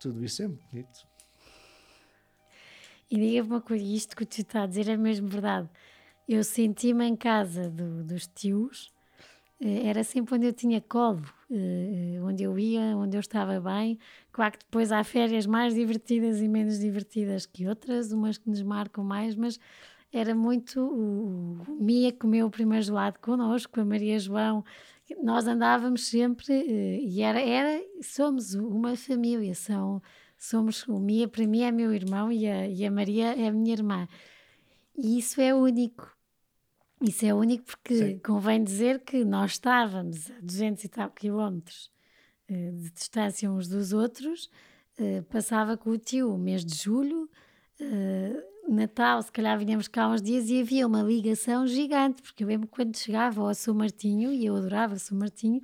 Tudo 0.00 0.24
isso 0.24 0.42
é 0.42 0.48
muito 0.48 0.66
bonito. 0.68 1.06
E 3.10 3.16
diga-me 3.16 3.50
uma 3.50 3.60
coisa, 3.60 3.84
isto 3.84 4.16
que 4.16 4.26
tu 4.26 4.40
está 4.40 4.62
a 4.62 4.66
dizer 4.66 4.88
é 4.88 4.96
mesmo 4.96 5.28
verdade. 5.28 5.68
Eu 6.28 6.42
senti-me 6.42 7.06
em 7.06 7.14
casa 7.16 7.70
do, 7.70 8.02
dos 8.02 8.26
tios 8.26 8.92
eh, 9.60 9.88
era 9.88 10.04
sempre 10.04 10.34
onde 10.34 10.46
eu 10.46 10.52
tinha 10.52 10.80
colo, 10.80 11.22
eh, 11.50 12.18
onde 12.22 12.42
eu 12.42 12.58
ia, 12.58 12.96
onde 12.96 13.16
eu 13.16 13.20
estava 13.20 13.58
bem. 13.60 13.98
Claro 14.32 14.52
que 14.52 14.64
depois 14.64 14.92
há 14.92 15.02
férias 15.04 15.46
mais 15.46 15.74
divertidas 15.74 16.40
e 16.40 16.48
menos 16.48 16.78
divertidas 16.78 17.46
que 17.46 17.66
outras, 17.66 18.12
umas 18.12 18.36
que 18.38 18.50
nos 18.50 18.62
marcam 18.62 19.02
mais, 19.04 19.34
mas 19.34 19.58
era 20.12 20.34
muito. 20.34 20.80
O, 20.80 21.76
Mia 21.80 22.12
comeu 22.12 22.46
o 22.46 22.50
primeiro 22.50 22.84
gelado 22.84 23.18
connosco, 23.20 23.80
a 23.80 23.84
Maria 23.84 24.18
João. 24.18 24.64
Nós 25.22 25.46
andávamos 25.46 26.06
sempre 26.08 26.52
eh, 26.52 27.00
e 27.02 27.22
era, 27.22 27.40
era 27.40 27.82
somos 28.02 28.54
uma 28.54 28.96
família, 28.96 29.54
são, 29.54 30.02
somos. 30.38 30.86
O 30.86 30.98
Mia 30.98 31.28
para 31.28 31.46
mim 31.46 31.62
é 31.62 31.72
meu 31.72 31.94
irmão 31.94 32.30
e 32.30 32.46
a, 32.46 32.68
e 32.68 32.84
a 32.84 32.90
Maria 32.90 33.34
é 33.34 33.48
a 33.48 33.52
minha 33.52 33.72
irmã. 33.72 34.08
E 34.96 35.18
isso 35.18 35.40
é 35.40 35.54
único 35.54 36.16
isso 37.00 37.26
é 37.26 37.34
único 37.34 37.64
porque 37.64 37.94
Sim. 37.94 38.18
convém 38.24 38.62
dizer 38.62 39.00
que 39.00 39.24
nós 39.24 39.52
estávamos 39.52 40.30
a 40.30 40.40
200 40.40 40.84
e 40.84 40.88
tal 40.88 41.10
quilómetros 41.10 41.90
uh, 42.50 42.72
de 42.72 42.90
distância 42.90 43.50
uns 43.50 43.68
dos 43.68 43.92
outros, 43.92 44.50
uh, 44.98 45.22
passava 45.24 45.76
com 45.76 45.90
o 45.90 45.98
tio 45.98 46.32
o 46.32 46.38
mês 46.38 46.64
de 46.64 46.74
julho, 46.74 47.28
uh, 47.80 48.72
Natal, 48.72 49.22
se 49.22 49.30
calhar 49.30 49.58
vinhamos 49.58 49.88
cá 49.88 50.08
uns 50.08 50.22
dias 50.22 50.48
e 50.48 50.60
havia 50.60 50.86
uma 50.86 51.02
ligação 51.02 51.66
gigante, 51.66 52.22
porque 52.22 52.42
eu 52.42 52.48
lembro 52.48 52.66
quando 52.66 52.96
chegava 52.96 53.42
ao 53.42 53.54
São 53.54 53.74
Martinho, 53.74 54.32
e 54.32 54.46
eu 54.46 54.56
adorava 54.56 54.98
São 54.98 55.16
Martinho, 55.16 55.60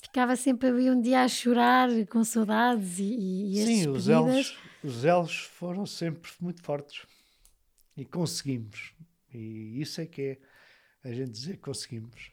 ficava 0.00 0.36
sempre 0.36 0.68
ali 0.68 0.90
um 0.90 1.00
dia 1.00 1.22
a 1.22 1.28
chorar 1.28 1.88
com 2.06 2.24
saudades 2.24 2.98
e, 2.98 3.52
e 3.52 3.64
Sim, 3.64 3.88
os 3.88 4.08
elos, 4.08 4.58
os 4.82 5.04
elos 5.04 5.36
foram 5.36 5.84
sempre 5.84 6.30
muito 6.40 6.62
fortes 6.62 7.06
e 7.96 8.04
conseguimos. 8.04 8.94
E 9.32 9.80
isso 9.80 10.00
é 10.00 10.06
que 10.06 10.22
é 11.02 11.08
a 11.08 11.12
gente 11.12 11.30
dizer 11.30 11.56
que 11.56 11.62
conseguimos. 11.62 12.32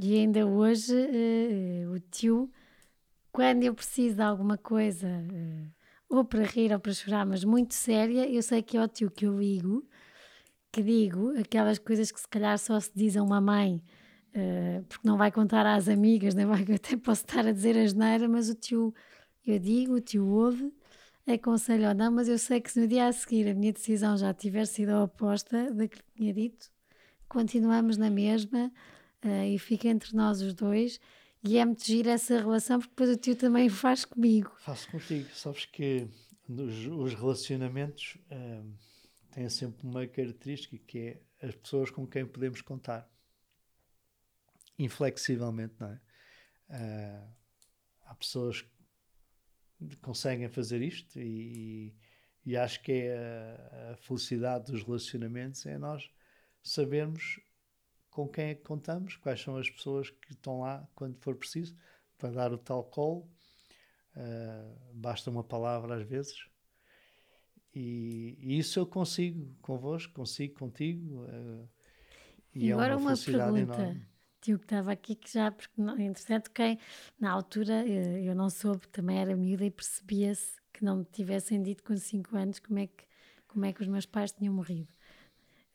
E 0.00 0.14
ainda 0.14 0.46
hoje, 0.46 0.94
uh, 0.94 1.92
o 1.92 1.98
tio, 1.98 2.50
quando 3.32 3.64
eu 3.64 3.74
preciso 3.74 4.16
de 4.16 4.22
alguma 4.22 4.56
coisa, 4.56 5.08
uh, 5.08 5.72
ou 6.08 6.24
para 6.24 6.44
rir 6.44 6.72
ou 6.72 6.78
para 6.78 6.92
chorar, 6.92 7.26
mas 7.26 7.42
muito 7.42 7.74
séria, 7.74 8.28
eu 8.28 8.42
sei 8.42 8.62
que 8.62 8.76
é 8.76 8.82
o 8.82 8.88
tio 8.88 9.10
que 9.10 9.26
eu 9.26 9.38
ligo, 9.38 9.86
que 10.70 10.82
digo 10.82 11.36
aquelas 11.38 11.78
coisas 11.78 12.12
que 12.12 12.20
se 12.20 12.28
calhar 12.28 12.56
só 12.58 12.78
se 12.78 12.90
diz 12.94 13.16
a 13.16 13.22
uma 13.22 13.40
mãe, 13.40 13.82
uh, 14.34 14.84
porque 14.88 15.06
não 15.06 15.16
vai 15.16 15.30
contar 15.30 15.66
às 15.66 15.88
amigas, 15.88 16.34
nem 16.34 16.46
vai, 16.46 16.62
até 16.74 16.96
posso 16.96 17.22
estar 17.22 17.46
a 17.46 17.52
dizer 17.52 17.76
a 17.76 17.86
geneira, 17.86 18.28
mas 18.28 18.48
o 18.48 18.54
tio, 18.54 18.94
eu 19.46 19.58
digo, 19.58 19.94
o 19.94 20.00
tio 20.00 20.26
ouve, 20.26 20.72
aconselho 21.26 21.88
ou 21.88 21.94
não, 21.94 22.10
mas 22.12 22.28
eu 22.28 22.38
sei 22.38 22.60
que 22.60 22.70
se 22.70 22.80
no 22.80 22.86
dia 22.86 23.06
a 23.06 23.12
seguir 23.12 23.48
a 23.48 23.54
minha 23.54 23.72
decisão 23.72 24.16
já 24.16 24.32
tiver 24.32 24.66
sido 24.66 24.90
a 24.90 25.04
oposta 25.04 25.72
da 25.72 25.86
que 25.86 25.98
tinha 26.16 26.32
dito, 26.32 26.70
continuamos 27.28 27.96
na 27.96 28.10
mesma 28.10 28.72
uh, 29.24 29.44
e 29.44 29.58
fica 29.58 29.88
entre 29.88 30.16
nós 30.16 30.40
os 30.40 30.54
dois. 30.54 31.00
E 31.44 31.56
é 31.56 31.64
muito 31.64 31.84
gira 31.84 32.12
essa 32.12 32.38
relação, 32.40 32.80
porque 32.80 32.90
depois 32.90 33.10
o 33.10 33.16
tio 33.16 33.36
também 33.36 33.68
faz 33.68 34.04
comigo. 34.04 34.50
Faço 34.58 34.90
contigo. 34.90 35.28
Sabes 35.32 35.66
que 35.66 36.08
os, 36.48 36.86
os 36.86 37.14
relacionamentos 37.14 38.18
uh, 38.32 38.72
têm 39.30 39.48
sempre 39.48 39.86
uma 39.86 40.06
característica 40.06 40.76
que 40.86 40.98
é 40.98 41.46
as 41.46 41.54
pessoas 41.54 41.90
com 41.90 42.06
quem 42.06 42.26
podemos 42.26 42.60
contar. 42.60 43.08
Inflexivelmente, 44.78 45.74
não 45.78 45.88
é? 45.88 46.00
Uh, 46.70 47.34
há 48.06 48.14
pessoas 48.14 48.62
que 48.62 49.96
conseguem 50.02 50.48
fazer 50.48 50.82
isto 50.82 51.18
e, 51.18 51.94
e 52.44 52.56
acho 52.56 52.82
que 52.82 52.92
é 52.92 53.16
a, 53.16 53.92
a 53.92 53.96
felicidade 53.96 54.70
dos 54.70 54.82
relacionamentos 54.82 55.64
é 55.66 55.78
nós 55.78 56.10
sabermos 56.62 57.40
com 58.10 58.28
quem 58.28 58.46
é 58.46 58.54
que 58.54 58.62
contamos, 58.62 59.16
quais 59.16 59.40
são 59.40 59.56
as 59.56 59.70
pessoas 59.70 60.10
que 60.10 60.32
estão 60.32 60.60
lá 60.60 60.86
quando 60.94 61.16
for 61.18 61.36
preciso, 61.36 61.76
para 62.16 62.30
dar 62.30 62.52
o 62.52 62.58
tal 62.58 62.84
call. 62.84 63.30
Uh, 64.16 64.94
basta 64.94 65.30
uma 65.30 65.44
palavra 65.44 65.96
às 65.96 66.06
vezes. 66.06 66.48
E, 67.72 68.36
e, 68.40 68.58
isso 68.58 68.80
eu 68.80 68.86
consigo 68.86 69.54
convosco, 69.62 70.12
consigo 70.12 70.58
contigo. 70.58 71.24
Uh, 71.24 71.68
E, 72.54 72.66
e 72.66 72.70
é 72.70 72.76
uma, 72.76 72.96
uma 72.96 73.16
felicidade 73.16 73.52
pergunta. 73.52 73.80
enorme. 73.80 74.06
Tio 74.40 74.58
que 74.58 74.64
estava 74.64 74.92
aqui, 74.92 75.14
que 75.14 75.32
já, 75.32 75.50
porque 75.50 75.80
entretanto, 75.98 76.50
quem 76.52 76.78
na 77.18 77.30
altura 77.30 77.84
eh, 77.88 78.22
eu 78.22 78.34
não 78.34 78.48
soube, 78.48 78.86
também 78.88 79.18
era 79.18 79.34
miúda 79.36 79.64
e 79.64 79.70
percebia-se 79.70 80.58
que 80.72 80.84
não 80.84 80.98
me 80.98 81.04
tivessem 81.04 81.62
dito 81.62 81.82
com 81.82 81.96
5 81.96 82.36
anos 82.36 82.60
como 82.60 82.78
é, 82.78 82.86
que, 82.86 83.04
como 83.48 83.64
é 83.64 83.72
que 83.72 83.82
os 83.82 83.88
meus 83.88 84.06
pais 84.06 84.30
tinham 84.30 84.54
morrido. 84.54 84.92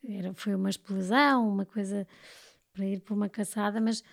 Era, 0.03 0.34
foi 0.34 0.55
uma 0.55 0.70
explosão, 0.70 1.47
uma 1.47 1.66
coisa 1.66 2.07
para 2.74 2.86
ir 2.86 3.01
para 3.01 3.14
uma 3.14 3.30
caçada, 3.30 3.80
mas 3.80 4.03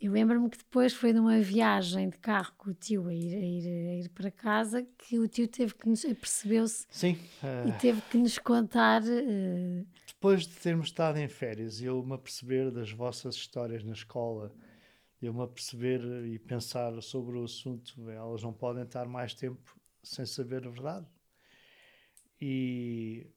eu 0.00 0.12
lembro-me 0.12 0.48
que 0.48 0.58
depois 0.58 0.92
foi 0.92 1.12
numa 1.12 1.38
viagem 1.40 2.08
de 2.08 2.18
carro 2.18 2.52
com 2.56 2.70
o 2.70 2.74
tio 2.74 3.08
a 3.08 3.14
ir, 3.14 3.34
a 3.34 3.38
ir, 3.38 3.66
a 3.66 3.94
ir 4.04 4.08
para 4.10 4.30
casa 4.30 4.86
que 4.98 5.18
o 5.18 5.28
tio 5.28 5.46
teve 5.46 5.74
que 5.74 5.88
nos 5.88 6.02
percebeu-se 6.02 6.86
Sim. 6.90 7.18
e 7.42 7.68
eh, 7.68 7.72
teve 7.78 8.00
que 8.02 8.18
nos 8.18 8.38
contar. 8.38 9.02
eh, 9.06 9.84
depois 10.20 10.46
de 10.46 10.54
termos 10.54 10.88
estado 10.88 11.16
em 11.16 11.26
férias, 11.28 11.80
eu 11.80 12.04
me 12.04 12.12
aperceber 12.12 12.70
das 12.70 12.92
vossas 12.92 13.36
histórias 13.36 13.82
na 13.82 13.94
escola, 13.94 14.54
eu 15.18 15.32
me 15.32 15.42
aperceber 15.42 16.02
e 16.26 16.38
pensar 16.38 17.00
sobre 17.00 17.38
o 17.38 17.44
assunto, 17.44 17.94
elas 18.10 18.42
não 18.42 18.52
podem 18.52 18.82
estar 18.82 19.08
mais 19.08 19.32
tempo 19.32 19.80
sem 20.02 20.26
saber 20.26 20.66
a 20.66 20.70
verdade. 20.70 21.06
E, 22.38 23.30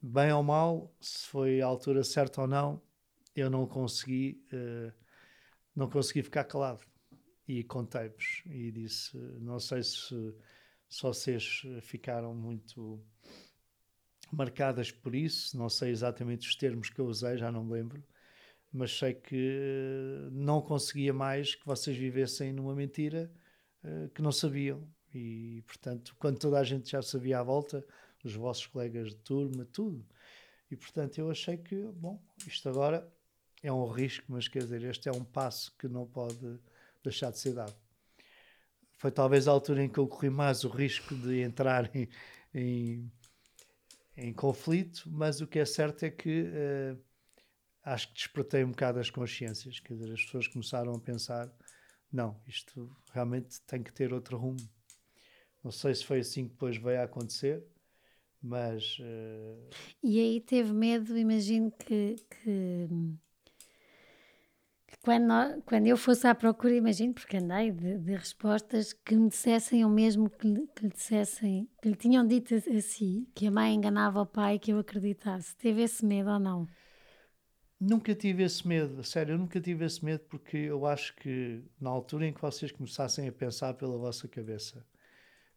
bem 0.00 0.32
ou 0.32 0.44
mal, 0.44 0.94
se 1.00 1.26
foi 1.26 1.60
a 1.60 1.66
altura 1.66 2.04
certa 2.04 2.42
ou 2.42 2.46
não, 2.46 2.80
eu 3.34 3.50
não 3.50 3.66
consegui, 3.66 4.40
eh, 4.52 4.92
não 5.74 5.90
consegui 5.90 6.22
ficar 6.22 6.44
calado. 6.44 6.86
E 7.48 7.64
contei-vos 7.64 8.40
e 8.46 8.70
disse, 8.70 9.16
não 9.40 9.58
sei 9.58 9.82
se, 9.82 10.32
se 10.88 11.02
vocês 11.02 11.62
ficaram 11.82 12.32
muito 12.36 13.04
marcadas 14.34 14.90
por 14.90 15.14
isso, 15.14 15.56
não 15.56 15.68
sei 15.68 15.90
exatamente 15.90 16.48
os 16.48 16.56
termos 16.56 16.90
que 16.90 17.00
eu 17.00 17.06
usei, 17.06 17.38
já 17.38 17.50
não 17.50 17.64
me 17.64 17.72
lembro, 17.72 18.02
mas 18.72 18.96
sei 18.98 19.14
que 19.14 20.28
não 20.32 20.60
conseguia 20.60 21.12
mais 21.12 21.54
que 21.54 21.64
vocês 21.64 21.96
vivessem 21.96 22.52
numa 22.52 22.74
mentira 22.74 23.30
eh, 23.84 24.10
que 24.14 24.20
não 24.20 24.32
sabiam. 24.32 24.86
E, 25.14 25.62
portanto, 25.66 26.16
quando 26.18 26.38
toda 26.38 26.58
a 26.58 26.64
gente 26.64 26.90
já 26.90 27.00
sabia 27.00 27.38
à 27.38 27.42
volta, 27.42 27.86
os 28.24 28.34
vossos 28.34 28.66
colegas 28.66 29.10
de 29.10 29.16
turma, 29.16 29.64
tudo. 29.64 30.04
E, 30.70 30.76
portanto, 30.76 31.18
eu 31.18 31.30
achei 31.30 31.56
que, 31.56 31.76
bom, 31.92 32.20
isto 32.46 32.68
agora 32.68 33.06
é 33.62 33.72
um 33.72 33.86
risco, 33.86 34.24
mas 34.28 34.48
quer 34.48 34.60
dizer, 34.60 34.82
este 34.82 35.08
é 35.08 35.12
um 35.12 35.24
passo 35.24 35.72
que 35.78 35.86
não 35.86 36.06
pode 36.06 36.58
deixar 37.02 37.30
de 37.30 37.38
ser 37.38 37.54
dado. 37.54 37.74
Foi 38.98 39.10
talvez 39.10 39.46
a 39.46 39.52
altura 39.52 39.84
em 39.84 39.88
que 39.88 39.98
eu 39.98 40.08
corri 40.08 40.30
mais 40.30 40.64
o 40.64 40.68
risco 40.68 41.14
de 41.14 41.40
entrar 41.40 41.90
em, 41.94 42.08
em 42.52 43.12
em 44.16 44.32
conflito, 44.32 45.04
mas 45.06 45.40
o 45.40 45.46
que 45.46 45.58
é 45.58 45.64
certo 45.64 46.04
é 46.04 46.10
que 46.10 46.42
uh, 46.42 46.98
acho 47.84 48.08
que 48.08 48.14
despertei 48.14 48.64
um 48.64 48.70
bocado 48.70 48.98
as 48.98 49.10
consciências, 49.10 49.80
quer 49.80 49.94
dizer, 49.94 50.12
as 50.12 50.24
pessoas 50.24 50.48
começaram 50.48 50.94
a 50.94 51.00
pensar, 51.00 51.52
não, 52.12 52.40
isto 52.46 52.94
realmente 53.12 53.60
tem 53.62 53.82
que 53.82 53.92
ter 53.92 54.12
outro 54.12 54.36
rumo. 54.38 54.60
Não 55.62 55.70
sei 55.70 55.94
se 55.94 56.04
foi 56.04 56.20
assim 56.20 56.44
que 56.44 56.52
depois 56.52 56.76
veio 56.76 57.00
a 57.00 57.04
acontecer, 57.04 57.64
mas... 58.40 58.98
Uh... 58.98 59.70
E 60.02 60.20
aí 60.20 60.40
teve 60.40 60.72
medo, 60.72 61.16
imagino 61.16 61.72
que... 61.72 62.16
que 62.30 62.88
quando, 65.04 65.24
nós, 65.26 65.62
quando 65.66 65.86
eu 65.86 65.98
fosse 65.98 66.26
à 66.26 66.34
procura, 66.34 66.74
imagino, 66.74 67.12
porque 67.12 67.36
andei 67.36 67.70
de, 67.70 67.98
de 67.98 68.16
respostas 68.16 68.94
que 68.94 69.14
me 69.14 69.28
dissessem 69.28 69.84
o 69.84 69.88
mesmo 69.90 70.30
que 70.30 70.46
lhe, 70.48 70.66
que 70.68 70.84
lhe 70.84 70.88
dissessem, 70.88 71.68
que 71.82 71.90
lhe 71.90 71.94
tinham 71.94 72.26
dito 72.26 72.54
a, 72.54 72.56
a 72.56 72.80
si, 72.80 73.28
que 73.34 73.46
a 73.46 73.50
mãe 73.50 73.74
enganava 73.74 74.22
o 74.22 74.26
pai, 74.26 74.58
que 74.58 74.72
eu 74.72 74.78
acreditasse. 74.78 75.54
Teve 75.56 75.82
esse 75.82 76.06
medo 76.06 76.30
ou 76.30 76.40
não? 76.40 76.66
Nunca 77.78 78.14
tive 78.14 78.44
esse 78.44 78.66
medo, 78.66 79.04
sério, 79.04 79.34
eu 79.34 79.38
nunca 79.38 79.60
tive 79.60 79.84
esse 79.84 80.02
medo 80.02 80.24
porque 80.30 80.56
eu 80.56 80.86
acho 80.86 81.14
que 81.16 81.62
na 81.78 81.90
altura 81.90 82.26
em 82.26 82.32
que 82.32 82.40
vocês 82.40 82.72
começassem 82.72 83.28
a 83.28 83.32
pensar 83.32 83.74
pela 83.74 83.98
vossa 83.98 84.26
cabeça, 84.26 84.86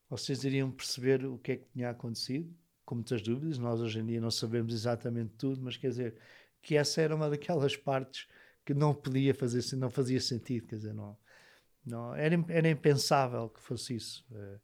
vocês 0.10 0.44
iriam 0.44 0.70
perceber 0.70 1.26
o 1.26 1.38
que 1.38 1.54
é 1.54 1.56
que 1.56 1.70
tinha 1.72 1.90
acontecido, 1.90 2.54
com 2.84 2.96
muitas 2.96 3.22
dúvidas. 3.22 3.58
Nós 3.58 3.80
hoje 3.80 4.00
em 4.00 4.06
dia 4.06 4.20
não 4.20 4.32
sabemos 4.32 4.74
exatamente 4.74 5.36
tudo, 5.38 5.62
mas 5.62 5.78
quer 5.78 5.88
dizer 5.88 6.16
que 6.62 6.76
essa 6.76 7.02
era 7.02 7.16
uma 7.16 7.30
daquelas 7.30 7.76
partes 7.78 8.28
que 8.68 8.74
não 8.74 8.94
podia 8.94 9.34
fazer, 9.34 9.64
não 9.78 9.90
fazia 9.90 10.20
sentido, 10.20 10.68
quer 10.68 10.76
dizer, 10.76 10.94
não, 10.94 11.18
não 11.86 12.14
era, 12.14 12.36
era 12.50 12.70
impensável 12.70 13.48
que 13.48 13.62
fosse 13.64 13.96
isso. 13.96 14.26
Eh, 14.30 14.60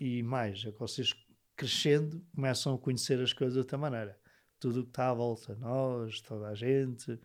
e 0.00 0.22
mais, 0.22 0.64
é 0.64 0.72
que 0.72 0.78
vocês 0.78 1.14
crescendo 1.54 2.24
começam 2.34 2.74
a 2.74 2.78
conhecer 2.78 3.20
as 3.20 3.34
coisas 3.34 3.52
de 3.52 3.58
outra 3.58 3.76
maneira. 3.76 4.18
Tudo 4.58 4.80
o 4.80 4.84
que 4.84 4.88
está 4.88 5.10
à 5.10 5.14
volta, 5.14 5.54
nós, 5.56 6.22
toda 6.22 6.48
a 6.48 6.54
gente, 6.54 7.20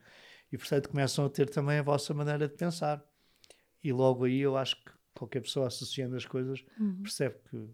e 0.52 0.58
portanto 0.58 0.90
começam 0.90 1.26
a 1.26 1.30
ter 1.30 1.50
também 1.50 1.80
a 1.80 1.82
vossa 1.82 2.14
maneira 2.14 2.46
de 2.46 2.56
pensar. 2.56 3.02
E 3.82 3.94
logo 3.94 4.26
aí 4.26 4.42
eu 4.42 4.58
acho 4.58 4.76
que 4.84 4.92
qualquer 5.14 5.40
pessoa 5.44 5.68
associando 5.68 6.18
as 6.18 6.26
coisas 6.26 6.62
uhum. 6.78 7.04
percebe 7.04 7.38
que 7.50 7.70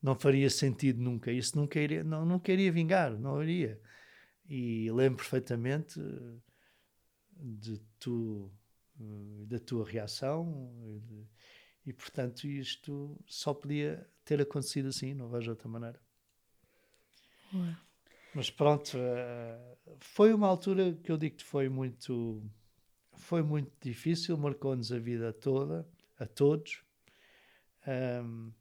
não 0.00 0.14
faria 0.14 0.48
sentido 0.48 1.02
nunca. 1.02 1.32
Isso 1.32 1.58
nunca 1.58 1.80
iria, 1.80 2.04
não, 2.04 2.24
nunca 2.24 2.52
iria 2.52 2.70
vingar, 2.70 3.18
não 3.18 3.42
iria. 3.42 3.80
E 4.48 4.88
lembro 4.92 5.16
perfeitamente 5.16 6.00
de 7.38 7.78
tu, 7.98 8.50
eh, 9.00 9.46
da 9.46 9.58
tua 9.58 9.84
reação 9.84 10.70
e, 10.84 11.26
e, 11.86 11.92
portanto 11.92 12.46
isto 12.46 13.18
só 13.26 13.54
podia 13.54 14.06
ter 14.24 14.40
acontecido 14.40 14.88
assim, 14.88 15.14
não 15.14 15.28
vejo 15.28 15.50
outra 15.50 15.68
maneira. 15.68 16.00
Ué. 17.54 17.76
Mas 18.34 18.50
pronto, 18.50 18.96
eh, 18.96 19.76
foi 20.00 20.32
uma 20.34 20.46
altura 20.46 20.92
que 20.94 21.10
eu 21.10 21.16
digo 21.16 21.36
que 21.36 21.44
foi 21.44 21.68
muito 21.68 22.42
foi 23.16 23.42
muito 23.42 23.72
difícil, 23.80 24.36
marcou-nos 24.36 24.92
a 24.92 24.98
vida 24.98 25.32
toda, 25.32 25.86
a 26.18 26.26
todos. 26.26 26.84
Um, 27.86 28.52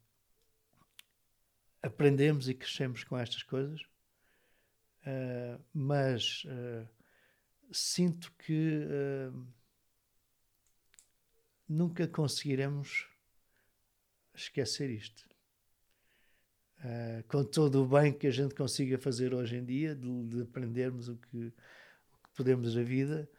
aprendemos 1.82 2.50
e 2.50 2.54
crescemos 2.54 3.04
com 3.04 3.18
estas 3.18 3.44
coisas, 3.44 3.82
uh, 5.02 5.62
mas 5.74 6.44
uh, 6.46 6.88
sinto 7.72 8.32
que 8.34 8.80
uh, 8.86 9.48
nunca 11.68 12.08
conseguiremos 12.08 13.08
esquecer 14.34 14.90
isto. 14.90 15.28
Uh, 16.80 17.24
com 17.28 17.44
todo 17.44 17.84
o 17.84 17.88
bem 17.88 18.14
que 18.14 18.28
a 18.28 18.32
gente 18.32 18.54
consiga 18.54 18.98
fazer 18.98 19.34
hoje 19.34 19.58
em 19.58 19.66
dia, 19.66 19.96
de, 19.96 20.24
de 20.26 20.42
aprendermos 20.42 21.08
o 21.08 21.18
que, 21.18 21.48
o 21.48 22.18
que, 22.24 22.30
podemos 22.36 22.76
da 22.76 22.84
vida, 22.84 23.30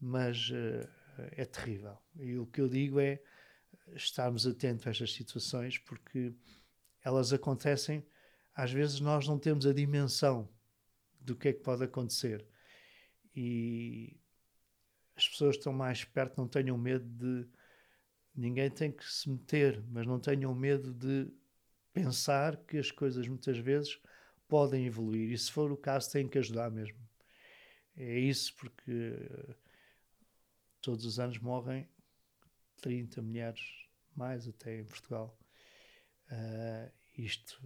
mas 0.00 0.50
uh, 0.50 0.88
é 1.32 1.44
terrível. 1.44 1.98
E 2.18 2.36
o 2.38 2.46
que 2.46 2.60
eu 2.60 2.68
digo 2.68 2.98
é 2.98 3.22
estarmos 3.94 4.46
atentos 4.46 4.86
a 4.86 4.90
estas 4.90 5.12
situações, 5.12 5.78
porque 5.78 6.34
elas 7.04 7.32
acontecem, 7.32 8.04
às 8.54 8.72
vezes 8.72 8.98
nós 8.98 9.28
não 9.28 9.38
temos 9.38 9.66
a 9.66 9.72
dimensão 9.72 10.48
do 11.20 11.36
que 11.36 11.48
é 11.48 11.52
que 11.52 11.60
pode 11.60 11.84
acontecer 11.84 12.44
e 13.36 14.16
as 15.14 15.28
pessoas 15.28 15.56
que 15.56 15.60
estão 15.60 15.72
mais 15.72 16.04
perto 16.04 16.38
não 16.38 16.48
tenham 16.48 16.76
medo 16.78 17.04
de. 17.04 17.46
Ninguém 18.34 18.70
tem 18.70 18.90
que 18.90 19.04
se 19.04 19.28
meter, 19.30 19.82
mas 19.88 20.06
não 20.06 20.18
tenham 20.18 20.54
medo 20.54 20.92
de 20.92 21.30
pensar 21.92 22.56
que 22.56 22.76
as 22.76 22.90
coisas 22.90 23.26
muitas 23.26 23.56
vezes 23.58 23.98
podem 24.46 24.86
evoluir 24.86 25.32
e, 25.32 25.38
se 25.38 25.50
for 25.50 25.72
o 25.72 25.76
caso, 25.76 26.10
têm 26.10 26.28
que 26.28 26.38
ajudar 26.38 26.70
mesmo. 26.70 26.98
É 27.96 28.18
isso 28.18 28.54
porque 28.56 28.92
uh, 28.92 29.54
todos 30.82 31.06
os 31.06 31.18
anos 31.18 31.38
morrem 31.38 31.88
30 32.82 33.22
mulheres, 33.22 33.62
mais 34.14 34.46
até 34.46 34.80
em 34.80 34.84
Portugal. 34.84 35.38
Uh, 36.30 36.92
isto 37.16 37.58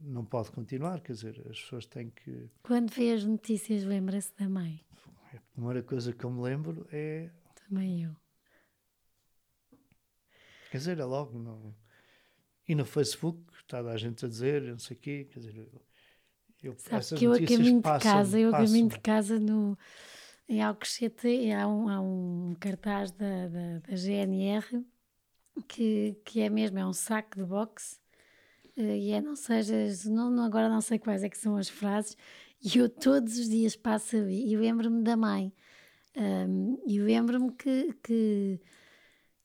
não 0.00 0.24
pode 0.24 0.52
continuar, 0.52 1.00
quer 1.00 1.12
dizer, 1.12 1.40
as 1.50 1.60
pessoas 1.60 1.86
têm 1.86 2.10
que. 2.10 2.48
Quando 2.62 2.90
vê 2.90 3.12
as 3.12 3.24
notícias, 3.24 3.82
lembra-se 3.82 4.32
da 4.36 4.48
mãe? 4.48 4.85
A 5.36 5.52
primeira 5.52 5.82
coisa 5.82 6.12
que 6.12 6.24
eu 6.24 6.30
me 6.30 6.42
lembro 6.42 6.86
é. 6.90 7.30
Também 7.68 8.04
eu. 8.04 8.16
Quer 10.70 10.78
dizer, 10.78 10.98
é 10.98 11.04
logo. 11.04 11.74
E 12.68 12.74
no 12.74 12.84
Facebook, 12.84 13.40
está 13.60 13.80
a 13.80 13.96
gente 13.96 14.24
a 14.24 14.28
dizer, 14.28 14.62
não 14.62 14.78
sei 14.78 14.96
o 14.96 15.00
quê, 15.00 15.28
quer 15.30 15.40
dizer. 15.40 15.68
Eu, 16.62 16.74
Sabe 16.78 17.18
que 17.18 17.24
eu 17.24 17.32
a 17.32 17.38
caminho 17.38 17.82
passam, 17.82 17.98
de 17.98 18.16
casa, 18.16 18.40
eu 18.40 18.48
a 18.48 18.58
caminho 18.58 18.88
de 18.88 18.98
casa 18.98 19.38
no, 19.38 19.78
em 20.48 20.62
Alcochete, 20.62 21.52
há 21.52 21.68
um, 21.68 21.88
há 21.88 22.00
um 22.00 22.56
cartaz 22.58 23.12
da, 23.12 23.46
da, 23.46 23.78
da 23.80 23.96
GNR 23.96 24.84
que, 25.68 26.16
que 26.24 26.40
é 26.40 26.48
mesmo, 26.48 26.78
é 26.78 26.86
um 26.86 26.92
saco 26.92 27.36
de 27.36 27.44
boxe 27.44 27.98
eh, 28.76 28.98
e 28.98 29.10
é 29.12 29.20
não 29.20 29.36
sejas, 29.36 30.04
não, 30.04 30.44
agora 30.44 30.68
não 30.68 30.80
sei 30.80 30.98
quais 30.98 31.22
é 31.22 31.28
que 31.28 31.38
são 31.38 31.56
as 31.56 31.68
frases, 31.68 32.16
e 32.62 32.78
eu 32.78 32.88
todos 32.88 33.38
os 33.38 33.48
dias 33.48 33.76
passo 33.76 34.16
ali 34.16 34.52
e 34.52 34.56
lembro-me 34.56 35.02
da 35.02 35.16
mãe. 35.16 35.52
Um, 36.16 36.78
e 36.86 36.98
lembro-me 37.00 37.52
que, 37.52 37.92
que 38.02 38.60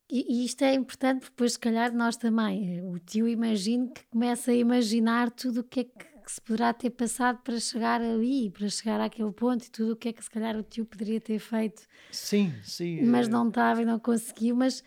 e, 0.10 0.46
isto 0.46 0.64
é 0.64 0.74
importante, 0.74 1.26
depois, 1.26 1.54
se 1.54 1.60
calhar, 1.60 1.94
nós 1.94 2.16
também. 2.18 2.82
O 2.82 2.98
tio, 3.00 3.28
imagino 3.28 3.92
que 3.92 4.06
começa 4.06 4.52
a 4.52 4.56
imaginar 4.56 5.30
tudo 5.32 5.62
o 5.62 5.64
que 5.64 5.82
é 5.82 5.84
que 5.84 6.12
que 6.22 6.32
se 6.32 6.42
poderá 6.42 6.74
ter 6.74 6.92
passado 6.92 7.40
para 7.44 7.60
chegar 7.60 8.02
ali, 8.02 8.50
para 8.50 8.70
chegar 8.70 9.02
àquele 9.02 9.32
ponto 9.32 9.66
e 9.66 9.70
tudo 9.70 9.94
o 9.94 9.96
que 9.96 10.10
é 10.10 10.14
que 10.14 10.24
se 10.24 10.30
calhar 10.30 10.56
o 10.56 10.64
tio 10.64 10.86
poderia 10.86 11.20
ter 11.20 11.40
feito. 11.40 11.84
Sim, 12.12 12.54
sim. 12.64 13.02
Mas 13.04 13.28
é... 13.28 13.32
não 13.32 13.50
estava 13.50 13.82
e 13.82 13.86
não 13.86 14.00
conseguiu, 14.00 14.56
mas... 14.56 14.84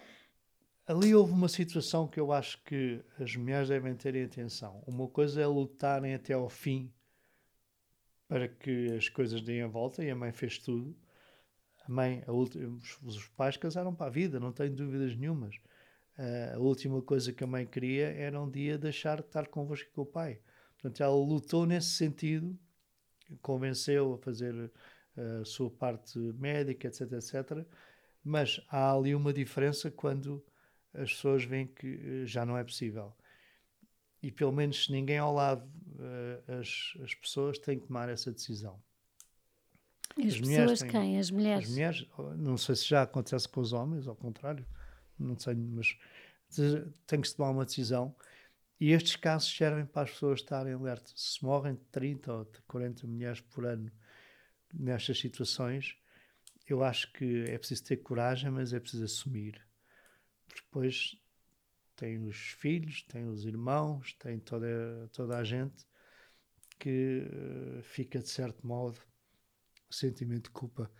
Ali 0.86 1.14
houve 1.14 1.32
uma 1.32 1.48
situação 1.48 2.06
que 2.06 2.20
eu 2.20 2.32
acho 2.32 2.62
que 2.64 3.02
as 3.18 3.34
mulheres 3.36 3.68
devem 3.68 3.94
ter 3.94 4.22
atenção. 4.22 4.82
Uma 4.86 5.08
coisa 5.08 5.40
é 5.40 5.46
lutarem 5.46 6.14
até 6.14 6.34
ao 6.34 6.48
fim 6.48 6.92
para 8.34 8.48
que 8.48 8.88
as 8.96 9.08
coisas 9.08 9.40
deem 9.40 9.62
a 9.62 9.68
volta 9.68 10.02
e 10.02 10.10
a 10.10 10.16
mãe 10.16 10.32
fez 10.32 10.58
tudo. 10.58 10.92
A 11.86 11.92
mãe, 11.92 12.24
a 12.26 12.32
última, 12.32 12.80
os 13.04 13.28
pais 13.28 13.56
casaram 13.56 13.94
para 13.94 14.08
a 14.08 14.10
vida, 14.10 14.40
não 14.40 14.50
tenho 14.50 14.74
dúvidas 14.74 15.14
nenhumas. 15.14 15.54
Uh, 16.18 16.56
a 16.56 16.58
última 16.58 17.00
coisa 17.00 17.32
que 17.32 17.44
a 17.44 17.46
mãe 17.46 17.64
queria 17.64 18.08
era 18.08 18.40
um 18.42 18.50
dia 18.50 18.76
deixar 18.76 19.20
de 19.20 19.28
estar 19.28 19.46
convosco 19.46 19.88
com 19.92 20.02
o 20.02 20.06
pai. 20.06 20.40
Portanto, 20.72 21.00
ela 21.00 21.14
lutou 21.14 21.64
nesse 21.64 21.90
sentido, 21.90 22.58
convenceu 23.40 24.14
a 24.14 24.18
fazer 24.18 24.72
eh, 25.16 25.38
a 25.42 25.44
sua 25.44 25.70
parte 25.70 26.18
médica, 26.18 26.88
etc, 26.88 27.12
etc. 27.12 27.64
Mas 28.24 28.60
há 28.68 28.92
ali 28.92 29.14
uma 29.14 29.32
diferença 29.32 29.92
quando 29.92 30.44
as 30.92 31.12
pessoas 31.12 31.44
veem 31.44 31.68
que 31.68 32.00
eh, 32.02 32.26
já 32.26 32.44
não 32.44 32.58
é 32.58 32.64
possível. 32.64 33.14
E 34.20 34.32
pelo 34.32 34.50
menos 34.50 34.86
se 34.86 34.90
ninguém 34.90 35.18
ao 35.18 35.32
lado, 35.32 35.70
as, 36.60 36.94
as 37.02 37.14
pessoas 37.14 37.58
têm 37.58 37.78
que 37.78 37.86
tomar 37.86 38.08
essa 38.08 38.32
decisão. 38.32 38.80
As, 40.18 40.34
as 40.34 40.40
pessoas 40.40 40.78
têm, 40.80 40.90
quem? 40.90 41.18
As 41.18 41.30
mulheres? 41.30 41.64
As 41.64 41.70
mulheres, 41.70 42.08
não 42.36 42.56
sei 42.56 42.76
se 42.76 42.86
já 42.86 43.02
acontece 43.02 43.48
com 43.48 43.60
os 43.60 43.72
homens, 43.72 44.06
ao 44.06 44.14
contrário 44.14 44.66
não 45.18 45.38
sei, 45.38 45.54
mas 45.54 45.96
tem 47.06 47.20
que 47.20 47.28
se 47.28 47.36
tomar 47.36 47.50
uma 47.50 47.64
decisão. 47.64 48.14
E 48.80 48.90
estes 48.90 49.16
casos 49.16 49.54
servem 49.56 49.86
para 49.86 50.02
as 50.02 50.10
pessoas 50.10 50.40
estarem 50.40 50.74
alertas. 50.74 51.12
Se 51.16 51.44
morrem 51.44 51.76
30 51.90 52.32
ou 52.32 52.52
40 52.66 53.06
mulheres 53.06 53.40
por 53.40 53.64
ano 53.64 53.90
nestas 54.72 55.18
situações, 55.18 55.96
eu 56.68 56.82
acho 56.82 57.12
que 57.12 57.44
é 57.48 57.56
preciso 57.56 57.84
ter 57.84 57.98
coragem, 57.98 58.50
mas 58.50 58.72
é 58.72 58.80
preciso 58.80 59.04
assumir. 59.04 59.60
Porque 60.46 60.62
depois 60.62 61.16
tem 61.96 62.24
os 62.24 62.36
filhos, 62.36 63.02
tem 63.02 63.26
os 63.28 63.44
irmãos, 63.44 64.14
tem 64.14 64.38
toda, 64.38 65.08
toda 65.12 65.38
a 65.38 65.44
gente 65.44 65.86
que 66.78 67.22
uh, 67.22 67.82
fica, 67.82 68.18
de 68.18 68.28
certo 68.28 68.66
modo, 68.66 68.98
o 69.88 69.94
sentimento 69.94 70.44
de 70.44 70.50
culpa 70.50 70.90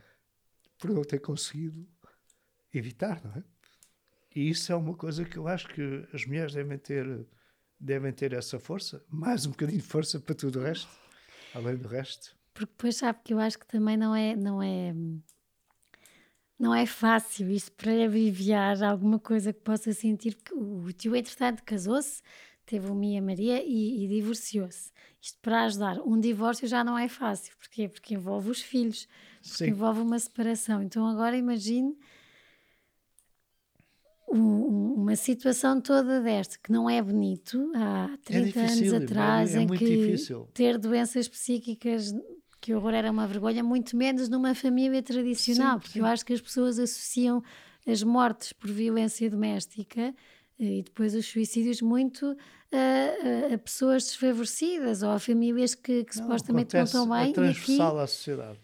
por 0.79 0.91
não 0.91 1.03
ter 1.03 1.19
conseguido 1.19 1.87
evitar, 2.73 3.23
não 3.25 3.33
é? 3.33 3.45
E 4.35 4.51
isso 4.51 4.73
é 4.73 4.77
uma 4.77 4.95
coisa 4.95 5.25
que 5.25 5.37
eu 5.37 5.47
acho 5.47 5.69
que 5.69 6.09
as 6.13 6.27
mulheres 6.27 6.53
devem 6.53 6.77
ter, 6.77 7.25
devem 7.79 8.13
ter 8.13 8.33
essa 8.33 8.59
força, 8.59 9.05
mais 9.09 9.47
um 9.47 9.51
bocadinho 9.51 9.81
de 9.81 9.87
força 9.87 10.19
para 10.19 10.35
tudo 10.35 10.59
o 10.59 10.63
resto, 10.63 10.91
além 11.55 11.77
do 11.77 11.87
resto. 11.87 12.37
Porque 12.53 12.73
depois 12.73 12.97
sabe 12.97 13.21
que 13.25 13.33
eu 13.33 13.39
acho 13.39 13.59
que 13.59 13.67
também 13.67 13.97
não 13.97 14.15
é, 14.15 14.35
não 14.35 14.63
é, 14.63 14.93
não 16.59 16.75
é 16.75 16.87
fácil 16.87 17.51
isso 17.51 17.73
para 17.73 17.91
aliviar 17.91 18.83
alguma 18.83 19.19
coisa 19.19 19.53
que 19.53 19.61
possa 19.61 19.93
sentir, 19.93 20.37
que 20.37 20.55
o 20.55 20.93
tio 20.93 21.17
entretanto 21.17 21.63
casou-se, 21.65 22.23
teve 22.65 22.89
o 22.89 22.95
Mia 22.95 23.21
Maria 23.21 23.63
e, 23.65 24.05
e 24.05 24.09
divorciou-se. 24.09 24.93
Isto 25.21 25.39
para 25.41 25.65
ajudar. 25.65 25.99
Um 26.01 26.19
divórcio 26.19 26.69
já 26.69 26.85
não 26.85 26.99
é 26.99 27.09
fácil. 27.09 27.55
Porquê? 27.57 27.89
Porque 27.89 28.15
envolve 28.15 28.51
os 28.51 28.61
filhos, 28.61 29.09
porque 29.43 29.65
Sim. 29.65 29.71
envolve 29.71 30.01
uma 30.01 30.19
separação. 30.19 30.83
Então 30.83 31.07
agora 31.07 31.37
imagine 31.37 31.97
um, 34.29 34.95
uma 34.95 35.17
situação 35.17 35.81
toda 35.81 36.21
desta, 36.21 36.59
que 36.63 36.73
não 36.73 36.89
é 36.89 37.01
bonito, 37.01 37.71
há 37.75 38.17
30 38.25 38.39
é 38.61 38.67
difícil, 38.67 38.97
anos 38.97 39.11
atrás, 39.11 39.55
é, 39.55 39.59
é 39.59 39.63
em 39.63 39.67
que 39.67 39.85
difícil. 39.85 40.49
ter 40.53 40.79
doenças 40.79 41.29
psíquicas, 41.29 42.13
que 42.65 42.73
horror 42.73 42.95
era 42.95 43.11
uma 43.11 43.27
vergonha, 43.27 43.63
muito 43.63 43.95
menos 43.95 44.31
numa 44.31 44.55
família 44.55 45.03
tradicional, 45.03 45.75
sim, 45.75 45.81
porque 45.81 45.93
sim. 45.93 45.99
eu 45.99 46.07
acho 46.07 46.25
que 46.25 46.33
as 46.33 46.41
pessoas 46.41 46.79
associam 46.79 47.43
as 47.87 48.03
mortes 48.03 48.55
por 48.55 48.71
violência 48.71 49.29
doméstica 49.29 50.15
eh, 50.59 50.79
e 50.79 50.83
depois 50.83 51.15
os 51.15 51.27
suicídios 51.27 51.83
muito 51.83 52.35
a, 52.73 53.55
a, 53.55 53.59
pessoas 53.59 54.05
desfavorecidas 54.05 55.03
ou 55.03 55.11
a 55.11 55.19
famílias 55.19 55.75
que, 55.75 56.05
que 56.05 56.17
não, 56.17 56.25
supostamente 56.25 56.75
não 56.75 56.85
estão 56.85 57.07
bem. 57.07 57.31
É 57.31 57.35
transversal 57.35 57.97
aqui... 57.97 58.05
à 58.05 58.07
sociedade. 58.07 58.61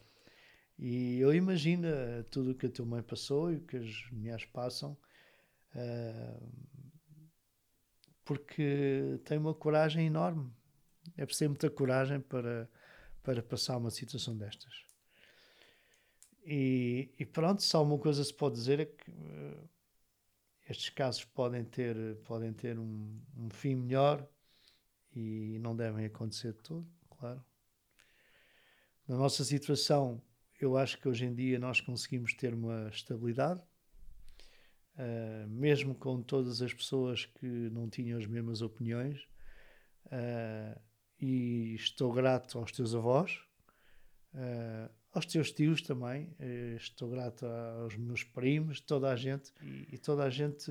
E 0.79 1.21
eu 1.21 1.35
imagino 1.35 1.89
tudo 2.31 2.53
o 2.53 2.55
que 2.55 2.65
a 2.65 2.71
tua 2.71 2.87
mãe 2.87 3.03
passou 3.03 3.53
e 3.53 3.57
o 3.57 3.61
que 3.61 3.77
as 3.77 4.11
mulheres 4.11 4.47
passam 4.47 4.97
porque 8.25 9.21
tem 9.25 9.37
uma 9.37 9.53
coragem 9.53 10.07
enorme. 10.07 10.51
É 11.19 11.27
preciso 11.27 11.51
muita 11.51 11.69
coragem 11.69 12.21
para, 12.21 12.67
para 13.23 13.43
passar 13.43 13.77
uma 13.77 13.91
situação 13.91 14.37
destas. 14.37 14.85
E, 16.45 17.11
e 17.19 17.27
pronto, 17.27 17.63
só 17.63 17.83
uma 17.83 17.99
coisa 17.99 18.25
se 18.25 18.33
pode 18.33 18.57
dizer 18.57 18.81
é 18.81 18.87
que 18.87 19.11
uh, 19.11 19.69
estes 20.69 20.89
casos 20.91 21.25
podem 21.25 21.65
ter, 21.65 22.17
podem 22.25 22.53
ter 22.53 22.79
um, 22.79 23.21
um, 23.37 23.51
fim 23.51 23.75
melhor 23.75 24.27
e 25.15 25.59
não 25.61 25.77
devem 25.77 26.07
acontecer 26.07 26.53
de 26.53 26.63
todo, 26.63 26.87
claro. 27.11 27.45
Na 29.07 29.17
nossa 29.17 29.45
situação, 29.45 30.23
eu 30.61 30.77
acho 30.77 30.99
que 30.99 31.09
hoje 31.09 31.27
em 31.27 31.35
dia 31.35 31.59
nós 31.59 31.81
conseguimos 31.81 32.33
ter 32.35 32.55
uma 32.55 32.89
estabilidade 32.89 33.61
uh, 35.01 35.49
mesmo 35.49 35.95
com 35.95 36.23
todas 36.23 36.63
as 36.63 36.73
pessoas 36.73 37.27
que 37.27 37.47
não 37.47 37.89
tinham 37.89 38.19
as 38.19 38.27
mesmas 38.27 38.63
opiniões. 38.63 39.21
Uh, 40.07 40.81
e 41.21 41.75
estou 41.75 42.13
grato 42.13 42.59
aos 42.59 42.73
teus 42.73 42.95
avós, 42.95 43.41
uh, 44.35 44.91
aos 45.13 45.27
teus 45.27 45.51
tios 45.51 45.83
também, 45.83 46.33
estou 46.77 47.11
grato 47.11 47.45
aos 47.45 47.97
meus 47.97 48.23
primos, 48.23 48.81
toda 48.81 49.11
a 49.11 49.17
gente, 49.17 49.53
e, 49.61 49.95
e 49.95 49.99
toda 49.99 50.23
a 50.23 50.31
gente 50.31 50.71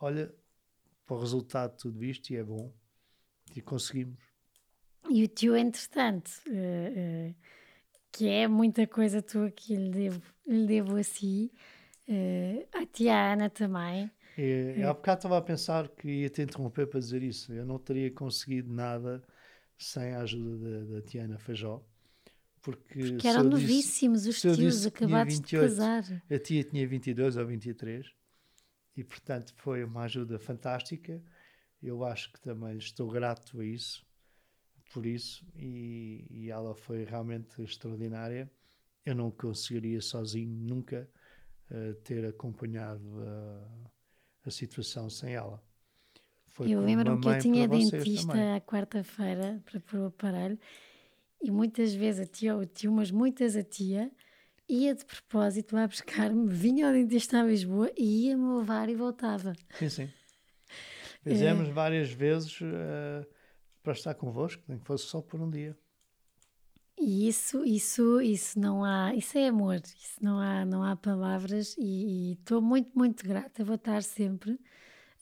olha 0.00 0.32
para 1.04 1.16
o 1.16 1.20
resultado 1.20 1.72
de 1.72 1.78
tudo 1.78 2.04
isto 2.04 2.30
e 2.30 2.36
é 2.36 2.44
bom, 2.44 2.72
e 3.56 3.60
conseguimos. 3.60 4.20
E 5.10 5.24
o 5.24 5.26
tio, 5.26 5.56
entretanto, 5.56 6.30
que 8.12 8.28
é 8.28 8.46
muita 8.46 8.86
coisa 8.86 9.20
tu 9.20 9.40
aqui 9.40 9.74
lhe 9.74 9.90
devo, 9.90 10.22
lhe 10.46 10.66
devo 10.68 10.96
a 10.96 11.02
si, 11.02 11.50
Uh, 12.08 12.66
a 12.72 12.86
tia 12.86 13.32
Ana 13.34 13.50
também. 13.50 14.10
É, 14.40 14.84
há 14.84 14.94
bocado 14.94 15.18
estava 15.18 15.36
a 15.36 15.42
pensar 15.42 15.88
que 15.88 16.08
ia 16.08 16.30
te 16.30 16.42
interromper 16.42 16.86
para 16.86 17.00
dizer 17.00 17.24
isso. 17.24 17.52
Eu 17.52 17.66
não 17.66 17.76
teria 17.76 18.08
conseguido 18.08 18.72
nada 18.72 19.20
sem 19.76 20.14
a 20.14 20.20
ajuda 20.20 20.84
da, 20.84 20.94
da 20.94 21.02
tia 21.02 21.24
Ana 21.24 21.40
Feijó. 21.40 21.84
Porque, 22.62 23.00
porque 23.00 23.26
eram 23.26 23.42
novíssimos 23.42 24.22
disse, 24.22 24.46
os 24.46 24.56
tios 24.56 24.86
acabados 24.86 25.34
28, 25.34 25.62
de 25.62 25.68
casar. 25.68 26.22
A 26.30 26.38
tia 26.38 26.62
tinha 26.62 26.86
22 26.86 27.36
ou 27.36 27.46
23 27.46 28.06
e, 28.96 29.02
portanto, 29.02 29.52
foi 29.56 29.82
uma 29.82 30.02
ajuda 30.02 30.38
fantástica. 30.38 31.20
Eu 31.82 32.04
acho 32.04 32.32
que 32.32 32.40
também 32.40 32.76
estou 32.78 33.10
grato 33.10 33.60
a 33.60 33.64
isso, 33.64 34.06
por 34.92 35.04
isso, 35.04 35.44
e, 35.56 36.26
e 36.30 36.50
ela 36.50 36.76
foi 36.76 37.04
realmente 37.04 37.60
extraordinária. 37.60 38.48
Eu 39.04 39.16
não 39.16 39.32
conseguiria 39.32 40.00
sozinho 40.00 40.48
nunca 40.48 41.10
ter 42.04 42.24
acompanhado 42.24 43.20
a, 43.20 43.88
a, 44.44 44.50
situação 44.50 45.08
sem 45.10 45.34
ela. 45.34 45.62
Foi 46.48 46.70
eu 46.70 46.80
lembro-me 46.80 47.20
que 47.20 47.28
eu 47.28 47.38
tinha 47.38 47.68
dentista 47.68 48.56
à 48.56 48.60
quarta-feira 48.60 49.62
para 49.64 49.80
pôr 49.80 50.00
o 50.00 50.06
aparelho 50.06 50.58
e 51.40 51.50
muitas 51.50 51.94
vezes 51.94 52.22
a 52.22 52.26
tia, 52.26 52.56
o 52.56 52.66
tio, 52.66 52.92
mas 52.92 53.10
muitas 53.10 53.54
a 53.54 53.62
tia, 53.62 54.10
ia 54.68 54.94
de 54.94 55.04
propósito 55.04 55.74
lá 55.74 55.86
buscar-me, 55.86 56.48
vinha 56.52 56.88
ao 56.88 56.92
dentista 56.92 57.40
a 57.40 57.44
Lisboa 57.44 57.90
e 57.96 58.26
ia-me 58.26 58.58
levar 58.58 58.88
e 58.88 58.94
voltava. 58.94 59.52
Sim, 59.78 59.88
sim. 59.88 60.10
Fizemos 61.22 61.68
é... 61.68 61.72
várias 61.72 62.10
vezes 62.10 62.60
uh, 62.60 63.26
para 63.82 63.92
estar 63.92 64.14
convosco, 64.14 64.62
nem 64.66 64.78
que 64.78 64.84
fosse 64.84 65.04
só 65.04 65.20
por 65.20 65.40
um 65.40 65.50
dia. 65.50 65.76
E 67.00 67.28
isso, 67.28 67.64
isso, 67.64 68.20
isso 68.20 68.58
não 68.58 68.84
há, 68.84 69.14
isso 69.14 69.38
é 69.38 69.48
amor, 69.48 69.76
isso 69.76 70.18
não 70.20 70.40
há, 70.40 70.64
não 70.64 70.82
há 70.82 70.96
palavras 70.96 71.76
e 71.78 72.32
estou 72.32 72.60
muito, 72.60 72.90
muito 72.94 73.24
grata, 73.26 73.64
vou 73.64 73.76
estar 73.76 74.02
sempre. 74.02 74.58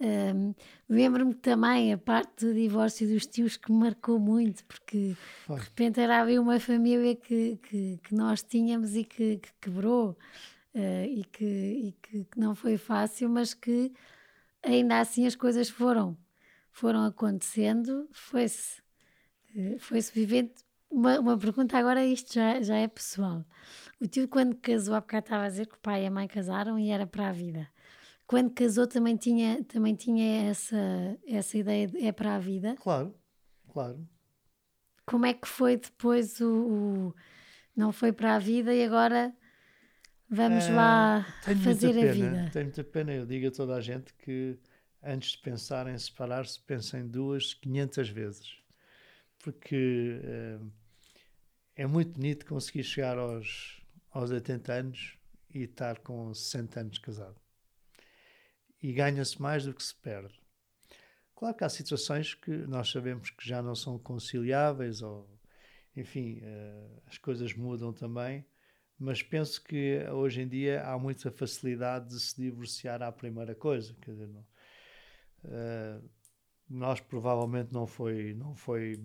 Um, 0.00 0.54
Lembro-me 0.88 1.34
também 1.34 1.92
a 1.92 1.98
parte 1.98 2.46
do 2.46 2.54
divórcio 2.54 3.08
dos 3.08 3.26
tios 3.26 3.56
que 3.56 3.72
me 3.72 3.78
marcou 3.78 4.18
muito, 4.18 4.64
porque 4.64 5.16
Foi. 5.46 5.56
de 5.56 5.64
repente 5.64 6.00
era 6.00 6.22
ali 6.22 6.38
uma 6.38 6.60
família 6.60 7.14
que, 7.14 7.58
que, 7.62 7.98
que 8.02 8.14
nós 8.14 8.42
tínhamos 8.42 8.94
e 8.94 9.04
que, 9.04 9.38
que 9.38 9.52
quebrou 9.60 10.16
uh, 10.74 11.04
e, 11.04 11.24
que, 11.24 11.44
e 11.44 11.92
que, 12.02 12.26
não 12.36 12.54
foi 12.54 12.78
fácil, 12.78 13.28
mas 13.28 13.52
que 13.54 13.92
ainda 14.62 15.00
assim 15.00 15.26
as 15.26 15.34
coisas 15.36 15.68
foram, 15.68 16.16
foram 16.70 17.04
acontecendo, 17.04 18.08
foi-se 18.12 18.80
uh, 19.54 19.78
foi-se 19.78 20.12
vivendo 20.12 20.50
uma, 20.96 21.20
uma 21.20 21.38
pergunta 21.38 21.76
agora, 21.76 22.02
isto 22.04 22.32
já, 22.32 22.62
já 22.62 22.76
é 22.76 22.88
pessoal. 22.88 23.44
O 24.00 24.06
tio, 24.06 24.26
quando 24.26 24.56
casou, 24.56 24.94
há 24.94 25.00
bocado 25.00 25.26
estava 25.26 25.44
a 25.44 25.48
dizer 25.48 25.66
que 25.66 25.74
o 25.74 25.78
pai 25.78 26.04
e 26.04 26.06
a 26.06 26.10
mãe 26.10 26.26
casaram 26.26 26.78
e 26.78 26.88
era 26.88 27.06
para 27.06 27.28
a 27.28 27.32
vida. 27.32 27.68
Quando 28.26 28.50
casou, 28.54 28.86
também 28.86 29.14
tinha, 29.14 29.62
também 29.64 29.94
tinha 29.94 30.48
essa, 30.48 30.76
essa 31.28 31.58
ideia 31.58 31.86
de 31.86 32.04
é 32.04 32.12
para 32.12 32.34
a 32.34 32.38
vida? 32.38 32.76
Claro, 32.76 33.14
claro. 33.68 34.08
como 35.04 35.26
é 35.26 35.34
que 35.34 35.46
foi 35.46 35.76
depois 35.76 36.40
o, 36.40 36.48
o 36.50 37.14
não 37.76 37.92
foi 37.92 38.10
para 38.10 38.34
a 38.34 38.38
vida 38.38 38.74
e 38.74 38.82
agora 38.82 39.36
vamos 40.30 40.66
uh, 40.66 40.74
lá 40.74 41.26
fazer 41.62 42.08
a 42.08 42.12
vida? 42.12 42.50
Tenho 42.52 42.64
muita 42.64 42.82
pena, 42.82 43.12
eu 43.12 43.26
digo 43.26 43.48
a 43.48 43.50
toda 43.50 43.76
a 43.76 43.80
gente 43.82 44.14
que 44.14 44.58
antes 45.02 45.32
de 45.32 45.38
pensar 45.38 45.86
em 45.86 45.98
separar-se, 45.98 46.58
pensem 46.60 47.06
duas, 47.06 47.52
500 47.52 48.08
vezes. 48.08 48.58
Porque 49.38 50.20
uh, 50.24 50.72
é 51.76 51.86
muito 51.86 52.12
bonito 52.12 52.46
conseguir 52.46 52.82
chegar 52.82 53.18
aos, 53.18 53.82
aos 54.10 54.30
80 54.30 54.72
anos 54.72 55.18
e 55.54 55.64
estar 55.64 55.98
com 55.98 56.32
60 56.32 56.80
anos 56.80 56.98
casado. 56.98 57.36
E 58.82 58.92
ganha-se 58.92 59.40
mais 59.40 59.64
do 59.64 59.74
que 59.74 59.82
se 59.82 59.94
perde. 59.94 60.40
Claro 61.34 61.54
que 61.54 61.64
há 61.64 61.68
situações 61.68 62.34
que 62.34 62.50
nós 62.50 62.90
sabemos 62.90 63.28
que 63.28 63.46
já 63.46 63.60
não 63.60 63.74
são 63.74 63.98
conciliáveis, 63.98 65.02
ou 65.02 65.28
enfim, 65.94 66.40
uh, 66.40 67.02
as 67.06 67.18
coisas 67.18 67.52
mudam 67.52 67.92
também, 67.92 68.46
mas 68.98 69.22
penso 69.22 69.62
que 69.62 70.02
hoje 70.10 70.40
em 70.40 70.48
dia 70.48 70.82
há 70.82 70.98
muita 70.98 71.30
facilidade 71.30 72.08
de 72.08 72.20
se 72.20 72.40
divorciar 72.40 73.02
à 73.02 73.12
primeira 73.12 73.54
coisa. 73.54 73.94
Quer 74.00 74.12
dizer, 74.12 74.28
não, 74.28 74.46
uh, 75.44 76.10
nós 76.70 77.00
provavelmente 77.00 77.70
não 77.70 77.86
foi, 77.86 78.32
não 78.32 78.54
foi, 78.54 78.98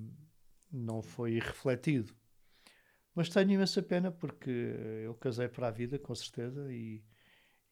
não 0.72 1.02
foi 1.02 1.38
refletido. 1.38 2.16
Mas 3.14 3.30
tenho 3.30 3.52
imensa 3.52 3.82
pena 3.84 4.12
porque 4.12 4.50
eu 5.04 5.14
casei 5.16 5.48
para 5.48 5.68
a 5.68 5.72
vida, 5.72 6.00
com 6.00 6.16
certeza, 6.16 6.72
e, 6.72 7.04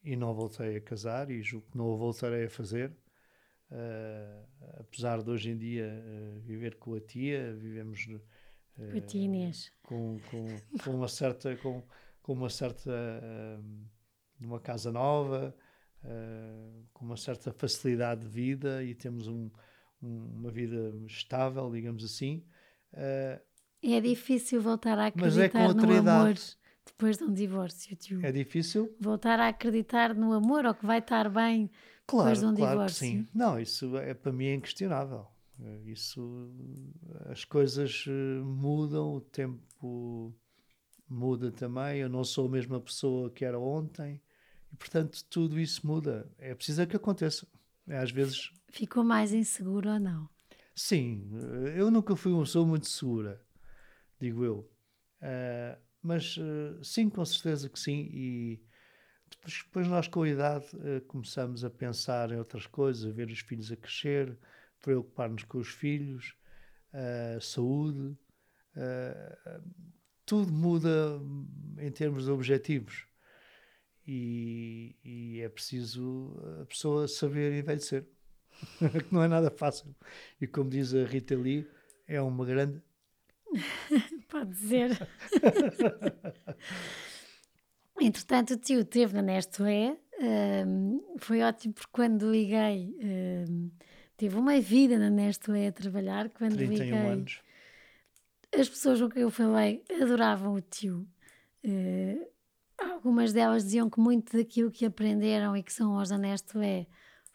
e 0.04 0.14
não 0.16 0.34
voltei 0.34 0.76
a 0.76 0.80
casar 0.80 1.30
e 1.30 1.42
julgo 1.42 1.70
que 1.70 1.78
não 1.78 1.86
o 1.86 1.96
voltarei 1.96 2.44
a 2.44 2.50
fazer. 2.50 2.94
Uh, 3.70 4.46
apesar 4.80 5.22
de 5.22 5.30
hoje 5.30 5.50
em 5.50 5.56
dia 5.56 5.86
uh, 5.86 6.40
viver 6.40 6.74
com 6.74 6.94
a 6.94 7.00
tia, 7.00 7.54
vivemos 7.54 8.04
uh, 8.06 8.20
com, 9.82 10.18
com, 10.28 10.46
com, 10.82 10.90
uma 10.90 11.06
certa 11.06 11.56
com, 11.56 11.80
com 12.20 12.32
uma 12.32 12.50
certa 12.50 12.90
numa 14.40 14.58
casa 14.58 14.90
nova, 14.90 15.54
com 16.94 17.04
uma 17.04 17.16
certa 17.16 17.52
facilidade 17.52 18.22
de 18.22 18.28
vida 18.28 18.82
e 18.82 18.94
temos 18.94 19.28
um, 19.28 19.50
um, 20.02 20.24
uma 20.38 20.50
vida 20.50 20.92
estável, 21.06 21.70
digamos 21.70 22.02
assim. 22.02 22.42
É 23.82 24.00
difícil 24.00 24.60
voltar 24.60 24.98
a 24.98 25.04
é 25.04 25.06
acreditar 25.08 25.70
é 25.70 25.74
no 25.74 25.96
amor 25.96 26.34
depois 26.84 27.16
de 27.18 27.24
um 27.24 27.32
divórcio, 27.32 27.96
tio. 27.96 28.24
É 28.24 28.32
difícil 28.32 28.94
voltar 29.00 29.38
a 29.40 29.48
acreditar 29.48 30.14
no 30.14 30.32
amor 30.32 30.66
ou 30.66 30.74
que 30.74 30.84
vai 30.84 30.98
estar 30.98 31.28
bem 31.28 31.70
Claro, 32.10 32.28
Depois 32.30 32.40
de 32.40 32.46
um 32.46 32.54
claro 32.56 32.72
divórcio. 32.72 32.98
que 32.98 33.06
sim. 33.06 33.26
Não, 33.32 33.60
isso 33.60 33.96
é 33.96 34.12
para 34.14 34.32
mim 34.32 34.46
é 34.46 34.54
inquestionável. 34.54 35.28
Isso, 35.86 36.50
as 37.26 37.44
coisas 37.44 38.04
eh, 38.08 38.40
mudam, 38.42 39.14
o 39.14 39.20
tempo 39.20 40.34
muda 41.08 41.52
também. 41.52 42.00
Eu 42.00 42.08
não 42.08 42.24
sou 42.24 42.48
a 42.48 42.50
mesma 42.50 42.80
pessoa 42.80 43.30
que 43.30 43.44
era 43.44 43.60
ontem 43.60 44.20
e, 44.72 44.76
portanto, 44.76 45.24
tudo 45.30 45.60
isso 45.60 45.86
muda. 45.86 46.28
É 46.38 46.52
preciso 46.52 46.84
que 46.86 46.96
aconteça. 46.96 47.46
É, 47.86 47.98
às 47.98 48.10
vezes. 48.10 48.50
Ficou 48.68 49.04
mais 49.04 49.32
inseguro 49.32 49.90
ou 49.90 50.00
não? 50.00 50.28
Sim, 50.74 51.30
eu 51.76 51.90
nunca 51.90 52.16
fui 52.16 52.32
uma 52.32 52.42
pessoa 52.42 52.66
muito 52.66 52.88
segura, 52.88 53.40
digo 54.20 54.44
eu. 54.44 54.70
Uh, 55.20 55.80
mas 56.02 56.36
uh, 56.36 56.82
sim, 56.82 57.08
com 57.08 57.24
certeza 57.24 57.68
que 57.68 57.78
sim. 57.78 58.08
E 58.12 58.62
depois, 59.30 59.62
depois 59.64 59.88
nós, 59.88 60.08
com 60.08 60.22
a 60.22 60.28
idade, 60.28 60.66
uh, 60.76 61.00
começamos 61.06 61.64
a 61.64 61.70
pensar 61.70 62.30
em 62.30 62.36
outras 62.36 62.66
coisas, 62.66 63.06
a 63.06 63.14
ver 63.14 63.28
os 63.28 63.40
filhos 63.40 63.72
a 63.72 63.76
crescer, 63.76 64.36
preocupar-nos 64.80 65.44
com 65.44 65.58
os 65.58 65.68
filhos, 65.68 66.34
saúde. 67.40 68.16
Tudo 70.24 70.50
muda 70.50 71.20
em 71.78 71.90
termos 71.90 72.24
de 72.24 72.30
objetivos. 72.30 73.06
E, 74.06 74.96
e, 75.04 75.40
é 75.40 75.48
preciso 75.48 76.34
a 76.62 76.64
pessoa 76.64 77.06
saber 77.06 77.52
envelhecer, 77.52 78.06
que 79.06 79.14
não 79.14 79.22
é 79.22 79.28
nada 79.28 79.50
fácil. 79.50 79.94
E 80.40 80.46
como 80.46 80.70
diz 80.70 80.94
a 80.94 81.04
Rita 81.04 81.36
Lee, 81.36 81.68
é 82.08 82.20
uma 82.20 82.44
grande. 82.44 82.82
Pode 84.28 84.50
dizer. 84.50 84.90
Entretanto, 88.00 88.54
o 88.54 88.56
tio 88.56 88.84
teve 88.84 89.14
na 89.14 89.22
Nestlé, 89.22 89.96
um, 90.66 91.16
foi 91.18 91.42
ótimo 91.42 91.74
porque 91.74 91.90
quando 91.92 92.30
liguei, 92.30 92.96
um, 93.02 93.70
teve 94.16 94.36
uma 94.36 94.60
vida 94.60 94.98
na 94.98 95.10
Nestlé 95.10 95.68
a 95.68 95.72
trabalhar. 95.72 96.30
Quando 96.30 96.56
31 96.56 96.78
liguei, 96.78 96.98
anos. 96.98 97.42
As 98.58 98.68
pessoas 98.68 99.00
com 99.00 99.08
quem 99.08 99.22
eu 99.22 99.30
falei 99.30 99.84
adoravam 100.00 100.54
o 100.54 100.60
tio. 100.60 101.06
Uh, 101.64 102.26
algumas 102.78 103.32
delas 103.32 103.64
diziam 103.64 103.90
que 103.90 104.00
muito 104.00 104.36
daquilo 104.36 104.70
que 104.70 104.86
aprenderam 104.86 105.56
e 105.56 105.62
que 105.62 105.72
são 105.72 105.96
hoje 105.96 106.10
da 106.10 106.18
Nestlé 106.18 106.86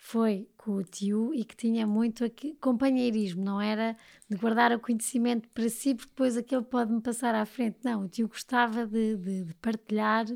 foi 0.05 0.47
com 0.55 0.73
o 0.73 0.83
tio 0.83 1.33
e 1.33 1.43
que 1.43 1.55
tinha 1.55 1.87
muito 1.87 2.23
aqui, 2.23 2.55
companheirismo, 2.61 3.43
não 3.43 3.59
era 3.59 3.97
de 4.29 4.37
guardar 4.37 4.71
o 4.71 4.79
conhecimento 4.79 5.49
para 5.49 5.67
si, 5.67 5.95
porque 5.95 6.11
depois 6.11 6.37
aquele 6.37 6.61
pode-me 6.61 7.01
passar 7.01 7.33
à 7.33 7.43
frente. 7.43 7.79
Não, 7.83 8.03
o 8.03 8.07
tio 8.07 8.27
gostava 8.27 8.85
de, 8.85 9.17
de, 9.17 9.45
de 9.45 9.53
partilhar. 9.55 10.27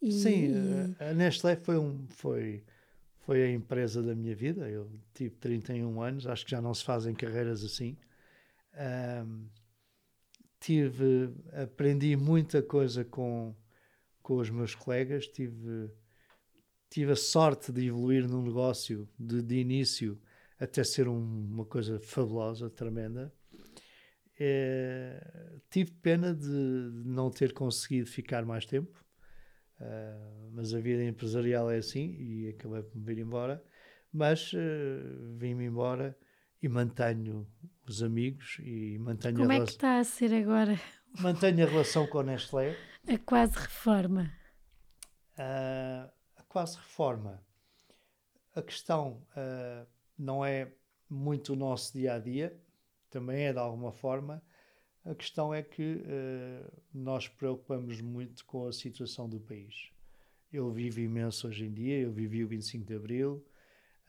E, 0.00 0.12
Sim, 0.12 0.94
a 0.98 1.12
Nestlé 1.12 1.56
foi, 1.56 1.76
um, 1.76 2.06
foi, 2.08 2.64
foi 3.18 3.42
a 3.42 3.50
empresa 3.50 4.02
da 4.02 4.14
minha 4.14 4.34
vida. 4.34 4.66
Eu 4.66 4.90
tive 5.12 5.36
31 5.36 6.00
anos, 6.00 6.26
acho 6.26 6.46
que 6.46 6.50
já 6.50 6.62
não 6.62 6.72
se 6.72 6.82
fazem 6.82 7.14
carreiras 7.14 7.62
assim. 7.62 7.98
Um, 9.26 9.44
tive, 10.58 11.34
aprendi 11.52 12.16
muita 12.16 12.62
coisa 12.62 13.04
com, 13.04 13.54
com 14.22 14.38
os 14.38 14.48
meus 14.48 14.74
colegas, 14.74 15.26
tive 15.26 15.90
tive 16.92 17.12
a 17.12 17.16
sorte 17.16 17.72
de 17.72 17.86
evoluir 17.86 18.28
num 18.28 18.42
negócio 18.42 19.08
de, 19.18 19.40
de 19.40 19.56
início 19.56 20.20
até 20.60 20.84
ser 20.84 21.08
um, 21.08 21.18
uma 21.50 21.64
coisa 21.64 21.98
fabulosa, 21.98 22.68
tremenda. 22.68 23.32
É, 24.38 25.58
tive 25.70 25.90
pena 25.90 26.34
de, 26.34 26.46
não 27.06 27.30
ter 27.30 27.54
conseguido 27.54 28.10
ficar 28.10 28.44
mais 28.44 28.66
tempo, 28.66 29.02
uh, 29.80 30.50
mas 30.52 30.74
a 30.74 30.80
vida 30.80 31.02
empresarial 31.02 31.70
é 31.70 31.78
assim 31.78 32.14
e 32.18 32.48
acabei 32.50 32.82
por 32.82 32.94
me 32.94 33.04
vir 33.04 33.18
embora. 33.18 33.64
Mas 34.12 34.52
uh, 34.52 35.38
vim-me 35.38 35.64
embora 35.64 36.14
e 36.62 36.68
mantenho 36.68 37.48
os 37.88 38.02
amigos 38.02 38.58
e 38.62 38.98
mantenho 38.98 39.38
Como 39.38 39.50
a 39.50 39.54
é 39.54 39.64
que 39.64 39.70
está 39.70 39.98
a 39.98 40.04
ser 40.04 40.34
agora? 40.34 40.78
Mantenho 41.20 41.66
a 41.66 41.70
relação 41.70 42.06
com 42.06 42.18
a 42.18 42.22
Nestlé. 42.22 42.76
A 43.08 43.18
quase 43.18 43.58
reforma. 43.58 44.30
Uh, 45.38 46.21
quase 46.52 46.76
reforma. 46.76 47.42
A 48.54 48.60
questão 48.60 49.26
uh, 49.30 49.86
não 50.18 50.44
é 50.44 50.70
muito 51.08 51.54
o 51.54 51.56
nosso 51.56 51.94
dia 51.94 52.12
a 52.12 52.18
dia, 52.18 52.54
também 53.08 53.44
é 53.44 53.52
de 53.54 53.58
alguma 53.58 53.90
forma. 53.90 54.42
A 55.02 55.14
questão 55.14 55.54
é 55.54 55.62
que 55.62 55.94
uh, 56.04 56.82
nós 56.92 57.26
preocupamos 57.26 58.02
muito 58.02 58.44
com 58.44 58.66
a 58.66 58.72
situação 58.72 59.26
do 59.26 59.40
país. 59.40 59.90
Eu 60.52 60.70
vivo 60.70 61.00
imenso 61.00 61.48
hoje 61.48 61.64
em 61.64 61.72
dia, 61.72 62.00
eu 62.00 62.12
vivi 62.12 62.44
o 62.44 62.48
25 62.48 62.84
de 62.84 62.94
Abril, 62.96 63.46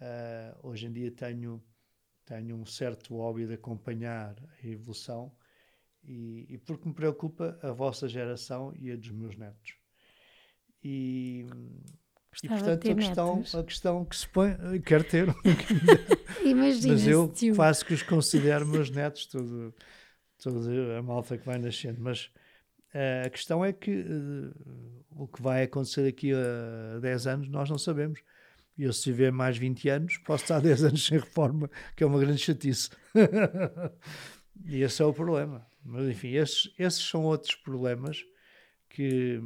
uh, 0.01 0.67
hoje 0.67 0.87
em 0.87 0.91
dia 0.91 1.11
tenho, 1.11 1.63
tenho 2.25 2.57
um 2.57 2.65
certo 2.65 3.15
hobby 3.15 3.47
de 3.47 3.53
acompanhar 3.53 4.35
a 4.61 4.67
evolução 4.67 5.33
e, 6.03 6.45
e 6.49 6.57
porque 6.57 6.89
me 6.89 6.93
preocupa 6.93 7.57
a 7.63 7.71
vossa 7.71 8.05
geração 8.05 8.73
e 8.77 8.91
a 8.91 8.97
dos 8.97 9.11
meus 9.11 9.37
netos. 9.37 9.77
E 10.83 11.47
Gostava 12.33 12.55
e 12.55 12.57
portanto 12.57 12.91
a 12.91 12.95
questão, 12.95 13.43
a 13.59 13.63
questão 13.63 14.05
que 14.05 14.15
se 14.15 14.27
põe, 14.27 14.55
quero 14.83 15.03
ter, 15.03 15.27
Imagina 16.43 16.93
mas 16.93 17.07
eu 17.07 17.27
tio. 17.27 17.55
quase 17.55 17.85
que 17.85 17.93
os 17.93 18.01
considero 18.01 18.65
meus 18.65 18.89
netos, 18.89 19.27
tudo, 19.27 19.73
toda 20.41 20.97
a 20.97 21.01
malta 21.03 21.37
que 21.37 21.45
vai 21.45 21.59
nascendo. 21.59 22.01
Mas 22.01 22.31
uh, 22.93 23.27
a 23.27 23.29
questão 23.29 23.63
é 23.63 23.71
que 23.71 23.91
uh, 23.91 24.51
o 25.11 25.27
que 25.27 25.43
vai 25.43 25.63
acontecer 25.63 26.03
daqui 26.03 26.31
a 26.33 26.99
10 26.99 27.27
anos 27.27 27.49
nós 27.49 27.69
não 27.69 27.77
sabemos. 27.77 28.19
E 28.75 28.83
eu, 28.83 28.93
se 28.93 29.11
viver 29.11 29.31
mais 29.31 29.55
20 29.55 29.89
anos, 29.89 30.17
posso 30.17 30.43
estar 30.43 30.59
10 30.61 30.85
anos 30.85 31.05
sem 31.05 31.19
reforma, 31.19 31.69
que 31.95 32.03
é 32.03 32.07
uma 32.07 32.19
grande 32.19 32.39
chatice. 32.39 32.89
e 34.65 34.81
esse 34.81 35.03
é 35.03 35.05
o 35.05 35.13
problema. 35.13 35.67
Mas 35.85 36.07
enfim, 36.07 36.29
esses, 36.29 36.73
esses 36.79 37.03
são 37.03 37.23
outros 37.25 37.53
problemas 37.53 38.25
que 38.89 39.39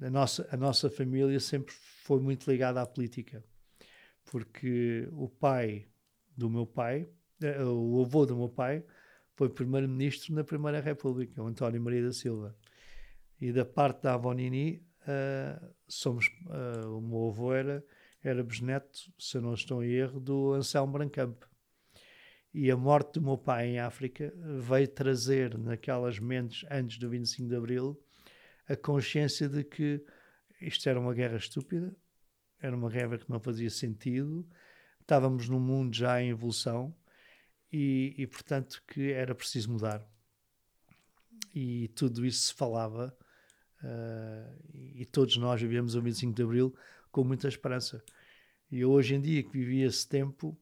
a 0.00 0.10
nossa, 0.10 0.48
a 0.50 0.56
nossa 0.56 0.88
família 0.88 1.38
sempre 1.40 1.74
foi 2.02 2.20
muito 2.20 2.50
ligada 2.50 2.80
à 2.80 2.86
política, 2.86 3.44
porque 4.24 5.08
o 5.12 5.28
pai 5.28 5.88
do 6.36 6.48
meu 6.48 6.66
pai, 6.66 7.08
eh, 7.42 7.62
o 7.64 8.00
avô 8.00 8.24
do 8.24 8.36
meu 8.36 8.48
pai, 8.48 8.84
foi 9.34 9.48
primeiro-ministro 9.48 10.34
na 10.34 10.44
Primeira 10.44 10.80
República, 10.80 11.42
o 11.42 11.46
António 11.46 11.80
Maria 11.80 12.04
da 12.04 12.12
Silva. 12.12 12.56
E 13.40 13.52
da 13.52 13.64
parte 13.64 14.02
da 14.02 14.14
Avonini, 14.14 14.86
uh, 15.02 15.74
somos, 15.88 16.26
uh, 16.46 16.96
o 16.96 17.00
meu 17.00 17.28
avô 17.28 17.52
era, 17.52 17.84
era 18.22 18.42
bisneto, 18.44 19.12
se 19.18 19.40
não 19.40 19.54
estou 19.54 19.82
em 19.82 19.90
erro, 19.90 20.20
do 20.20 20.52
Anselmo 20.52 20.92
Brancamp. 20.92 21.42
E 22.54 22.70
a 22.70 22.76
morte 22.76 23.14
do 23.14 23.22
meu 23.22 23.38
pai 23.38 23.68
em 23.68 23.78
África 23.80 24.32
veio 24.60 24.86
trazer 24.86 25.56
naquelas 25.56 26.18
mentes 26.18 26.64
antes 26.70 26.98
do 26.98 27.08
25 27.08 27.48
de 27.48 27.56
Abril 27.56 27.98
a 28.68 28.76
consciência 28.76 29.48
de 29.48 29.64
que 29.64 30.04
isto 30.60 30.88
era 30.88 30.98
uma 30.98 31.12
guerra 31.12 31.36
estúpida, 31.36 31.94
era 32.60 32.76
uma 32.76 32.88
guerra 32.88 33.18
que 33.18 33.28
não 33.28 33.40
fazia 33.40 33.70
sentido, 33.70 34.46
estávamos 35.00 35.48
num 35.48 35.60
mundo 35.60 35.94
já 35.94 36.22
em 36.22 36.30
evolução 36.30 36.94
e, 37.72 38.14
e 38.16 38.26
portanto, 38.26 38.82
que 38.86 39.12
era 39.12 39.34
preciso 39.34 39.72
mudar. 39.72 40.06
E 41.54 41.88
tudo 41.88 42.24
isso 42.24 42.46
se 42.46 42.54
falava 42.54 43.16
uh, 43.82 44.70
e 44.72 45.04
todos 45.04 45.36
nós 45.36 45.60
vivíamos 45.60 45.94
o 45.94 46.02
25 46.02 46.34
de 46.34 46.42
Abril 46.42 46.74
com 47.10 47.24
muita 47.24 47.48
esperança. 47.48 48.02
E 48.70 48.80
eu, 48.80 48.90
hoje 48.90 49.14
em 49.14 49.20
dia, 49.20 49.42
que 49.42 49.50
vivi 49.50 49.82
esse 49.82 50.08
tempo, 50.08 50.56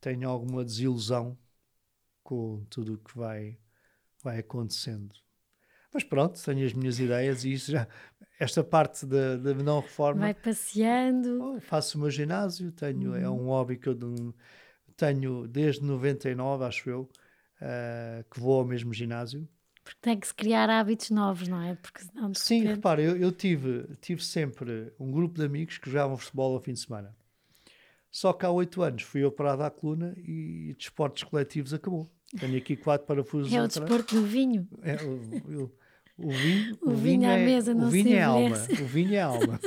tenho 0.00 0.28
alguma 0.28 0.64
desilusão 0.64 1.38
com 2.22 2.64
tudo 2.68 2.94
o 2.94 2.98
que 2.98 3.16
vai, 3.16 3.58
vai 4.22 4.40
acontecendo. 4.40 5.14
Mas 5.92 6.04
pronto, 6.04 6.40
tenho 6.42 6.64
as 6.64 6.72
minhas 6.72 6.98
ideias 6.98 7.44
e 7.44 7.52
isso 7.52 7.72
já. 7.72 7.86
Esta 8.38 8.64
parte 8.64 9.04
da, 9.04 9.36
da 9.36 9.54
não 9.54 9.80
reforma. 9.80 10.20
Vai 10.20 10.34
passeando. 10.34 11.56
Oh, 11.56 11.60
faço 11.60 11.98
o 11.98 12.00
meu 12.00 12.10
ginásio, 12.10 12.72
tenho, 12.72 13.14
é 13.14 13.18
uhum. 13.18 13.24
é 13.24 13.30
um 13.30 13.46
hobby 13.46 13.76
que 13.76 13.88
eu 13.88 13.98
tenho 14.96 15.46
desde 15.46 15.82
99, 15.82 16.64
acho 16.64 16.88
eu, 16.88 17.02
uh, 17.60 18.24
que 18.30 18.40
vou 18.40 18.60
ao 18.60 18.64
mesmo 18.64 18.94
ginásio. 18.94 19.46
Porque 19.82 19.98
tem 20.00 20.18
que 20.18 20.26
se 20.26 20.34
criar 20.34 20.70
hábitos 20.70 21.10
novos, 21.10 21.48
não 21.48 21.60
é? 21.60 21.74
Porque 21.74 22.04
não, 22.14 22.32
Sim, 22.34 22.60
repente... 22.60 22.76
repara, 22.76 23.02
eu, 23.02 23.16
eu, 23.16 23.32
tive, 23.32 23.86
tive 24.00 24.22
sempre 24.22 24.92
um 24.98 25.10
grupo 25.10 25.38
de 25.38 25.44
amigos 25.44 25.78
que 25.78 25.90
jogavam 25.90 26.16
futebol 26.16 26.54
ao 26.54 26.60
fim 26.60 26.72
de 26.72 26.80
semana. 26.80 27.14
Só 28.10 28.32
que 28.32 28.44
há 28.44 28.50
oito 28.50 28.82
anos 28.82 29.02
fui 29.02 29.24
operado 29.24 29.62
à 29.62 29.70
coluna 29.70 30.14
e 30.16 30.74
desportos 30.78 31.22
coletivos 31.24 31.72
acabou. 31.72 32.10
Tenho 32.38 32.56
aqui 32.56 32.76
quatro 32.76 33.06
parafusos. 33.06 33.52
É 33.52 33.62
o 33.62 33.66
desporto 33.66 34.14
do 34.14 34.24
vinho. 34.24 34.68
É, 34.82 34.96
o, 35.04 35.70
o 36.22 36.30
vinho, 36.30 36.78
o, 36.82 36.90
o 36.90 36.94
vinho, 36.94 37.20
vinho 37.20 37.28
à 37.30 37.32
é, 37.32 37.44
mesa 37.44 37.74
não 37.74 37.86
o 37.88 37.90
vinho 37.90 38.14
é 38.14 38.22
alma. 38.22 38.56
O 38.56 38.84
vinho 38.84 39.14
é 39.14 39.20
alma. 39.20 39.60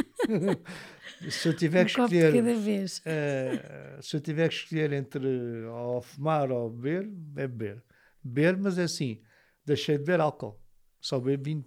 se 1.30 1.48
eu 1.48 1.56
tiver 1.56 1.82
um 1.82 1.86
que 1.86 1.92
escolher, 1.92 2.44
uh, 2.44 4.02
se 4.02 4.16
eu 4.16 4.22
tiver 4.22 4.48
que 4.50 4.56
escolher 4.56 4.94
entre 4.94 5.66
ou 5.66 6.02
fumar 6.02 6.52
ou 6.52 6.70
beber, 6.70 7.10
é 7.36 7.48
beber. 7.48 7.84
Beber, 8.24 8.58
mas 8.58 8.78
é 8.78 8.84
assim, 8.84 9.20
deixei 9.66 9.98
de 9.98 10.04
beber 10.04 10.22
álcool, 10.22 10.60
só 11.02 11.20
bebo 11.20 11.44
vinho. 11.44 11.66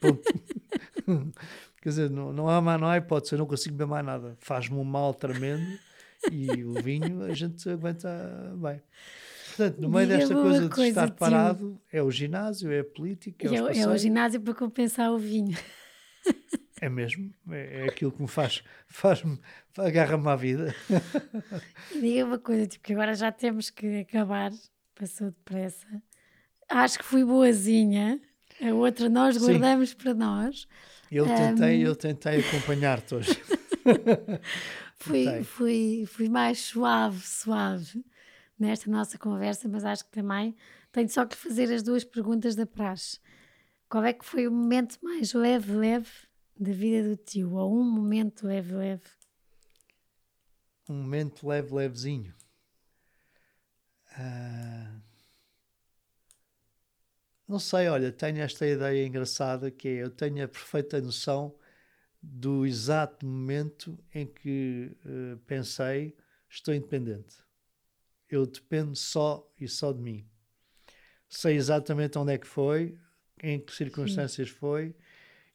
Ponto. 0.00 0.22
Quer 1.82 1.88
dizer, 1.88 2.10
não, 2.10 2.32
não 2.32 2.48
há 2.48 2.60
mais, 2.60 2.80
não 2.80 2.88
há 2.88 2.96
hipótese, 2.96 3.34
eu 3.34 3.38
não 3.38 3.46
consigo 3.46 3.74
beber 3.74 3.90
mais 3.90 4.06
nada. 4.06 4.36
Faz-me 4.38 4.76
um 4.76 4.84
mal 4.84 5.12
tremendo 5.12 5.78
e 6.30 6.64
o 6.64 6.74
vinho 6.74 7.24
a 7.24 7.34
gente 7.34 7.68
aguenta 7.68 8.54
bem. 8.56 8.80
Portanto, 9.56 9.82
no 9.82 9.90
meio 9.90 10.08
desta 10.08 10.34
coisa 10.34 10.62
de 10.62 10.74
coisa, 10.74 10.88
estar 10.88 11.10
parado, 11.10 11.78
é 11.92 12.02
o 12.02 12.10
ginásio, 12.10 12.72
é 12.72 12.80
a 12.80 12.84
política, 12.84 13.46
é, 13.46 13.78
é, 13.78 13.80
é 13.80 13.86
o 13.86 13.98
ginásio 13.98 14.40
para 14.40 14.54
compensar 14.54 15.12
o 15.12 15.18
vinho. 15.18 15.56
É 16.80 16.88
mesmo, 16.88 17.32
é, 17.48 17.82
é 17.82 17.84
aquilo 17.84 18.10
que 18.10 18.20
me 18.20 18.26
faz, 18.26 18.64
faz-me, 18.88 19.38
agarra-me 19.78 20.28
à 20.28 20.34
vida. 20.34 20.74
Diga 21.94 22.24
uma 22.24 22.40
coisa, 22.40 22.66
tipo, 22.66 22.84
que 22.84 22.92
agora 22.92 23.14
já 23.14 23.30
temos 23.30 23.70
que 23.70 24.00
acabar, 24.00 24.50
passou 24.92 25.28
depressa. 25.28 25.86
Acho 26.68 26.98
que 26.98 27.04
fui 27.04 27.24
boazinha, 27.24 28.20
a 28.60 28.74
outra 28.74 29.08
nós 29.08 29.36
guardamos 29.36 29.90
Sim. 29.90 29.96
para 29.96 30.12
nós. 30.12 30.66
Eu 31.08 31.24
tentei, 31.24 31.84
um... 31.84 31.86
eu 31.86 31.94
tentei 31.94 32.40
acompanhar-te 32.40 33.14
hoje. 33.14 33.40
fui, 34.98 35.44
fui, 35.44 36.04
fui 36.08 36.28
mais 36.28 36.58
suave, 36.62 37.20
suave 37.20 38.02
nesta 38.58 38.90
nossa 38.90 39.18
conversa, 39.18 39.68
mas 39.68 39.84
acho 39.84 40.04
que 40.04 40.10
também 40.10 40.54
tenho 40.90 41.08
só 41.08 41.26
que 41.26 41.36
fazer 41.36 41.72
as 41.72 41.82
duas 41.82 42.04
perguntas 42.04 42.54
da 42.54 42.66
praxe. 42.66 43.18
Qual 43.88 44.04
é 44.04 44.12
que 44.12 44.24
foi 44.24 44.46
o 44.46 44.52
momento 44.52 44.98
mais 45.02 45.32
leve, 45.32 45.72
leve 45.72 46.10
da 46.58 46.72
vida 46.72 47.08
do 47.08 47.16
tio? 47.16 47.54
Ou 47.54 47.78
um 47.78 47.84
momento 47.84 48.46
leve, 48.46 48.74
leve? 48.74 49.02
Um 50.88 50.94
momento 50.94 51.46
leve, 51.46 51.74
levezinho. 51.74 52.34
Uh... 54.18 55.00
Não 57.48 57.58
sei, 57.58 57.88
olha, 57.88 58.10
tenho 58.10 58.40
esta 58.40 58.66
ideia 58.66 59.06
engraçada 59.06 59.70
que 59.70 59.88
é 59.88 60.02
eu 60.02 60.10
tenho 60.10 60.42
a 60.42 60.48
perfeita 60.48 61.00
noção 61.02 61.54
do 62.22 62.64
exato 62.64 63.26
momento 63.26 63.98
em 64.14 64.26
que 64.26 64.96
uh, 65.04 65.36
pensei 65.40 66.16
estou 66.48 66.72
independente 66.72 67.42
eu 68.32 68.46
dependo 68.46 68.96
só 68.96 69.46
e 69.60 69.68
só 69.68 69.92
de 69.92 70.00
mim. 70.00 70.26
Sei 71.28 71.54
exatamente 71.54 72.18
onde 72.18 72.32
é 72.32 72.38
que 72.38 72.46
foi, 72.46 72.98
em 73.42 73.60
que 73.60 73.74
circunstâncias 73.74 74.48
Sim. 74.48 74.54
foi. 74.54 74.96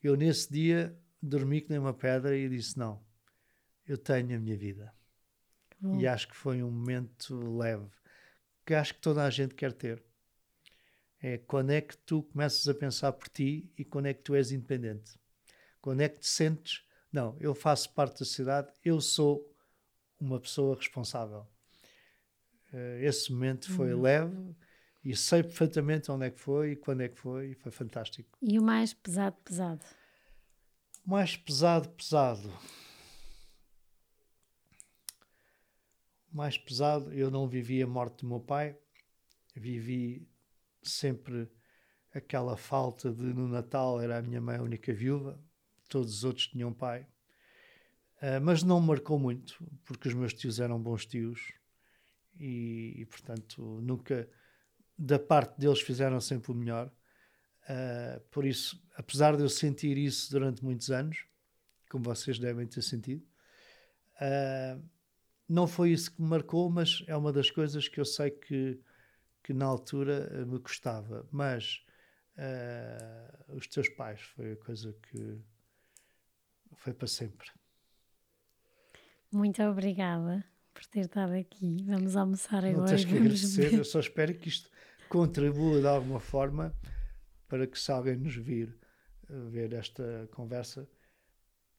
Eu, 0.01 0.15
nesse 0.15 0.51
dia, 0.51 0.95
dormi 1.21 1.61
que 1.61 1.71
nem 1.71 1.80
uma 1.80 1.93
pedra 1.93 2.38
e 2.38 2.47
disse: 2.47 2.78
Não, 2.78 3.03
eu 3.88 3.97
tenho 3.97 4.36
a 4.36 4.39
minha 4.39 4.55
vida. 4.55 4.93
Bom. 5.80 5.99
E 5.99 6.07
acho 6.07 6.28
que 6.28 6.36
foi 6.36 6.61
um 6.61 6.69
momento 6.69 7.36
leve, 7.57 7.89
que 8.65 8.73
acho 8.75 8.93
que 8.93 9.01
toda 9.01 9.23
a 9.23 9.30
gente 9.30 9.55
quer 9.55 9.73
ter. 9.73 10.03
É 11.19 11.39
quando 11.39 11.71
é 11.71 11.82
que 11.82 11.97
tu 11.97 12.21
começas 12.21 12.67
a 12.67 12.75
pensar 12.75 13.11
por 13.11 13.28
ti 13.28 13.71
e 13.75 13.84
quando 13.84 14.05
é 14.05 14.13
que 14.13 14.21
tu 14.21 14.36
és 14.36 14.51
independente. 14.51 15.19
Quando 15.82 16.01
é 16.01 16.09
que 16.09 16.19
te 16.19 16.28
sentes, 16.28 16.84
não, 17.11 17.36
eu 17.39 17.55
faço 17.55 17.91
parte 17.93 18.13
da 18.13 18.17
sociedade, 18.19 18.71
eu 18.86 19.01
sou 19.01 19.51
uma 20.19 20.39
pessoa 20.39 20.75
responsável. 20.75 21.47
Uh, 22.74 22.99
esse 23.01 23.32
momento 23.32 23.72
foi 23.72 23.93
uhum. 23.93 24.01
leve 24.01 24.55
e 25.03 25.15
sei 25.15 25.41
perfeitamente 25.41 26.11
onde 26.11 26.26
é 26.26 26.30
que 26.30 26.39
foi 26.39 26.72
e 26.72 26.76
quando 26.76 27.01
é 27.01 27.07
que 27.07 27.18
foi 27.18 27.51
e 27.51 27.53
foi 27.53 27.72
fantástico. 27.72 28.38
E 28.41 28.59
o 28.59 28.63
mais 28.63 28.93
pesado, 28.93 29.38
pesado? 29.43 29.86
O 31.05 31.11
mais 31.11 31.38
pesado, 31.38 31.89
pesado. 31.89 32.49
O 36.32 36.36
mais 36.36 36.57
pesado, 36.57 37.13
eu 37.13 37.32
não 37.32 37.47
vivi 37.47 37.82
a 37.82 37.88
morte 37.88 38.22
do 38.22 38.28
meu 38.28 38.39
pai, 38.41 38.78
vivi 39.55 40.28
sempre 40.84 41.49
aquela 42.13 42.57
falta 42.57 43.11
de 43.11 43.24
no 43.24 43.47
Natal 43.47 44.01
era 44.01 44.18
a 44.18 44.22
minha 44.22 44.41
mãe 44.41 44.57
a 44.57 44.61
única 44.61 44.93
viúva, 44.93 45.39
todos 45.88 46.18
os 46.18 46.24
outros 46.26 46.47
tinham 46.47 46.74
pai. 46.74 47.07
Uh, 48.18 48.41
mas 48.41 48.61
não 48.63 48.82
me 48.82 48.88
marcou 48.88 49.18
muito, 49.18 49.63
porque 49.86 50.09
os 50.09 50.13
meus 50.13 50.34
tios 50.34 50.59
eram 50.59 50.82
bons 50.82 51.05
tios 51.05 51.53
e, 52.39 53.01
e, 53.01 53.05
portanto 53.05 53.61
nunca 53.81 54.29
da 54.97 55.19
parte 55.19 55.59
deles 55.59 55.81
fizeram 55.81 56.19
sempre 56.19 56.51
o 56.51 56.55
melhor. 56.55 56.91
Uh, 57.69 58.19
por 58.31 58.45
isso 58.45 58.81
apesar 58.95 59.35
de 59.35 59.43
eu 59.43 59.49
sentir 59.49 59.97
isso 59.97 60.31
durante 60.31 60.63
muitos 60.63 60.89
anos 60.89 61.25
como 61.89 62.05
vocês 62.05 62.39
devem 62.39 62.65
ter 62.65 62.81
sentido 62.81 63.27
uh, 64.21 64.81
não 65.49 65.67
foi 65.67 65.91
isso 65.91 66.15
que 66.15 66.21
me 66.21 66.29
marcou 66.29 66.69
mas 66.69 67.03
é 67.07 67.17
uma 67.17 67.33
das 67.33 67.51
coisas 67.51 67.89
que 67.89 67.99
eu 67.99 68.05
sei 68.05 68.31
que 68.31 68.81
que 69.47 69.53
na 69.53 69.65
altura 69.65 70.45
me 70.45 70.59
custava. 70.59 71.25
Mas 71.31 71.85
uh, 72.38 73.55
os 73.55 73.65
teus 73.65 73.88
pais 73.88 74.19
foi 74.19 74.51
a 74.51 74.57
coisa 74.57 74.93
que 75.03 75.41
foi 76.75 76.93
para 76.93 77.07
sempre. 77.07 77.49
Muito 79.31 79.63
obrigada 79.63 80.43
por 80.78 80.86
ter 80.86 81.01
estado 81.01 81.34
aqui. 81.34 81.84
Vamos 81.88 82.15
almoçar 82.15 82.63
agora. 82.63 82.78
Não 82.78 82.86
tens 82.86 83.03
que 83.03 83.17
agradecer, 83.17 83.73
eu 83.73 83.84
só 83.84 83.99
espero 83.99 84.36
que 84.36 84.47
isto 84.47 84.69
contribua 85.09 85.82
de 85.82 85.88
alguma 85.88 86.19
forma 86.19 86.71
para 87.47 87.65
que 87.65 87.80
se 87.80 87.91
alguém 87.91 88.15
nos 88.15 88.36
vir 88.36 88.78
eh, 89.28 89.49
ver 89.49 89.73
esta 89.73 90.30
conversa, 90.32 90.88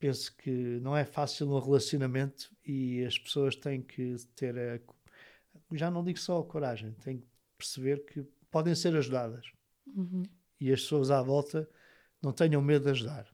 penso 0.01 0.35
que 0.37 0.51
não 0.81 0.97
é 0.97 1.05
fácil 1.05 1.49
um 1.49 1.61
relacionamento 1.61 2.51
e 2.67 3.05
as 3.05 3.17
pessoas 3.17 3.55
têm 3.55 3.83
que 3.83 4.17
ter 4.35 4.59
a, 4.59 4.81
já 5.77 5.91
não 5.93 6.03
digo 6.03 6.19
só 6.19 6.41
a 6.41 6.45
coragem, 6.45 6.93
têm 6.95 7.19
que 7.19 7.27
perceber 7.57 8.05
que 8.05 8.23
podem 8.51 8.75
ser 8.75 8.97
ajudadas. 8.97 9.47
Uhum. 9.87 10.25
E 10.61 10.73
as 10.73 10.81
pessoas 10.81 11.13
à 11.13 11.23
volta 11.23 11.69
não 12.21 12.33
tenham 12.33 12.61
medo 12.61 12.87
de 12.87 12.91
ajudar. 12.91 13.29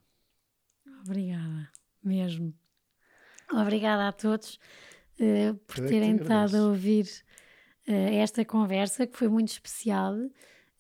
Obrigada, 1.07 1.71
mesmo. 2.03 2.53
Obrigada 3.51 4.09
a 4.09 4.13
todos. 4.13 4.59
Eh, 5.19 5.55
por 5.67 5.77
terem 5.87 6.17
estado 6.17 6.57
a 6.57 6.67
ouvir 6.67 7.07
uh, 7.89 7.93
esta 7.93 8.45
conversa, 8.45 9.07
que 9.07 9.17
foi 9.17 9.29
muito 9.29 9.49
especial. 9.49 10.15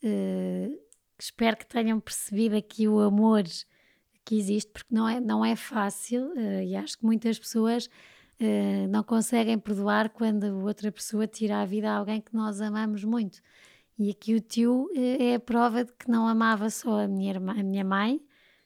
Uh, 0.02 0.78
espero 1.18 1.56
que 1.56 1.66
tenham 1.66 2.00
percebido 2.00 2.56
aqui 2.56 2.88
o 2.88 2.98
amor 3.00 3.44
que 4.24 4.36
existe, 4.36 4.70
porque 4.72 4.92
não 4.92 5.08
é, 5.08 5.20
não 5.20 5.44
é 5.44 5.54
fácil 5.54 6.32
e 6.62 6.74
acho 6.74 6.98
que 6.98 7.04
muitas 7.04 7.38
pessoas 7.38 7.90
não 8.88 9.02
conseguem 9.02 9.58
perdoar 9.58 10.08
quando 10.08 10.64
outra 10.64 10.90
pessoa 10.90 11.26
tira 11.26 11.60
a 11.60 11.66
vida 11.66 11.90
a 11.90 11.96
alguém 11.96 12.22
que 12.22 12.34
nós 12.34 12.58
amamos 12.62 13.04
muito. 13.04 13.40
E 13.98 14.10
aqui 14.10 14.34
o 14.34 14.40
tio 14.40 14.88
é 14.94 15.34
a 15.34 15.40
prova 15.40 15.84
de 15.84 15.92
que 15.92 16.10
não 16.10 16.26
amava 16.26 16.70
só 16.70 17.00
a 17.00 17.06
minha, 17.06 17.32
irmã, 17.34 17.52
a 17.52 17.62
minha 17.62 17.84
mãe, 17.84 18.18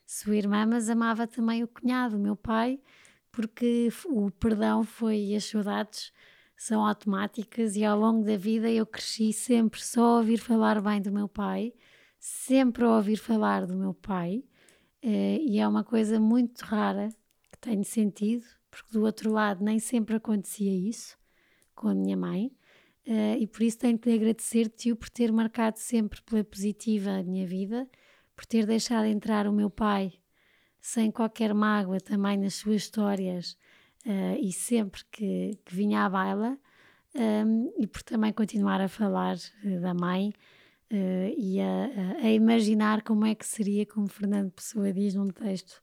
sua 0.07 0.37
irmã, 0.37 0.65
mas 0.65 0.89
amava 0.89 1.27
também 1.27 1.65
o 1.65 1.69
cunhado, 1.69 2.17
o 2.17 2.21
meu 2.21 2.37
pai, 2.37 2.81
porque 3.39 3.89
o 4.07 4.33
perdão 4.33 4.83
foi 4.83 5.17
e 5.17 5.37
as 5.37 5.45
saudades 5.45 6.13
são 6.57 6.85
automáticas 6.85 7.77
e 7.77 7.85
ao 7.85 7.97
longo 7.97 8.25
da 8.25 8.37
vida 8.37 8.69
eu 8.69 8.85
cresci 8.85 9.33
sempre 9.33 9.81
só 9.81 10.03
a 10.03 10.17
ouvir 10.17 10.39
falar 10.39 10.83
bem 10.83 11.01
do 11.01 11.13
meu 11.13 11.29
pai, 11.29 11.73
sempre 12.19 12.83
a 12.83 12.97
ouvir 12.97 13.17
falar 13.17 13.65
do 13.65 13.77
meu 13.77 13.95
pai, 13.95 14.43
uh, 15.05 15.39
e 15.41 15.61
é 15.61 15.69
uma 15.69 15.85
coisa 15.85 16.19
muito 16.19 16.63
rara 16.63 17.11
que 17.53 17.59
tenho 17.61 17.85
sentido, 17.85 18.45
porque 18.69 18.91
do 18.91 19.05
outro 19.05 19.31
lado 19.31 19.63
nem 19.63 19.79
sempre 19.79 20.17
acontecia 20.17 20.75
isso 20.75 21.17
com 21.77 21.87
a 21.87 21.95
minha 21.95 22.17
mãe. 22.17 22.51
Uh, 23.07 23.39
e 23.39 23.47
por 23.47 23.63
isso 23.63 23.79
tenho 23.79 23.97
que 23.97 24.11
lhe 24.11 24.17
agradecer-te 24.17 24.97
por 24.97 25.09
ter 25.09 25.31
marcado 25.31 25.79
sempre 25.79 26.21
pela 26.23 26.43
positiva 26.43 27.13
a 27.13 27.23
minha 27.23 27.47
vida, 27.47 27.89
por 28.35 28.45
ter 28.45 28.67
deixado 28.67 29.05
entrar 29.05 29.47
o 29.47 29.53
meu 29.53 29.71
pai 29.71 30.13
sem 30.81 31.11
qualquer 31.11 31.53
mágoa 31.55 32.01
também 32.01 32.37
nas 32.37 32.55
suas 32.55 32.83
histórias 32.83 33.57
uh, 34.07 34.39
e 34.41 34.53
sempre 34.53 35.03
que, 35.11 35.59
que, 35.65 35.75
vinha 35.75 36.05
à 36.05 36.09
baila, 36.09 36.59
um, 37.15 37.73
e 37.79 37.87
por 37.87 38.03
também 38.03 38.33
continuar 38.33 38.81
a 38.81 38.89
falar 38.89 39.37
uh, 39.37 39.81
da 39.81 39.95
mãe 39.95 40.33
e 41.37 41.61
a, 41.61 42.25
a, 42.25 42.31
imaginar 42.31 43.03
como 43.03 43.27
é 43.27 43.35
que 43.35 43.45
seria, 43.45 43.85
como 43.85 44.09
Fernando 44.09 44.51
Pessoa 44.53 44.91
diz 44.91 45.15
num 45.15 45.29
texto 45.29 45.83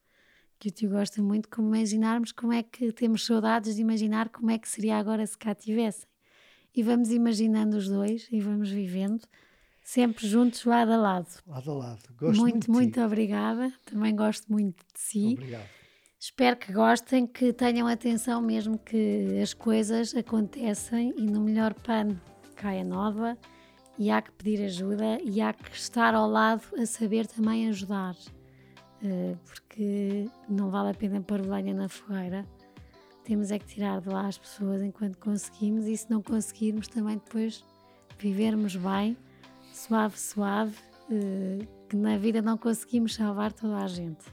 que 0.57 0.69
o 0.69 0.71
tio 0.71 0.89
gosta 0.89 1.21
muito, 1.21 1.47
como 1.47 1.75
imaginarmos 1.75 2.31
como 2.31 2.53
é 2.53 2.63
que 2.63 2.91
temos 2.91 3.23
saudades 3.23 3.75
de 3.75 3.81
imaginar 3.81 4.29
como 4.29 4.49
é 4.49 4.57
que 4.57 4.67
seria 4.67 4.97
agora 4.97 5.25
se 5.27 5.37
cá 5.37 5.53
tivessem. 5.53 6.09
E 6.73 6.81
vamos 6.81 7.11
imaginando 7.11 7.77
os 7.77 7.87
dois 7.87 8.27
e 8.31 8.39
vamos 8.39 8.69
vivendo 8.71 9.21
sempre 9.85 10.27
juntos, 10.27 10.65
lado 10.65 10.91
a 10.91 10.97
lado. 10.97 11.27
Lado 11.47 11.71
a 11.71 11.73
lado. 11.75 12.01
Gosto 12.19 12.41
muito, 12.41 12.53
muito, 12.53 12.71
muito 12.71 13.01
obrigada. 13.01 13.71
Também 13.85 14.13
gosto 14.13 14.51
muito 14.51 14.83
de 14.93 14.99
si. 14.99 15.33
Obrigado. 15.33 15.69
Espero 16.19 16.57
que 16.57 16.73
gostem, 16.73 17.27
que 17.27 17.53
tenham 17.53 17.87
atenção 17.87 18.41
mesmo 18.41 18.79
que 18.79 19.39
as 19.41 19.53
coisas 19.53 20.15
acontecem 20.15 21.13
e 21.15 21.21
no 21.21 21.39
melhor 21.39 21.73
pano 21.73 22.19
cai 22.55 22.81
a 22.81 22.83
nova 22.83 23.37
e 23.97 24.09
há 24.09 24.21
que 24.21 24.31
pedir 24.31 24.65
ajuda 24.65 25.19
e 25.23 25.39
há 25.39 25.53
que 25.53 25.71
estar 25.75 26.15
ao 26.15 26.27
lado 26.27 26.63
a 26.77 26.85
saber 26.85 27.27
também 27.27 27.69
ajudar, 27.69 28.15
eh, 29.03 29.35
porque 29.45 30.27
não 30.49 30.71
vale 30.71 30.89
a 30.89 30.93
pena 30.93 31.21
pôr 31.21 31.41
lenha 31.41 31.73
na 31.73 31.87
fogueira 31.87 32.43
temos 33.25 33.49
é 33.49 33.57
que 33.57 33.65
tirar 33.65 33.99
de 34.01 34.07
lá 34.07 34.27
as 34.27 34.37
pessoas 34.37 34.83
enquanto 34.83 35.17
conseguimos 35.17 35.87
e 35.87 35.97
se 35.97 36.09
não 36.09 36.21
conseguirmos 36.21 36.87
também 36.87 37.15
depois 37.15 37.65
vivermos 38.19 38.75
bem, 38.75 39.17
suave, 39.85 40.19
suave, 40.19 40.75
eh, 41.11 41.67
que 41.87 41.95
na 41.95 42.17
vida 42.17 42.41
não 42.41 42.57
conseguimos 42.57 43.13
salvar 43.13 43.53
toda 43.53 43.77
a 43.77 43.87
gente. 43.87 44.25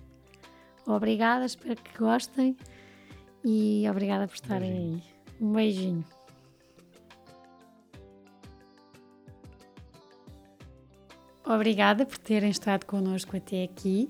Obrigada, 0.87 1.45
espero 1.45 1.77
que 1.77 1.99
gostem 1.99 2.57
e 3.45 3.85
obrigada 3.91 4.27
por 4.27 4.35
estarem 4.35 4.71
beijinho. 4.71 4.95
aí. 4.95 5.03
Um 5.41 5.53
beijinho. 5.53 6.05
Obrigada 11.45 12.07
por 12.07 12.19
terem 12.19 12.51
estado 12.51 12.87
connosco 12.87 13.37
até 13.37 13.65
aqui. 13.65 14.09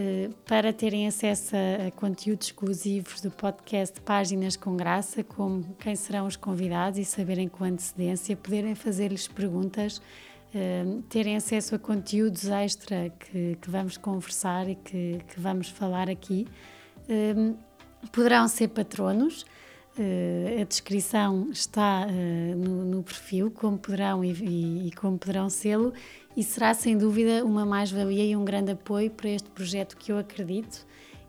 Eh, 0.00 0.30
para 0.46 0.72
terem 0.72 1.08
acesso 1.08 1.56
a, 1.56 1.90
conteúdos 1.90 2.46
exclusivos 2.46 3.20
do 3.20 3.32
podcast 3.32 4.00
Páginas 4.00 4.56
com 4.56 4.76
Graça, 4.76 5.24
como 5.24 5.74
quem 5.74 5.96
serão 5.96 6.28
os 6.28 6.36
convidados 6.36 7.00
e 7.00 7.04
saberem 7.04 7.48
com 7.48 7.64
antecedência, 7.64 8.36
poderem 8.36 8.76
fazer-lhes 8.76 9.26
perguntas, 9.26 10.00
eh, 10.54 10.84
terem 11.08 11.36
acesso 11.36 11.74
a 11.74 11.78
conteúdos 11.78 12.48
extra 12.48 13.10
que, 13.10 13.56
que 13.60 13.70
vamos 13.70 13.96
conversar 13.96 14.68
e 14.68 14.74
que, 14.74 15.18
que, 15.28 15.40
vamos 15.40 15.68
falar 15.68 16.08
aqui. 16.08 16.46
Eh, 17.08 17.54
poderão 18.12 18.48
ser 18.48 18.68
patronos. 18.68 19.44
Uh, 19.98 20.60
a 20.60 20.64
descrição 20.64 21.50
está 21.50 22.06
uh, 22.06 22.56
no, 22.56 22.84
no, 22.84 23.02
perfil, 23.02 23.50
como 23.50 23.76
poderão 23.76 24.24
e, 24.24 24.30
e, 24.30 24.86
e 24.86 24.92
como 24.92 25.18
poderão 25.18 25.50
sê-lo, 25.50 25.92
e 26.36 26.44
será 26.44 26.72
sem 26.72 26.96
dúvida 26.96 27.44
uma 27.44 27.66
mais-valia 27.66 28.24
e 28.24 28.36
um 28.36 28.44
grande 28.44 28.70
apoio 28.70 29.10
para 29.10 29.28
este 29.28 29.50
projeto 29.50 29.96
que 29.96 30.12
eu 30.12 30.18
acredito 30.18 30.86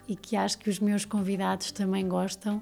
e 0.08 0.16
que 0.16 0.36
acho 0.36 0.60
que 0.60 0.70
os 0.70 0.80
meus 0.80 1.04
convidados 1.04 1.72
também 1.72 2.08
gostam 2.08 2.62